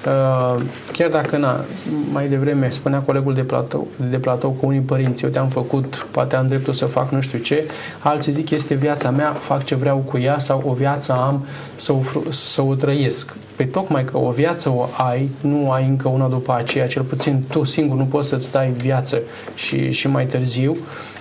Uh, 0.06 0.60
chiar 0.92 1.10
dacă 1.10 1.36
na, 1.36 1.64
mai 2.12 2.28
devreme 2.28 2.70
spunea 2.70 2.98
colegul 2.98 3.34
de 3.34 3.42
platou, 3.42 3.88
de 4.10 4.16
platou 4.16 4.50
cu 4.50 4.66
unii 4.66 4.80
părinți, 4.80 5.24
eu 5.24 5.30
te-am 5.30 5.48
făcut, 5.48 6.06
poate 6.10 6.36
am 6.36 6.46
dreptul 6.46 6.72
să 6.72 6.84
fac 6.84 7.10
nu 7.10 7.20
știu 7.20 7.38
ce, 7.38 7.64
alții 7.98 8.32
zic 8.32 8.50
este 8.50 8.74
viața 8.74 9.10
mea, 9.10 9.32
fac 9.32 9.64
ce 9.64 9.74
vreau 9.74 9.96
cu 9.96 10.18
ea 10.18 10.38
sau 10.38 10.62
o 10.66 10.72
viață 10.72 11.12
am 11.12 11.46
să 11.76 11.92
o, 11.92 12.00
să 12.30 12.62
o 12.62 12.74
trăiesc. 12.74 13.34
Păi 13.56 13.66
tocmai 13.66 14.04
că 14.04 14.18
o 14.18 14.30
viață 14.30 14.68
o 14.68 14.88
ai, 14.96 15.30
nu 15.40 15.70
ai 15.70 15.86
încă 15.86 16.08
una 16.08 16.26
după 16.26 16.54
aceea, 16.56 16.86
cel 16.86 17.02
puțin 17.02 17.42
tu 17.48 17.64
singur 17.64 17.96
nu 17.96 18.04
poți 18.04 18.28
să-ți 18.28 18.50
dai 18.50 18.72
viață 18.76 19.20
și, 19.54 19.90
și 19.90 20.08
mai 20.08 20.26
târziu, 20.26 20.76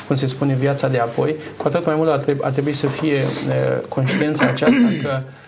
cum 0.08 0.16
se 0.16 0.28
spune, 0.28 0.54
viața 0.54 0.88
de 0.88 0.98
apoi, 0.98 1.36
cu 1.58 1.68
atât 1.68 1.86
mai 1.86 1.96
mult 1.96 2.10
ar 2.10 2.18
trebui, 2.18 2.44
ar 2.44 2.52
trebui 2.52 2.74
să 2.74 2.88
fie 2.88 3.18
uh, 3.48 3.88
conștiința 3.88 4.46
aceasta 4.46 4.90
că 5.02 5.22
uh, 5.22 5.43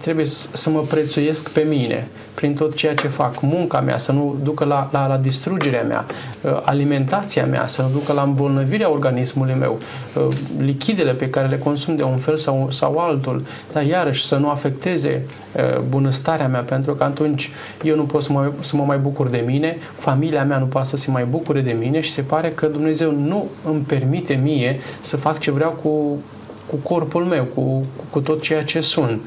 trebuie 0.00 0.26
să 0.52 0.70
mă 0.70 0.80
prețuiesc 0.80 1.48
pe 1.48 1.60
mine 1.60 2.08
prin 2.34 2.54
tot 2.54 2.74
ceea 2.74 2.94
ce 2.94 3.08
fac, 3.08 3.40
munca 3.40 3.80
mea 3.80 3.98
să 3.98 4.12
nu 4.12 4.36
ducă 4.42 4.64
la, 4.64 4.88
la, 4.92 5.06
la 5.06 5.16
distrugerea 5.16 5.82
mea, 5.82 6.04
uh, 6.40 6.60
alimentația 6.64 7.46
mea 7.46 7.66
să 7.66 7.82
nu 7.82 7.88
ducă 7.88 8.12
la 8.12 8.22
îmbolnăvirea 8.22 8.90
organismului 8.90 9.54
meu, 9.54 9.78
uh, 10.14 10.36
lichidele 10.58 11.12
pe 11.12 11.30
care 11.30 11.46
le 11.46 11.58
consum 11.58 11.96
de 11.96 12.02
un 12.02 12.16
fel 12.16 12.36
sau, 12.36 12.68
sau 12.70 12.98
altul, 12.98 13.44
dar 13.72 13.84
iarăși 13.84 14.26
să 14.26 14.36
nu 14.36 14.48
afecteze 14.48 15.22
uh, 15.56 15.80
bunăstarea 15.88 16.48
mea, 16.48 16.60
pentru 16.60 16.94
că 16.94 17.04
atunci 17.04 17.50
eu 17.82 17.96
nu 17.96 18.02
pot 18.02 18.22
să 18.22 18.32
mă, 18.32 18.52
să 18.60 18.76
mă 18.76 18.84
mai 18.84 18.98
bucur 18.98 19.28
de 19.28 19.42
mine, 19.46 19.76
familia 19.98 20.44
mea 20.44 20.58
nu 20.58 20.66
poate 20.66 20.88
să 20.88 20.96
se 20.96 21.10
mai 21.10 21.24
bucure 21.24 21.60
de 21.60 21.76
mine 21.78 22.00
și 22.00 22.10
se 22.10 22.22
pare 22.22 22.48
că 22.48 22.66
Dumnezeu 22.66 23.12
nu 23.12 23.48
îmi 23.64 23.80
permite 23.80 24.34
mie 24.42 24.80
să 25.00 25.16
fac 25.16 25.38
ce 25.38 25.50
vreau 25.50 25.70
cu, 25.70 26.18
cu 26.66 26.76
corpul 26.76 27.24
meu, 27.24 27.44
cu, 27.44 27.86
cu 28.10 28.20
tot 28.20 28.42
ceea 28.42 28.64
ce 28.64 28.80
sunt. 28.80 29.20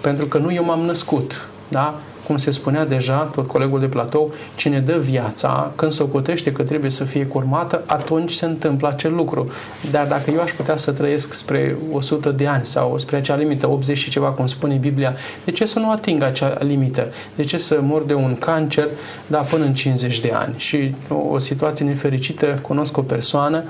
Pentru 0.00 0.26
că 0.26 0.38
nu 0.38 0.52
eu 0.52 0.64
m-am 0.64 0.80
născut. 0.80 1.48
Da? 1.68 2.00
cum 2.28 2.36
se 2.36 2.50
spunea 2.50 2.84
deja, 2.84 3.18
tot 3.34 3.46
colegul 3.46 3.80
de 3.80 3.86
platou, 3.86 4.32
cine 4.54 4.80
dă 4.80 4.96
viața, 4.98 5.72
când 5.76 5.92
se 5.92 6.02
ocotește 6.02 6.52
că 6.52 6.62
trebuie 6.62 6.90
să 6.90 7.04
fie 7.04 7.26
curmată, 7.26 7.82
atunci 7.86 8.32
se 8.32 8.44
întâmplă 8.44 8.88
acel 8.88 9.14
lucru. 9.14 9.50
Dar 9.90 10.06
dacă 10.06 10.30
eu 10.30 10.40
aș 10.40 10.50
putea 10.50 10.76
să 10.76 10.92
trăiesc 10.92 11.32
spre 11.32 11.76
100 11.92 12.30
de 12.30 12.46
ani 12.46 12.64
sau 12.64 12.98
spre 12.98 13.16
acea 13.16 13.36
limită, 13.36 13.68
80 13.68 13.98
și 13.98 14.10
ceva, 14.10 14.28
cum 14.28 14.46
spune 14.46 14.74
Biblia, 14.74 15.14
de 15.44 15.50
ce 15.50 15.64
să 15.64 15.78
nu 15.78 15.90
ating 15.90 16.22
acea 16.22 16.58
limită? 16.60 17.06
De 17.34 17.44
ce 17.44 17.58
să 17.58 17.78
mor 17.82 18.02
de 18.02 18.14
un 18.14 18.34
cancer, 18.34 18.88
da, 19.26 19.38
până 19.38 19.64
în 19.64 19.74
50 19.74 20.20
de 20.20 20.32
ani? 20.34 20.54
Și 20.56 20.94
o, 21.08 21.14
o 21.14 21.38
situație 21.38 21.84
nefericită, 21.84 22.58
cunosc 22.62 22.96
o 22.96 23.02
persoană, 23.02 23.64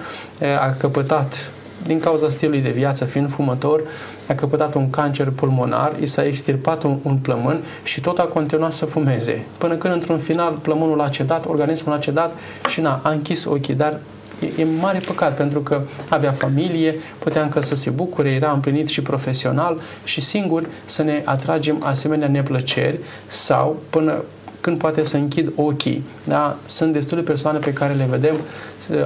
a 0.60 0.74
căpătat 0.78 1.50
din 1.88 2.00
cauza 2.00 2.28
stilului 2.28 2.60
de 2.60 2.70
viață, 2.70 3.04
fiind 3.04 3.30
fumător, 3.30 3.82
a 4.26 4.34
căpătat 4.34 4.74
un 4.74 4.90
cancer 4.90 5.30
pulmonar, 5.30 5.92
i 6.00 6.06
s-a 6.06 6.24
extirpat 6.24 6.82
un, 6.82 6.98
un 7.02 7.16
plămân 7.16 7.62
și 7.82 8.00
tot 8.00 8.18
a 8.18 8.22
continuat 8.24 8.72
să 8.72 8.86
fumeze. 8.86 9.44
Până 9.58 9.74
când, 9.74 9.94
într-un 9.94 10.18
final, 10.18 10.58
plămânul 10.62 11.00
a 11.00 11.08
cedat, 11.08 11.46
organismul 11.46 11.94
a 11.94 11.98
cedat 11.98 12.32
și 12.68 12.80
na, 12.80 13.00
a 13.02 13.10
închis 13.10 13.44
ochii, 13.44 13.74
dar 13.74 14.00
e, 14.40 14.62
e 14.62 14.66
mare 14.80 15.00
păcat 15.06 15.36
pentru 15.36 15.60
că 15.60 15.82
avea 16.08 16.30
familie, 16.30 16.94
putea 17.18 17.42
încă 17.42 17.60
să 17.60 17.74
se 17.74 17.90
bucure, 17.90 18.30
era 18.30 18.50
împlinit 18.50 18.88
și 18.88 19.02
profesional 19.02 19.80
și 20.04 20.20
singur 20.20 20.66
să 20.84 21.02
ne 21.02 21.22
atragem 21.24 21.82
asemenea 21.84 22.28
neplăceri 22.28 22.98
sau 23.28 23.76
până 23.90 24.22
când 24.60 24.78
poate 24.78 25.04
să 25.04 25.16
închid 25.16 25.52
ochii. 25.56 26.04
Da? 26.24 26.58
Sunt 26.66 26.92
destule 26.92 27.20
persoane 27.20 27.58
pe 27.58 27.72
care 27.72 27.92
le 27.92 28.06
vedem 28.10 28.34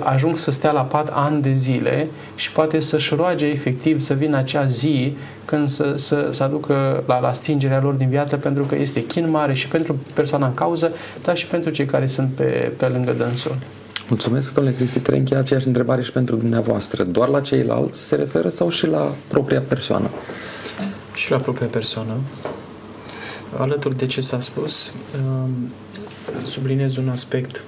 ajung 0.03 0.39
să 0.39 0.51
stea 0.51 0.71
la 0.71 0.81
pat 0.81 1.11
ani 1.15 1.43
de 1.43 1.53
zile 1.53 2.09
și 2.35 2.53
poate 2.53 2.81
să-și 2.81 3.15
roage 3.15 3.47
efectiv 3.47 4.01
să 4.01 4.15
vină 4.15 4.37
acea 4.37 4.67
zi 4.67 5.17
când 5.45 5.69
să, 5.69 5.95
să, 5.97 6.29
să 6.31 6.43
aducă 6.43 7.03
la, 7.07 7.21
la 7.21 7.33
stingerea 7.33 7.81
lor 7.81 7.95
din 7.95 8.09
viață 8.09 8.37
pentru 8.37 8.65
că 8.65 8.75
este 8.75 9.05
chin 9.05 9.31
mare 9.31 9.55
și 9.55 9.69
pentru 9.69 9.97
persoana 10.15 10.47
în 10.47 10.55
cauză, 10.55 10.93
dar 11.23 11.37
și 11.37 11.47
pentru 11.47 11.71
cei 11.71 11.87
care 11.87 12.07
sunt 12.07 12.31
pe, 12.35 12.73
pe 12.77 12.87
lângă 12.87 13.13
dânsul. 13.13 13.57
Mulțumesc, 14.09 14.55
domnule 14.55 14.77
Cristi. 14.77 14.99
Trebuie 14.99 15.19
încheia 15.19 15.41
aceeași 15.41 15.67
întrebare 15.67 16.03
și 16.03 16.13
pentru 16.13 16.37
dumneavoastră. 16.37 17.03
Doar 17.03 17.29
la 17.29 17.41
ceilalți 17.41 18.03
se 18.07 18.17
referă 18.17 18.49
sau 18.49 18.69
și 18.69 18.87
la 18.87 19.15
propria 19.29 19.63
persoană? 19.69 20.11
Și 21.15 21.31
la 21.31 21.37
propria 21.37 21.67
persoană 21.67 22.13
alături 23.59 23.97
de 23.97 24.07
ce 24.07 24.21
s-a 24.21 24.41
spus, 24.41 24.93
um, 25.25 25.73
subliniez 26.45 26.97
un 26.97 27.09
aspect. 27.09 27.63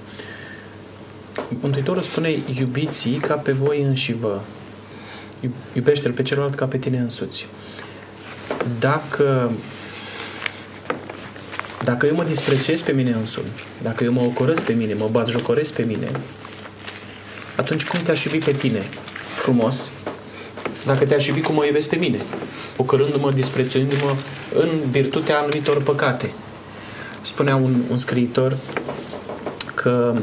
Mântuitorul 1.61 2.03
spune, 2.03 2.39
iubiți 2.59 3.09
ca 3.09 3.35
pe 3.35 3.53
voi 3.53 3.83
înși 3.83 4.13
vă. 4.13 4.41
Iubește-l 5.73 6.13
pe 6.13 6.23
celălalt 6.23 6.55
ca 6.55 6.67
pe 6.67 6.79
tine 6.79 6.99
însuți. 6.99 7.47
Dacă 8.79 9.51
dacă 11.85 12.07
eu 12.07 12.15
mă 12.15 12.25
disprețuiesc 12.25 12.85
pe 12.85 12.93
mine 12.93 13.11
însumi, 13.11 13.47
dacă 13.83 14.05
eu 14.05 14.13
mă 14.13 14.21
ocorăsc 14.21 14.63
pe 14.63 14.73
mine, 14.73 14.95
mă 14.95 15.09
bat 15.11 15.29
jocoresc 15.29 15.73
pe 15.73 15.83
mine, 15.83 16.11
atunci 17.57 17.85
cum 17.85 18.01
te-aș 18.01 18.25
iubi 18.25 18.39
pe 18.39 18.53
tine? 18.53 18.83
Frumos, 19.37 19.91
dacă 20.87 21.05
te-aș 21.07 21.27
iubi 21.27 21.41
cum 21.41 21.55
mă 21.55 21.65
iubesc 21.65 21.89
pe 21.89 21.97
mine 21.97 22.21
ocărându-mă, 22.77 23.31
disprețuindu-mă 23.31 24.17
în 24.55 24.91
virtutea 24.91 25.39
anumitor 25.39 25.83
păcate. 25.83 26.33
Spunea 27.21 27.57
un, 27.57 27.83
un 27.91 27.97
scriitor 27.97 28.57
că 29.75 30.15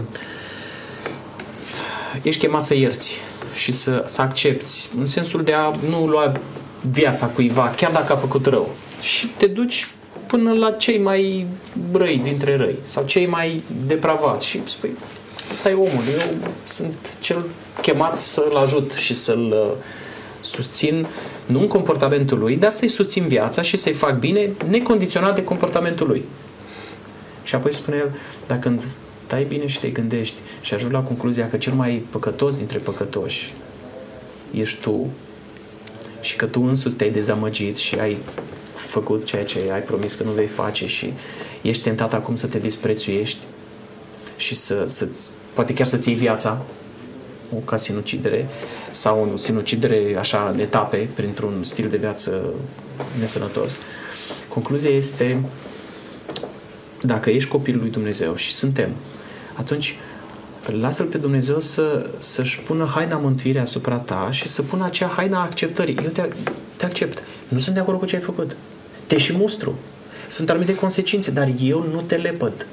ești 2.21 2.41
chemat 2.41 2.65
să 2.65 2.75
ierți 2.75 3.17
și 3.53 3.71
să, 3.71 4.03
să 4.05 4.21
accepti, 4.21 4.89
în 4.97 5.05
sensul 5.05 5.43
de 5.43 5.53
a 5.53 5.71
nu 5.89 6.07
lua 6.07 6.39
viața 6.81 7.27
cuiva, 7.27 7.73
chiar 7.75 7.91
dacă 7.91 8.13
a 8.13 8.15
făcut 8.15 8.45
rău. 8.45 8.75
Și 9.01 9.27
te 9.27 9.47
duci 9.47 9.87
până 10.27 10.53
la 10.53 10.71
cei 10.71 10.99
mai 10.99 11.47
răi 11.91 12.21
dintre 12.23 12.55
răi 12.55 12.75
sau 12.83 13.03
cei 13.05 13.25
mai 13.25 13.63
depravați 13.87 14.47
și 14.47 14.61
spui, 14.63 14.97
ăsta 15.49 15.69
e 15.69 15.73
omul, 15.73 16.03
eu 16.19 16.51
sunt 16.63 17.17
cel 17.19 17.45
chemat 17.81 18.19
să-l 18.19 18.55
ajut 18.55 18.91
și 18.91 19.13
să-l 19.13 19.51
uh, 19.51 19.83
susțin 20.41 21.07
nu 21.45 21.59
în 21.59 21.67
comportamentul 21.67 22.39
lui, 22.39 22.55
dar 22.55 22.71
să-i 22.71 22.87
susțin 22.87 23.27
viața 23.27 23.61
și 23.61 23.77
să-i 23.77 23.93
fac 23.93 24.19
bine 24.19 24.49
necondiționat 24.69 25.35
de 25.35 25.43
comportamentul 25.43 26.07
lui. 26.07 26.23
Și 27.43 27.55
apoi 27.55 27.73
spune 27.73 27.97
el, 27.97 28.11
dacă 28.47 28.75
stai 29.25 29.43
bine 29.43 29.67
și 29.67 29.79
te 29.79 29.89
gândești 29.89 30.35
și 30.61 30.73
ajungi 30.73 30.95
la 30.95 31.01
concluzia 31.01 31.49
că 31.49 31.57
cel 31.57 31.73
mai 31.73 32.05
păcătos 32.09 32.57
dintre 32.57 32.77
păcătoși 32.77 33.53
ești 34.53 34.81
tu 34.81 35.07
și 36.21 36.35
că 36.35 36.45
tu 36.45 36.61
însuți 36.61 36.95
te-ai 36.95 37.09
dezamăgit 37.09 37.77
și 37.77 37.95
ai 37.95 38.17
făcut 38.73 39.23
ceea 39.23 39.45
ce 39.45 39.59
ai 39.73 39.81
promis 39.81 40.15
că 40.15 40.23
nu 40.23 40.31
vei 40.31 40.47
face 40.47 40.85
și 40.87 41.13
ești 41.61 41.83
tentat 41.83 42.13
acum 42.13 42.35
să 42.35 42.47
te 42.47 42.59
disprețuiești 42.59 43.39
și 44.35 44.55
să, 44.55 44.83
să 44.87 45.07
poate 45.53 45.73
chiar 45.73 45.87
să-ți 45.87 46.09
iei 46.09 46.17
viața 46.17 46.61
ca 47.65 47.75
sinucidere 47.75 48.47
sau 48.91 49.29
o 49.33 49.35
sinucidere 49.35 50.15
așa 50.19 50.49
în 50.53 50.59
etape 50.59 51.09
printr-un 51.13 51.63
stil 51.63 51.89
de 51.89 51.97
viață 51.97 52.53
nesănătos. 53.19 53.77
Concluzia 54.47 54.89
este 54.89 55.43
dacă 57.01 57.29
ești 57.29 57.49
copilul 57.49 57.81
lui 57.81 57.89
Dumnezeu 57.89 58.35
și 58.35 58.53
suntem, 58.53 58.89
atunci 59.53 59.95
lasă-L 60.79 61.05
pe 61.05 61.17
Dumnezeu 61.17 61.59
să, 61.59 62.09
să-și 62.19 62.59
pună 62.59 62.85
haina 62.85 63.17
mântuirii 63.17 63.61
asupra 63.61 63.95
ta 63.95 64.27
și 64.31 64.47
să 64.47 64.61
pună 64.61 64.85
acea 64.85 65.07
haina 65.07 65.41
acceptării. 65.41 65.97
Eu 66.03 66.09
te, 66.09 66.29
te 66.75 66.85
accept. 66.85 67.23
Nu 67.47 67.59
sunt 67.59 67.75
de 67.75 67.81
acord 67.81 67.99
cu 67.99 68.05
ce 68.05 68.15
ai 68.15 68.21
făcut. 68.21 68.55
Te 69.07 69.17
și 69.17 69.33
mustru. 69.33 69.75
Sunt 70.27 70.49
anumite 70.49 70.75
consecințe, 70.75 71.31
dar 71.31 71.51
eu 71.61 71.87
nu 71.93 72.01
te 72.01 72.15
lepăd. 72.15 72.65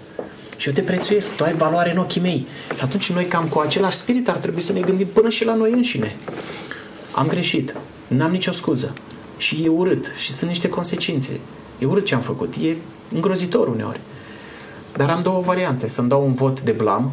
Și 0.58 0.68
eu 0.68 0.74
te 0.74 0.80
prețuiesc, 0.80 1.34
tu 1.34 1.44
ai 1.44 1.54
valoare 1.54 1.90
în 1.92 1.98
ochii 1.98 2.20
mei. 2.20 2.46
Și 2.74 2.80
atunci 2.82 3.12
noi 3.12 3.24
cam 3.24 3.44
cu 3.46 3.58
același 3.58 3.96
spirit 3.96 4.28
ar 4.28 4.36
trebui 4.36 4.60
să 4.60 4.72
ne 4.72 4.80
gândim 4.80 5.06
până 5.06 5.28
și 5.28 5.44
la 5.44 5.54
noi 5.54 5.72
înșine. 5.72 6.16
Am 7.12 7.26
greșit, 7.26 7.74
n-am 8.06 8.30
nicio 8.30 8.52
scuză. 8.52 8.92
Și 9.36 9.62
e 9.64 9.68
urât 9.68 10.06
și 10.16 10.32
sunt 10.32 10.50
niște 10.50 10.68
consecințe. 10.68 11.40
E 11.78 11.86
urât 11.86 12.04
ce 12.04 12.14
am 12.14 12.20
făcut, 12.20 12.54
e 12.54 12.76
îngrozitor 13.14 13.68
uneori. 13.68 14.00
Dar 14.96 15.10
am 15.10 15.22
două 15.22 15.40
variante. 15.40 15.88
Să-mi 15.88 16.08
dau 16.08 16.24
un 16.24 16.32
vot 16.32 16.60
de 16.60 16.72
blam 16.72 17.12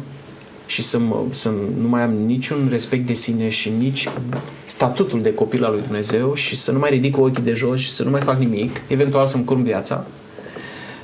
și 0.66 0.82
să, 0.82 0.98
mă, 0.98 1.22
să 1.30 1.52
nu 1.80 1.88
mai 1.88 2.02
am 2.02 2.12
niciun 2.12 2.68
respect 2.70 3.06
de 3.06 3.12
sine 3.12 3.48
și 3.48 3.72
nici 3.78 4.08
statutul 4.64 5.22
de 5.22 5.34
copil 5.34 5.64
al 5.64 5.72
lui 5.72 5.82
Dumnezeu 5.82 6.34
și 6.34 6.56
să 6.56 6.72
nu 6.72 6.78
mai 6.78 6.90
ridic 6.90 7.18
ochii 7.18 7.42
de 7.42 7.52
jos 7.52 7.80
și 7.80 7.90
să 7.90 8.04
nu 8.04 8.10
mai 8.10 8.20
fac 8.20 8.38
nimic, 8.38 8.80
eventual 8.86 9.26
să-mi 9.26 9.44
curm 9.44 9.62
viața 9.62 10.06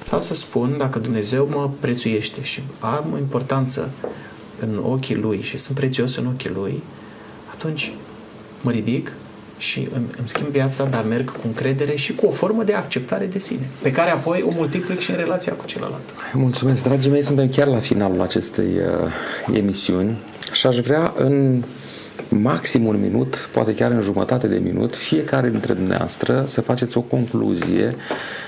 sau 0.05 0.21
să 0.21 0.35
spun 0.35 0.75
dacă 0.79 0.99
Dumnezeu 0.99 1.49
mă 1.53 1.71
prețuiește 1.81 2.43
și 2.43 2.63
am 2.81 3.07
o 3.15 3.19
importanță 3.19 3.91
în 4.61 4.81
ochii 4.85 5.17
Lui 5.17 5.43
și 5.43 5.57
sunt 5.57 5.77
prețios 5.77 6.17
în 6.17 6.27
ochii 6.27 6.51
Lui, 6.55 6.83
atunci 7.53 7.93
mă 8.61 8.71
ridic 8.71 9.13
și 9.59 9.79
îmi, 9.79 10.07
îmi 10.19 10.29
schimb 10.29 10.49
viața, 10.49 10.85
dar 10.85 11.05
merg 11.05 11.31
cu 11.31 11.41
încredere 11.47 11.97
și 11.97 12.15
cu 12.15 12.27
o 12.27 12.31
formă 12.31 12.63
de 12.63 12.73
acceptare 12.73 13.27
de 13.27 13.39
sine, 13.39 13.69
pe 13.83 13.91
care 13.91 14.11
apoi 14.11 14.45
o 14.49 14.53
multiplic 14.55 15.01
și 15.01 15.11
în 15.11 15.17
relația 15.17 15.53
cu 15.53 15.67
celălalt. 15.67 16.15
Mulțumesc, 16.33 16.83
dragii 16.83 17.11
mei, 17.11 17.23
suntem 17.23 17.49
chiar 17.49 17.67
la 17.67 17.79
finalul 17.79 18.21
acestei 18.21 18.71
uh, 18.77 19.57
emisiuni 19.57 20.19
și 20.53 20.67
aș 20.67 20.79
vrea 20.79 21.15
în 21.17 21.63
maxim 22.29 22.87
un 22.87 23.01
minut, 23.01 23.49
poate 23.53 23.75
chiar 23.75 23.91
în 23.91 24.01
jumătate 24.01 24.47
de 24.47 24.59
minut, 24.59 24.97
fiecare 24.97 25.51
dintre 25.51 25.73
dumneavoastră 25.73 26.45
să 26.47 26.61
faceți 26.61 26.97
o 26.97 27.01
concluzie 27.01 27.97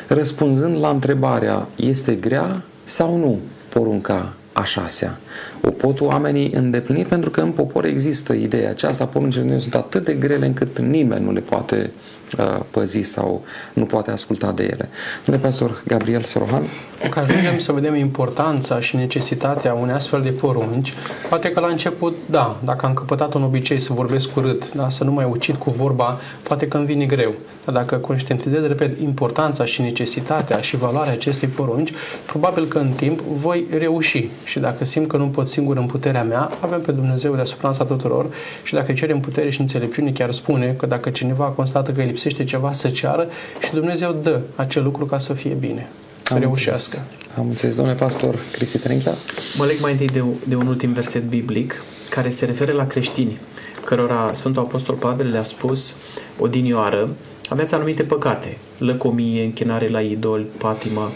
răspunzând 0.06 0.80
la 0.80 0.88
întrebarea 0.88 1.66
este 1.76 2.14
grea 2.14 2.62
sau 2.84 3.16
nu 3.16 3.38
porunca 3.68 4.32
a 4.52 4.64
șasea. 4.64 5.18
O 5.66 5.70
pot 5.70 6.00
oamenii 6.00 6.52
îndeplini 6.52 7.04
pentru 7.04 7.30
că 7.30 7.40
în 7.40 7.50
popor 7.50 7.84
există 7.84 8.32
ideea 8.32 8.70
aceasta, 8.70 9.06
poruncile 9.06 9.42
Dumnezeu 9.42 9.70
sunt 9.70 9.84
atât 9.84 10.04
de 10.04 10.12
grele 10.12 10.46
încât 10.46 10.78
nimeni 10.78 11.24
nu 11.24 11.32
le 11.32 11.40
poate 11.40 11.90
uh, 12.38 12.60
păzi 12.70 13.02
sau 13.02 13.44
nu 13.72 13.84
poate 13.84 14.10
asculta 14.10 14.52
de 14.52 14.62
ele. 14.62 14.88
Domnule 15.24 15.46
pastor 15.46 15.82
Gabriel 15.86 16.22
Sorohan. 16.22 16.62
Că 17.10 17.18
ajungem 17.18 17.58
să 17.58 17.72
vedem 17.72 17.94
importanța 17.94 18.80
și 18.80 18.96
necesitatea 18.96 19.74
unei 19.74 19.94
astfel 19.94 20.22
de 20.22 20.30
porunci, 20.30 20.92
poate 21.28 21.50
că 21.50 21.60
la 21.60 21.66
început, 21.66 22.16
da, 22.30 22.56
dacă 22.64 22.86
am 22.86 22.94
căpătat 22.94 23.34
un 23.34 23.42
obicei 23.42 23.78
să 23.78 23.92
vorbesc 23.92 24.36
urât, 24.36 24.74
da, 24.74 24.88
să 24.88 25.04
nu 25.04 25.12
mai 25.12 25.26
ucid 25.30 25.54
cu 25.54 25.70
vorba, 25.70 26.20
poate 26.42 26.68
că 26.68 26.76
îmi 26.76 26.86
vine 26.86 27.04
greu. 27.04 27.34
Dar 27.64 27.74
dacă 27.74 27.96
conștientizez, 27.96 28.66
repet, 28.66 29.00
importanța 29.00 29.64
și 29.64 29.82
necesitatea 29.82 30.60
și 30.60 30.76
valoarea 30.76 31.12
acestei 31.12 31.48
porunci, 31.48 31.92
probabil 32.26 32.66
că 32.66 32.78
în 32.78 32.90
timp 32.90 33.20
voi 33.20 33.64
reuși. 33.78 34.28
Și 34.44 34.58
dacă 34.58 34.84
simt 34.84 35.08
că 35.08 35.16
nu 35.16 35.26
pot 35.26 35.48
singur 35.54 35.76
în 35.76 35.86
puterea 35.86 36.22
mea, 36.22 36.50
avem 36.60 36.80
pe 36.80 36.92
Dumnezeu 36.92 37.34
deasupra 37.34 37.68
asta 37.68 37.84
tuturor 37.84 38.26
și 38.62 38.74
dacă 38.74 38.92
cerem 38.92 39.20
putere 39.20 39.50
și 39.50 39.60
înțelepciune, 39.60 40.10
chiar 40.10 40.32
spune 40.32 40.74
că 40.78 40.86
dacă 40.86 41.10
cineva 41.10 41.44
constată 41.44 41.90
că 41.90 42.00
îi 42.00 42.06
lipsește 42.06 42.44
ceva, 42.44 42.72
să 42.72 42.88
ceară 42.88 43.26
și 43.64 43.72
Dumnezeu 43.72 44.16
dă 44.22 44.40
acel 44.54 44.82
lucru 44.82 45.04
ca 45.06 45.18
să 45.18 45.32
fie 45.32 45.54
bine 45.54 45.88
să 46.22 46.32
Am 46.32 46.40
reușească. 46.40 46.96
Înțeles. 46.96 47.38
Am 47.38 47.48
înțeles, 47.48 47.76
domnule 47.76 47.96
pastor 47.96 48.38
Cristi 48.52 48.78
Trenchea. 48.78 49.14
Mă 49.56 49.64
leg 49.64 49.80
mai 49.80 49.92
întâi 49.92 50.06
de, 50.06 50.24
de 50.48 50.56
un 50.56 50.66
ultim 50.66 50.92
verset 50.92 51.22
biblic 51.22 51.82
care 52.10 52.28
se 52.28 52.44
referă 52.44 52.72
la 52.72 52.86
creștini, 52.86 53.38
cărora 53.84 54.30
Sfântul 54.32 54.62
Apostol 54.62 54.94
Pavel 54.94 55.30
le-a 55.30 55.42
spus 55.42 55.94
odinioară, 56.38 57.08
aveți 57.48 57.74
anumite 57.74 58.02
păcate, 58.02 58.56
lăcomie, 58.78 59.44
închinare 59.44 59.88
la 59.88 60.00
idol, 60.00 60.44
patimă. 60.58 61.10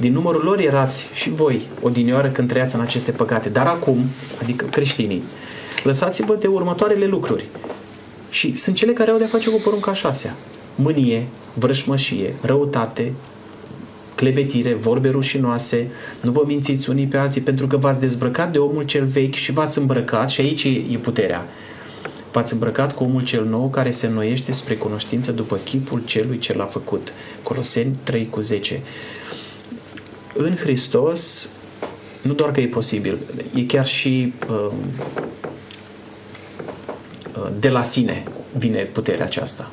Din 0.00 0.12
numărul 0.12 0.42
lor 0.44 0.60
erați 0.60 1.08
și 1.12 1.30
voi 1.30 1.68
odinioară 1.82 2.28
când 2.28 2.48
trăiați 2.48 2.74
în 2.74 2.80
aceste 2.80 3.10
păcate. 3.10 3.48
Dar 3.48 3.66
acum, 3.66 3.98
adică 4.42 4.64
creștinii, 4.64 5.22
lăsați-vă 5.82 6.34
de 6.34 6.46
următoarele 6.46 7.06
lucruri. 7.06 7.44
Și 8.30 8.56
sunt 8.56 8.76
cele 8.76 8.92
care 8.92 9.10
au 9.10 9.18
de-a 9.18 9.26
face 9.26 9.50
cu 9.50 9.60
porunca 9.64 9.92
șasea. 9.92 10.34
Mânie, 10.74 11.26
vrășmășie, 11.54 12.34
răutate, 12.40 13.12
clevetire, 14.14 14.74
vorbe 14.74 15.08
rușinoase, 15.08 15.90
nu 16.20 16.30
vă 16.30 16.42
mințiți 16.46 16.90
unii 16.90 17.06
pe 17.06 17.16
alții 17.16 17.40
pentru 17.40 17.66
că 17.66 17.76
v-ați 17.76 18.00
dezbrăcat 18.00 18.52
de 18.52 18.58
omul 18.58 18.82
cel 18.82 19.04
vechi 19.04 19.34
și 19.34 19.52
v-ați 19.52 19.78
îmbrăcat, 19.78 20.30
și 20.30 20.40
aici 20.40 20.64
e 20.64 20.96
puterea, 21.00 21.46
v-ați 22.32 22.52
îmbrăcat 22.52 22.94
cu 22.94 23.04
omul 23.04 23.24
cel 23.24 23.44
nou 23.44 23.68
care 23.68 23.90
se 23.90 24.06
înnoiește 24.06 24.52
spre 24.52 24.74
cunoștință 24.74 25.32
după 25.32 25.56
chipul 25.64 26.02
celui 26.04 26.38
ce 26.38 26.56
l-a 26.56 26.64
făcut. 26.64 27.12
Coloseni 27.42 27.96
3 28.02 28.28
cu 28.30 28.40
10. 28.40 28.80
În 30.34 30.56
Hristos, 30.56 31.48
nu 32.22 32.32
doar 32.32 32.50
că 32.50 32.60
e 32.60 32.66
posibil, 32.66 33.18
e 33.54 33.62
chiar 33.62 33.86
și 33.86 34.32
uh, 34.50 34.72
de 37.58 37.68
la 37.68 37.82
sine 37.82 38.24
vine 38.58 38.82
puterea 38.82 39.24
aceasta 39.24 39.70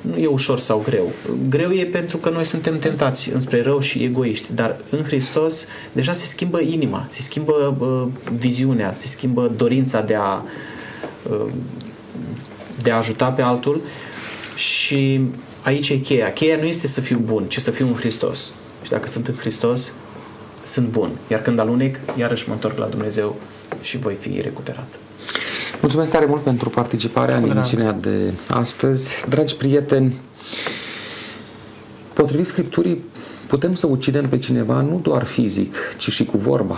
nu 0.00 0.16
e 0.16 0.26
ușor 0.26 0.58
sau 0.58 0.82
greu. 0.84 1.12
Greu 1.48 1.70
e 1.70 1.84
pentru 1.84 2.16
că 2.16 2.30
noi 2.30 2.44
suntem 2.44 2.78
tentați 2.78 3.30
înspre 3.32 3.62
rău 3.62 3.80
și 3.80 4.02
egoiști, 4.04 4.52
dar 4.52 4.76
în 4.90 5.02
Hristos 5.02 5.66
deja 5.92 6.12
se 6.12 6.24
schimbă 6.24 6.60
inima, 6.60 7.06
se 7.08 7.22
schimbă 7.22 7.76
uh, 7.78 8.32
viziunea, 8.38 8.92
se 8.92 9.06
schimbă 9.06 9.52
dorința 9.56 10.00
de 10.00 10.14
a, 10.14 10.42
uh, 11.30 11.52
de 12.82 12.90
a 12.90 12.96
ajuta 12.96 13.32
pe 13.32 13.42
altul 13.42 13.80
și 14.54 15.20
aici 15.62 15.88
e 15.88 15.96
cheia. 15.96 16.32
Cheia 16.32 16.56
nu 16.56 16.66
este 16.66 16.86
să 16.86 17.00
fiu 17.00 17.18
bun, 17.18 17.44
ci 17.44 17.58
să 17.58 17.70
fiu 17.70 17.86
în 17.86 17.94
Hristos. 17.94 18.52
Și 18.82 18.90
dacă 18.90 19.08
sunt 19.08 19.26
în 19.26 19.34
Hristos, 19.34 19.92
sunt 20.62 20.88
bun. 20.88 21.10
Iar 21.28 21.42
când 21.42 21.58
alunec, 21.58 21.96
iarăși 22.18 22.48
mă 22.48 22.54
întorc 22.54 22.78
la 22.78 22.86
Dumnezeu 22.86 23.36
și 23.80 23.98
voi 23.98 24.14
fi 24.14 24.40
recuperat. 24.40 24.98
Mulțumesc 25.80 26.10
tare 26.10 26.26
mult 26.26 26.42
pentru 26.42 26.68
participarea 26.68 27.36
în 27.36 27.50
emisiunea 27.50 27.92
de 27.92 28.32
astăzi. 28.48 29.24
Dragi 29.28 29.56
prieteni, 29.56 30.14
potrivit 32.12 32.46
Scripturii, 32.46 33.04
putem 33.46 33.74
să 33.74 33.86
ucidem 33.86 34.28
pe 34.28 34.38
cineva 34.38 34.80
nu 34.80 35.00
doar 35.02 35.24
fizic, 35.24 35.74
ci 35.96 36.10
și 36.10 36.24
cu 36.24 36.38
vorba. 36.38 36.76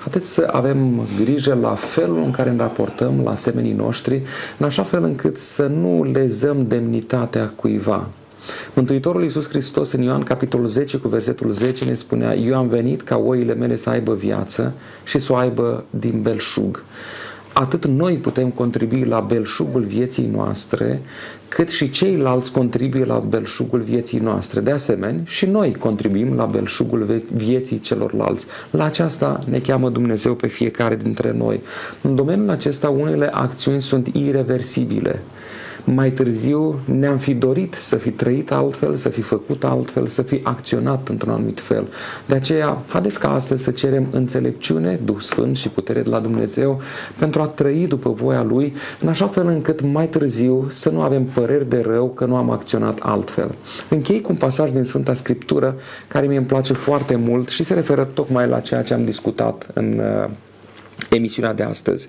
Haideți 0.00 0.30
să 0.30 0.48
avem 0.52 1.06
grijă 1.24 1.58
la 1.60 1.74
felul 1.74 2.22
în 2.22 2.30
care 2.30 2.50
ne 2.50 2.56
raportăm 2.56 3.20
la 3.24 3.36
semenii 3.36 3.72
noștri, 3.72 4.22
în 4.58 4.66
așa 4.66 4.82
fel 4.82 5.04
încât 5.04 5.38
să 5.38 5.66
nu 5.66 6.04
lezăm 6.04 6.66
demnitatea 6.66 7.52
cuiva. 7.56 8.06
Mântuitorul 8.74 9.22
Iisus 9.22 9.48
Hristos 9.48 9.92
în 9.92 10.02
Ioan 10.02 10.22
capitolul 10.22 10.66
10 10.66 10.96
cu 10.96 11.08
versetul 11.08 11.50
10 11.50 11.84
ne 11.84 11.94
spunea 11.94 12.34
Eu 12.34 12.56
am 12.56 12.68
venit 12.68 13.02
ca 13.02 13.16
oile 13.16 13.54
mele 13.54 13.76
să 13.76 13.90
aibă 13.90 14.14
viață 14.14 14.72
și 15.04 15.18
să 15.18 15.32
o 15.32 15.36
aibă 15.36 15.84
din 15.90 16.22
belșug 16.22 16.82
atât 17.54 17.86
noi 17.86 18.16
putem 18.16 18.50
contribui 18.50 19.04
la 19.04 19.20
belșugul 19.20 19.82
vieții 19.82 20.30
noastre, 20.32 21.00
cât 21.48 21.68
și 21.68 21.90
ceilalți 21.90 22.52
contribuie 22.52 23.04
la 23.04 23.18
belșugul 23.18 23.80
vieții 23.80 24.18
noastre. 24.18 24.60
De 24.60 24.70
asemenea, 24.70 25.22
și 25.24 25.46
noi 25.46 25.74
contribuim 25.74 26.34
la 26.36 26.44
belșugul 26.44 27.22
vieții 27.34 27.80
celorlalți. 27.80 28.46
La 28.70 28.84
aceasta 28.84 29.38
ne 29.48 29.58
cheamă 29.58 29.88
Dumnezeu 29.88 30.34
pe 30.34 30.46
fiecare 30.46 30.96
dintre 30.96 31.32
noi. 31.32 31.60
În 32.02 32.14
domeniul 32.14 32.50
acesta, 32.50 32.88
unele 32.90 33.28
acțiuni 33.32 33.82
sunt 33.82 34.06
irreversibile 34.06 35.22
mai 35.84 36.10
târziu 36.10 36.78
ne-am 36.84 37.16
fi 37.16 37.34
dorit 37.34 37.74
să 37.74 37.96
fi 37.96 38.10
trăit 38.10 38.52
altfel, 38.52 38.96
să 38.96 39.08
fi 39.08 39.20
făcut 39.20 39.64
altfel, 39.64 40.06
să 40.06 40.22
fi 40.22 40.40
acționat 40.42 41.08
într-un 41.08 41.32
anumit 41.32 41.60
fel. 41.60 41.86
De 42.26 42.34
aceea, 42.34 42.82
haideți 42.88 43.18
ca 43.18 43.34
astăzi 43.34 43.62
să 43.62 43.70
cerem 43.70 44.06
înțelepciune, 44.10 45.00
Duh 45.04 45.20
Sfânt 45.20 45.56
și 45.56 45.68
putere 45.68 46.02
de 46.02 46.08
la 46.08 46.18
Dumnezeu 46.18 46.80
pentru 47.18 47.42
a 47.42 47.46
trăi 47.46 47.86
după 47.86 48.10
voia 48.10 48.42
Lui, 48.42 48.74
în 49.00 49.08
așa 49.08 49.26
fel 49.26 49.46
încât 49.46 49.80
mai 49.80 50.08
târziu 50.08 50.66
să 50.70 50.90
nu 50.90 51.00
avem 51.00 51.24
păreri 51.24 51.68
de 51.68 51.80
rău 51.86 52.08
că 52.08 52.24
nu 52.24 52.36
am 52.36 52.50
acționat 52.50 52.98
altfel. 53.02 53.54
Închei 53.88 54.20
cu 54.20 54.30
un 54.30 54.38
pasaj 54.38 54.70
din 54.70 54.84
Sfânta 54.84 55.14
Scriptură 55.14 55.76
care 56.08 56.26
mi 56.26 56.36
îmi 56.36 56.46
place 56.46 56.72
foarte 56.72 57.16
mult 57.16 57.48
și 57.48 57.62
se 57.62 57.74
referă 57.74 58.04
tocmai 58.04 58.48
la 58.48 58.60
ceea 58.60 58.82
ce 58.82 58.94
am 58.94 59.04
discutat 59.04 59.66
în 59.74 59.98
uh, 59.98 60.30
emisiunea 61.10 61.52
de 61.52 61.62
astăzi. 61.62 62.08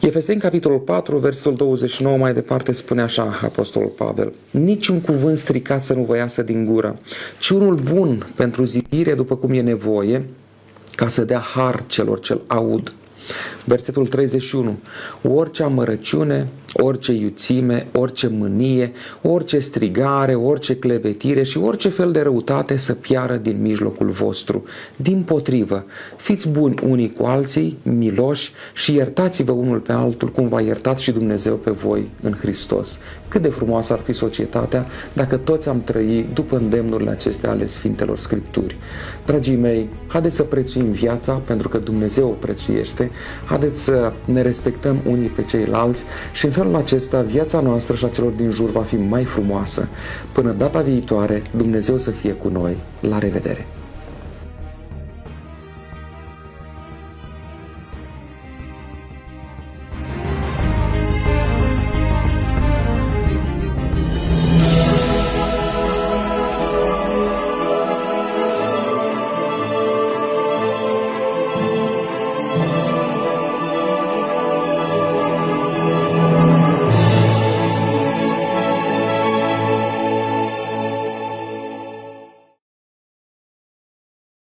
Efeseni, 0.00 0.40
capitolul 0.40 0.78
4, 0.78 1.18
versetul 1.18 1.54
29, 1.54 2.16
mai 2.16 2.32
departe 2.32 2.72
spune 2.72 3.02
așa 3.02 3.38
Apostolul 3.42 3.88
Pavel. 3.88 4.32
Niciun 4.50 5.00
cuvânt 5.00 5.38
stricat 5.38 5.82
să 5.82 5.94
nu 5.94 6.02
vă 6.02 6.16
iasă 6.16 6.42
din 6.42 6.64
gură, 6.64 6.98
ci 7.38 7.48
unul 7.48 7.74
bun 7.74 8.26
pentru 8.34 8.64
zidire 8.64 9.14
după 9.14 9.36
cum 9.36 9.52
e 9.52 9.60
nevoie, 9.60 10.24
ca 10.94 11.08
să 11.08 11.24
dea 11.24 11.38
har 11.38 11.84
celor 11.86 12.20
ce 12.20 12.40
aud. 12.46 12.92
Versetul 13.64 14.06
31. 14.06 14.78
Orice 15.22 15.62
amărăciune, 15.62 16.48
orice 16.72 17.12
iuțime, 17.12 17.86
orice 17.92 18.28
mânie, 18.28 18.92
orice 19.22 19.58
strigare, 19.58 20.34
orice 20.34 20.76
clevetire 20.76 21.42
și 21.42 21.58
orice 21.58 21.88
fel 21.88 22.12
de 22.12 22.20
răutate 22.20 22.76
să 22.76 22.92
piară 22.92 23.36
din 23.36 23.60
mijlocul 23.60 24.08
vostru. 24.08 24.64
Din 24.96 25.22
potrivă, 25.22 25.84
fiți 26.16 26.48
buni 26.48 26.74
unii 26.86 27.12
cu 27.12 27.24
alții, 27.24 27.78
miloși 27.82 28.52
și 28.74 28.94
iertați-vă 28.94 29.52
unul 29.52 29.78
pe 29.78 29.92
altul 29.92 30.28
cum 30.28 30.48
v-a 30.48 30.60
iertat 30.60 30.98
și 30.98 31.12
Dumnezeu 31.12 31.54
pe 31.54 31.70
voi 31.70 32.08
în 32.22 32.32
Hristos. 32.32 32.98
Cât 33.28 33.42
de 33.42 33.48
frumoasă 33.48 33.92
ar 33.92 33.98
fi 33.98 34.12
societatea 34.12 34.86
dacă 35.12 35.36
toți 35.36 35.68
am 35.68 35.82
trăi 35.82 36.28
după 36.34 36.56
îndemnurile 36.56 37.10
acestea 37.10 37.50
ale 37.50 37.66
Sfintelor 37.66 38.18
Scripturi. 38.18 38.76
Dragii 39.26 39.56
mei, 39.56 39.88
haideți 40.06 40.36
să 40.36 40.42
prețuim 40.42 40.90
viața 40.90 41.32
pentru 41.32 41.68
că 41.68 41.78
Dumnezeu 41.78 42.28
o 42.28 42.32
prețuiește, 42.32 43.10
haideți 43.44 43.82
să 43.82 44.12
ne 44.24 44.42
respectăm 44.42 45.00
unii 45.06 45.28
pe 45.28 45.42
ceilalți 45.42 46.04
și 46.32 46.44
în 46.44 46.50
felul 46.62 46.76
acesta 46.76 47.20
viața 47.20 47.60
noastră 47.60 47.96
și 47.96 48.04
a 48.04 48.08
celor 48.08 48.30
din 48.32 48.50
jur 48.50 48.70
va 48.70 48.82
fi 48.82 48.96
mai 48.96 49.24
frumoasă. 49.24 49.88
Până 50.32 50.52
data 50.52 50.80
viitoare, 50.80 51.42
Dumnezeu 51.56 51.98
să 51.98 52.10
fie 52.10 52.32
cu 52.32 52.48
noi. 52.48 52.76
La 53.00 53.18
revedere! 53.18 53.66